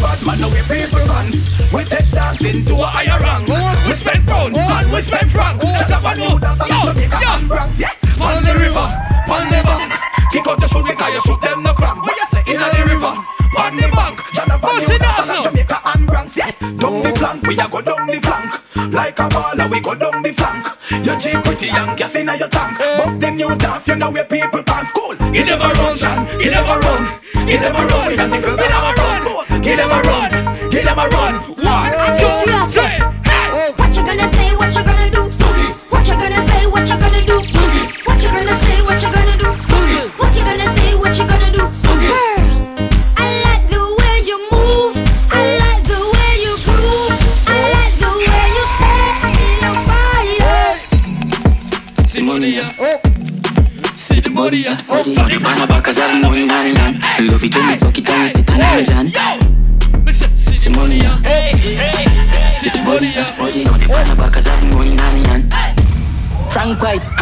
bad 0.00 0.18
man, 0.26 0.40
now 0.40 0.50
we 0.50 0.62
people 0.66 1.04
runs. 1.06 1.50
We 1.72 1.84
take 1.84 2.10
dancing 2.10 2.64
to 2.66 2.74
a 2.80 2.88
higher 2.88 3.18
rank. 3.20 3.46
We 3.86 3.92
spend 3.92 4.26
pound 4.26 4.56
and 4.56 4.88
we 4.92 5.00
spend 5.02 5.30
franc. 5.30 5.62
Shut 5.62 5.92
up 5.92 6.04
and 6.04 6.18
move 6.18 6.40
down 6.40 6.56
from 6.56 6.68
Jamaica 6.68 7.18
and 7.22 7.48
Bronx, 7.48 7.78
yeah. 7.78 7.94
On 8.18 8.42
the 8.42 8.54
river, 8.56 8.86
on 9.30 9.46
the 9.52 9.60
bank. 9.62 9.92
Kick 10.32 10.46
out 10.46 10.58
the 10.60 10.68
shoot 10.68 10.84
because 10.84 11.12
you 11.12 11.22
shoot 11.22 11.40
them 11.40 11.62
no 11.62 11.72
cramp. 11.72 12.02
What 12.02 12.16
you 12.16 12.26
say 12.32 12.42
in 12.52 12.60
the 12.60 12.82
river? 12.88 13.14
On 13.58 13.74
the 13.74 13.88
bank, 13.94 14.16
Jonathan, 14.34 14.60
Pussy 14.60 14.92
you 14.92 14.98
dance 14.98 15.26
down 15.26 15.26
now. 15.26 15.42
from 15.42 15.44
Jamaica 15.44 15.78
and 15.84 16.06
Bronx, 16.06 16.36
yeah. 16.36 16.50
Down 16.78 17.02
the 17.02 17.10
flank, 17.16 17.42
we 17.46 17.54
a 17.58 17.66
go 17.68 17.80
down 17.80 18.06
the 18.06 18.18
flank. 18.20 18.50
Like 18.92 19.18
a 19.18 19.26
baller, 19.28 19.70
we 19.70 19.80
go 19.80 19.94
down 19.94 20.22
the 20.22 20.32
flank. 20.32 20.64
You 21.04 21.16
cheap 21.18 21.42
pretty 21.44 21.66
young, 21.68 21.96
gas 21.96 22.14
in 22.14 22.28
your 22.28 22.48
tank. 22.48 22.78
But 22.78 23.20
them 23.20 23.38
you 23.38 23.54
dance, 23.56 23.88
you 23.88 23.96
know 23.96 24.10
where 24.10 24.24
people 24.24 24.62
pants 24.62 24.92
cool. 24.92 25.14
Them 25.16 25.60
a 25.60 25.68
run, 25.76 25.96
Sean. 25.96 26.24
Them 26.38 26.64
a 26.64 26.76
run. 26.78 27.02
Them 27.46 27.76
a 27.76 27.82
run. 27.86 28.06
We 28.08 28.18
and 28.18 28.32
the 28.32 28.40
girls 28.40 28.56
Give 28.56 28.68
them 28.68 28.84
a 28.84 28.92
run. 28.96 29.17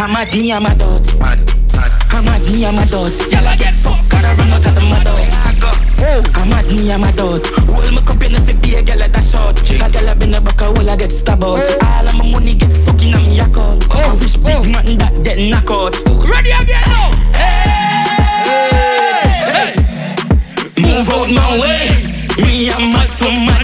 I'm 0.07 0.15
at 0.15 0.33
me, 0.37 0.53
I'm 0.53 0.65
a 0.65 0.73
dot. 0.77 1.03
I'm 1.19 2.29
at 2.29 2.41
me, 2.55 2.65
I'm 2.65 2.79
a 2.79 2.87
dot. 2.87 3.11
Y'all 3.27 3.57
get 3.59 3.75
fucked, 3.75 4.09
gotta 4.09 4.39
run 4.39 4.53
out 4.53 4.65
of 4.65 4.75
the 4.77 4.81
mud 4.83 5.05
house. 5.05 5.35
Oh, 5.99 6.23
I'm 6.37 6.55
me, 6.77 6.93
I'm 6.93 7.03
a 7.03 7.11
dot. 7.11 7.45
Hold 7.67 7.91
my 7.93 8.01
cup, 8.03 8.21
know, 8.23 8.39
see, 8.39 8.55
be 8.63 8.77
a 8.77 8.83
girl 8.85 9.03
at 9.03 9.13
that 9.13 9.25
short. 9.25 9.59
A 9.69 9.91
girl 9.91 10.09
up 10.09 10.23
in 10.23 10.31
the 10.31 10.41
back, 10.41 10.63
I 10.63 10.69
will 10.69 10.89
I 10.89 10.95
get 10.95 11.11
stabbed 11.11 11.43
out. 11.43 11.67
All 11.83 12.07
of 12.07 12.15
my 12.15 12.31
money 12.31 12.55
get 12.55 12.73
fucking 12.73 13.15
on 13.17 13.25
me 13.27 13.41
account. 13.41 13.89
Oh, 13.91 13.99
I 13.99 14.15
wish 14.15 14.37
big 14.37 14.55
oh. 14.55 14.63
man 14.71 14.87
that 15.03 15.25
get 15.25 15.43
knock 15.43 15.69
out. 15.75 15.99
Ready 16.07 16.55
again 16.55 16.87
now. 16.87 17.11
Hey! 17.35 17.67
Move 20.87 21.11
out 21.11 21.27
my 21.35 21.59
way. 21.59 21.91
Me, 22.47 22.71
I'm 22.71 22.95
mad 22.95 23.11
for 23.11 23.35
my 23.43 23.59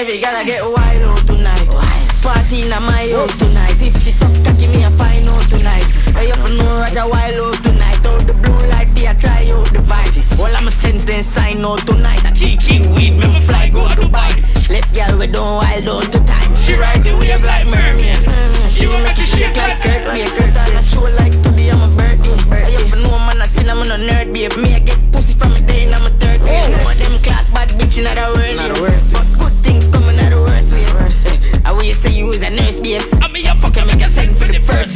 every 0.00 0.16
girl 0.18 0.32
I 0.32 0.44
get 0.44 0.64
wild 0.64 1.04
out 1.12 1.26
tonight. 1.28 1.68
Party 2.24 2.64
in 2.64 2.72
my 2.72 3.04
house 3.12 3.36
tonight. 3.36 3.76
If 3.84 4.00
she 4.00 4.10
suck, 4.10 4.32
give 4.56 4.72
me 4.72 4.80
a 4.84 4.90
fine 4.96 5.28
out 5.28 5.44
tonight. 5.52 5.84
I 6.16 6.32
up 6.32 6.40
to 6.40 6.56
know 6.56 6.80
Roger 6.80 7.04
wild 7.04 7.36
out 7.36 7.60
tonight. 7.60 8.00
Out 8.08 8.24
the 8.24 8.32
blue 8.32 8.56
light, 8.72 8.88
be 8.96 9.04
a 9.04 9.12
try 9.12 9.44
out 9.52 9.68
the 9.68 9.84
vices. 9.84 10.40
All 10.40 10.48
I'ma 10.48 10.70
sense 10.72 11.04
then 11.04 11.22
sign 11.22 11.60
out 11.64 11.84
tonight. 11.84 12.24
I 12.24 12.32
kick 12.32 12.64
it 12.72 12.88
weed, 12.96 13.20
me 13.20 13.28
me 13.28 13.40
fly 13.44 13.68
go 13.68 13.84
Dubai. 13.92 14.32
Left 14.72 14.88
girl 14.96 15.20
we 15.20 15.26
don't 15.28 15.60
wild 15.60 15.88
out 15.92 16.08
to 16.16 16.20
time. 16.24 16.56
She 16.56 16.80
ride 16.80 17.04
the 17.04 17.12
wave 17.20 17.44
like 17.44 17.68
mermaid. 17.68 18.24
Mm, 18.24 18.72
she 18.72 18.88
will 18.88 19.04
make 19.04 19.20
you 19.20 19.28
shake 19.28 19.56
like 19.60 19.84
Kurt 19.84 20.00
Baker. 20.08 20.48
Tell 20.56 20.80
a 20.80 20.82
show 20.82 21.04
like 21.20 21.36
today 21.44 21.68
I'm 21.76 21.84
a 21.84 21.88
birthday. 21.92 22.40
I 22.56 22.72
up 22.72 22.88
to 22.88 22.96
know 23.04 23.20
man 23.28 23.44
I 23.44 23.44
seen 23.44 23.68
I'm 23.68 23.84
a 23.84 24.00
nerd 24.00 24.32
babe. 24.32 24.56
Me 24.56 24.76
I 24.76 24.80
get 24.80 24.96
pussy 25.12 25.36
from 25.36 25.52
a 25.52 25.60
day 25.60 25.84
and 25.84 25.92
I'm 25.92 26.08
a 26.08 26.12
third. 26.16 26.40
No 26.40 26.88
of 26.88 26.96
them 26.96 27.14
class 27.20 27.52
bad 27.52 27.68
bitch 27.76 28.00
in 28.00 28.08
the 28.08 28.16
world. 28.16 28.56
Not 28.56 28.72
the 28.72 28.80
worst, 28.80 29.29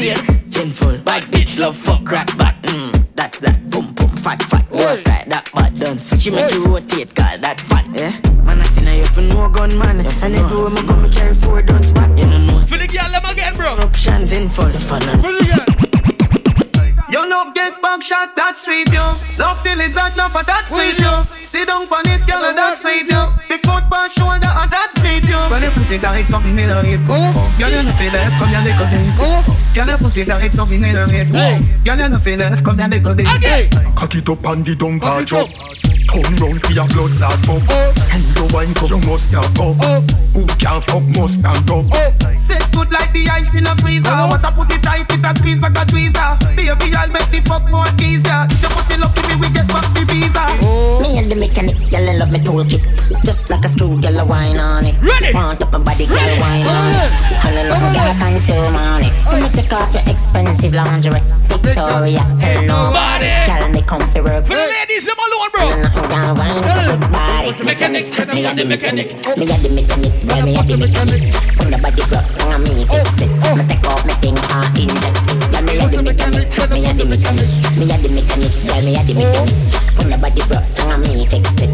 for 0.05 0.15
the 0.15 0.23
first 0.23 0.29
year. 0.29 0.41
Sinful, 0.45 0.99
bad 0.99 1.23
bitch 1.25 1.59
love 1.59 1.77
fuck 1.77 2.11
rap 2.11 2.37
back. 2.37 2.61
Mm, 2.63 3.15
that's 3.15 3.39
that 3.39 3.71
boom 3.71 3.93
boom 3.95 4.11
fat 4.17 4.43
fat. 4.43 4.67
Just 4.73 5.09
like 5.09 5.27
that 5.27 5.51
bad 5.55 5.79
dance. 5.79 6.21
She 6.21 6.31
make 6.31 6.53
you 6.53 6.65
rotate, 6.67 7.15
call 7.15 7.39
that 7.39 7.61
fun. 7.61 7.85
Yeah, 7.95 8.11
man 8.45 8.61
I 8.61 8.65
seen 8.65 8.87
her 8.87 8.95
you 8.95 9.05
for 9.05 9.23
no 9.23 9.49
gun 9.49 9.77
man. 9.79 10.01
And 10.01 10.35
everywhere 10.35 10.71
me 10.71 10.83
go 10.87 10.97
me 10.97 11.11
carry 11.11 11.35
four 11.35 11.63
guns 11.63 11.93
back. 11.93 12.11
You 12.19 12.27
know 12.27 12.39
no. 12.39 12.59
For 12.61 12.79
the 12.79 12.87
girl, 12.87 13.11
them 13.11 13.25
again, 13.31 13.55
bro. 13.55 13.77
Options 13.79 14.33
in 14.33 14.49
full 14.49 14.71
fun. 14.73 15.03
Your 15.47 15.64
love 17.45 17.55
get 17.55 17.83
back 17.83 18.03
shot, 18.03 18.35
that 18.37 18.59
sweet 18.59 18.89
you. 18.93 19.05
Love 19.39 19.61
till 19.63 19.81
it's 19.81 19.97
hot, 19.97 20.17
love 20.17 20.33
but 20.33 20.47
that 20.47 20.67
sweet 20.69 20.99
you. 20.99 21.15
Sit 21.45 21.69
down 21.69 21.85
on 21.85 22.07
it, 22.09 22.25
girl, 22.27 22.45
and 22.45 22.59
ah, 22.59 22.73
that 22.73 22.79
sweet 22.79 23.05
you. 23.05 23.23
The 23.49 23.59
foot 23.61 23.85
on 23.93 24.09
shoulder, 24.09 24.49
and 24.49 24.71
that 24.73 24.91
sweet 24.97 25.25
you. 25.29 25.39
When 25.53 25.63
you 25.63 25.71
pussy 25.71 25.99
tight, 25.99 26.29
something 26.29 26.55
me 26.55 26.67
don't 26.67 26.85
need. 26.85 27.05
Girl, 27.07 27.71
you 27.71 27.83
know 27.85 27.93
feel 28.01 28.13
left, 28.13 28.37
come 28.41 28.49
here, 28.49 28.65
little 28.65 28.89
day. 28.89 29.05
Girl, 29.75 29.89
you 29.89 29.97
pussy 29.99 30.25
tight, 30.25 30.53
something 30.53 30.81
me 30.81 30.93
don't 30.93 31.11
need. 31.13 31.29
Girl, 31.85 31.99
you 31.99 32.09
know 32.09 32.19
feel 32.19 32.39
left, 32.39 32.65
come 32.65 32.79
here, 32.79 32.89
little 32.89 33.15
day. 33.15 33.25
Cock 33.95 34.15
it 34.15 34.29
up 34.29 34.45
and 34.47 34.65
the 34.65 34.75
dung 34.75 35.01
patch 35.01 35.33
up. 35.33 35.49
Turn 36.15 36.37
round 36.39 36.63
to 36.63 36.71
your 36.73 36.87
blood 36.95 37.11
clot 37.19 37.39
fuck. 37.43 37.63
You 38.15 38.23
the 38.39 38.47
wine 38.55 38.73
cup, 38.75 38.91
you 38.91 39.03
must 39.03 39.35
have 39.35 39.51
up. 39.59 40.07
Who 40.31 40.47
can 40.63 40.79
fuck 40.81 41.03
must 41.11 41.43
stand 41.43 41.67
up. 41.67 41.91
Set 42.39 42.63
good 42.71 42.91
like 42.95 43.11
the 43.11 43.27
ice 43.27 43.55
in 43.59 43.67
a 43.67 43.75
freezer. 43.83 44.15
What 44.31 44.45
I 44.47 44.55
put 44.55 44.71
it 44.71 44.83
tight, 44.83 45.11
it 45.11 45.27
a 45.27 45.35
squeeze 45.35 45.61
like 45.61 45.75
a 45.75 45.83
tweezer. 45.83 46.39
Baby, 46.55 46.95
I'll 46.95 47.11
make 47.11 47.27
the 47.35 47.43
fuck 47.43 47.67
more 47.67 47.91
easier. 47.99 48.47
If 48.47 48.63
your 48.63 48.71
pussy 48.71 48.95
lucky, 48.95 49.27
me 49.27 49.43
we 49.43 49.49
get 49.51 49.67
back 49.67 49.91
the 49.91 50.07
visa. 50.07 50.47
Me 51.03 51.19
and 51.19 51.27
the 51.27 51.35
mechanic, 51.35 51.75
girl, 51.91 52.07
I 52.07 52.15
love 52.15 52.31
me 52.31 52.39
toolkit. 52.39 52.83
Just 53.27 53.51
like 53.51 53.65
a 53.65 53.69
screw, 53.69 53.99
girl, 54.01 54.21
I 54.21 54.23
wine 54.23 54.59
on 54.63 54.87
it. 54.87 54.95
Ready? 55.03 55.35
Want 55.35 55.63
up 55.67 55.73
my 55.73 55.83
body, 55.83 56.07
girl, 56.07 56.35
wine 56.39 56.63
on 56.63 56.95
it. 56.95 57.11
And 57.43 57.59
I 57.59 57.63
love 57.67 57.83
girl, 57.91 58.07
I 58.07 58.15
consume 58.23 58.77
on 58.79 59.03
it. 59.03 59.13
You 59.35 59.43
make 59.43 59.57
the 59.59 59.67
coffee 59.67 59.99
expensive 60.07 60.75
lingerie. 60.75 61.23
Victoria, 61.51 62.23
tell 62.39 62.63
nobody. 62.63 63.27
Tell 63.51 63.69
me 63.71 63.83
comfy 63.83 64.21
work. 64.21 64.47
For 64.47 64.55
the 64.55 64.63
ladies, 64.63 65.07
them 65.07 65.17
alone, 65.19 65.51
bro. 65.51 66.04
Girl, 66.11 66.35
wine 66.37 66.63
for 66.63 66.75
good 66.85 67.01
body. 67.13 67.51
Mechanic, 67.65 68.05
Me 68.35 68.45
a 68.45 68.55
the 68.55 68.65
mechanic. 68.65 69.09
Me 69.37 69.45
a 69.45 69.57
the 69.57 69.71
mechanic, 69.73 70.13
girl, 70.27 70.43
me 70.45 70.57
a 70.57 70.63
the 70.63 70.77
mechanic. 70.77 71.23
When 71.59 71.71
the 71.71 71.79
body 71.79 72.03
broke, 72.09 72.29
and 72.45 72.63
me 72.65 72.85
fix 72.85 73.23
it. 73.23 73.31
Me 73.57 73.63
take 73.69 73.87
off 73.89 74.05
me 74.05 74.15
thing 74.21 74.37
and 74.37 74.79
inject 74.79 75.19
it. 75.29 75.41
Girl, 75.51 75.63
me 75.65 75.75
a 75.79 75.87
the 75.89 76.03
mechanic. 76.03 76.47
Me 76.71 76.85
a 76.85 76.93
the 76.93 77.05
mechanic. 77.05 77.49
Me 77.79 77.85
a 77.89 77.97
the 77.97 78.09
mechanic, 78.13 78.53
girl, 78.67 78.83
me 78.85 78.97
a 78.97 79.03
the 79.03 79.15
mechanic. 79.15 79.55
When 79.97 80.11
the 80.11 80.19
body 80.19 80.43
broke, 80.49 80.67
and 80.85 81.03
me 81.03 81.27
fix 81.27 81.63
it. 81.63 81.71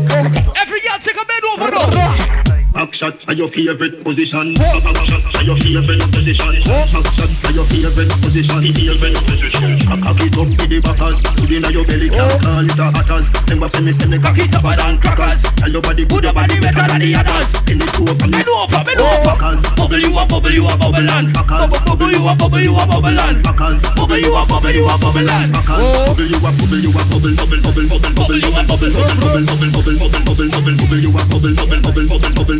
Every 0.57 0.81
girl 0.81 0.99
take 1.03 1.17
a 1.17 1.25
bed 1.27 1.43
over 1.53 1.71
now. 1.71 2.70
Back 2.73 2.95
shot 2.95 3.29
are 3.29 3.35
your 3.35 3.49
favorite 3.49 4.05
position. 4.05 4.55
Back 4.55 4.83
shot 5.05 5.35
are 5.37 5.43
your 5.43 5.57
favorite 5.57 6.07
position. 6.13 6.55
Back 6.65 6.89
shot 6.89 7.31
are 7.45 7.53
your 7.53 7.65
favorite 7.67 8.11
position. 8.23 8.63
Favorite 8.63 9.21
position. 9.27 9.79
Cock 10.01 10.21
it 10.23 10.39
up 10.39 10.49
to 10.49 10.65
the 10.71 10.79
backers. 10.81 11.21
Put 11.35 11.51
in 11.51 11.67
your 11.75 11.85
belly, 11.85 12.09
can't 12.09 12.43
call 12.43 12.65
it 12.65 12.79
a 12.79 12.87
hatters. 12.95 13.27
Remember 13.51 13.69
send 13.69 13.87
me 13.87 13.93
send 13.93 14.11
me 14.11 14.19
cock 14.19 14.39
it 14.39 14.55
up 14.55 14.63
tougher 14.63 14.77
than 14.79 15.01
crackers. 15.03 15.43
Tell 15.59 15.71
your 15.71 15.83
body 15.83 16.07
put 16.07 16.23
your 16.23 16.33
body 16.33 16.61
better 16.61 16.87
than 16.87 17.01
the 17.03 17.11
others. 17.19 17.49
Any 17.67 17.87
two 17.91 18.07
of 18.07 18.19
them, 18.23 18.31
I 18.35 18.43
know 18.47 18.65
of 18.65 18.71
them, 18.71 18.87
I 18.87 18.95
know 18.95 19.19
of 19.19 19.25
backers. 19.27 19.61
Bubble 19.75 19.99
you 19.99 20.15
a 20.15 20.23
bubble, 20.27 20.55
you 20.55 20.65
a 20.67 20.75
bubble 20.79 21.11
and 21.11 21.29
backers. 21.35 21.73
Bubble 21.85 22.11
you 22.11 22.23
a 22.23 22.33
bubble, 22.39 22.63
you 22.63 22.75
a 22.79 22.83
bubble 22.87 23.19
and 23.19 23.39
backers. 23.43 23.83
Bubble 23.99 24.19
you 24.19 24.31
a 24.31 24.43
bubble, 24.47 24.71
you 24.71 24.87
a 24.87 24.95
bubble 24.95 25.27
and 25.27 25.51
backers. 25.53 25.85
Bubble 26.07 26.23
you 26.23 26.39
a 26.39 26.51
bubble, 26.55 26.79
you 26.79 26.91
a 26.95 27.03
bubble, 27.03 27.35
bubble, 27.35 27.61
bubble, 27.61 27.87
bubble, 27.91 28.15
bubble 28.15 28.39
you 28.39 28.55
a 28.55 28.63
bubble, 28.63 28.91
bubble, 28.95 29.43
bubble, 29.51 29.71
bubble, 29.75 29.99
bubble, 29.99 30.49
bubble, 30.55 30.77
bubble 30.79 31.03
you 31.03 31.11
a 31.11 31.23
bubble, 31.27 31.55
bubble, 31.59 31.83
bubble, 31.83 32.07
bubble, 32.07 32.31
bubble. 32.39 32.60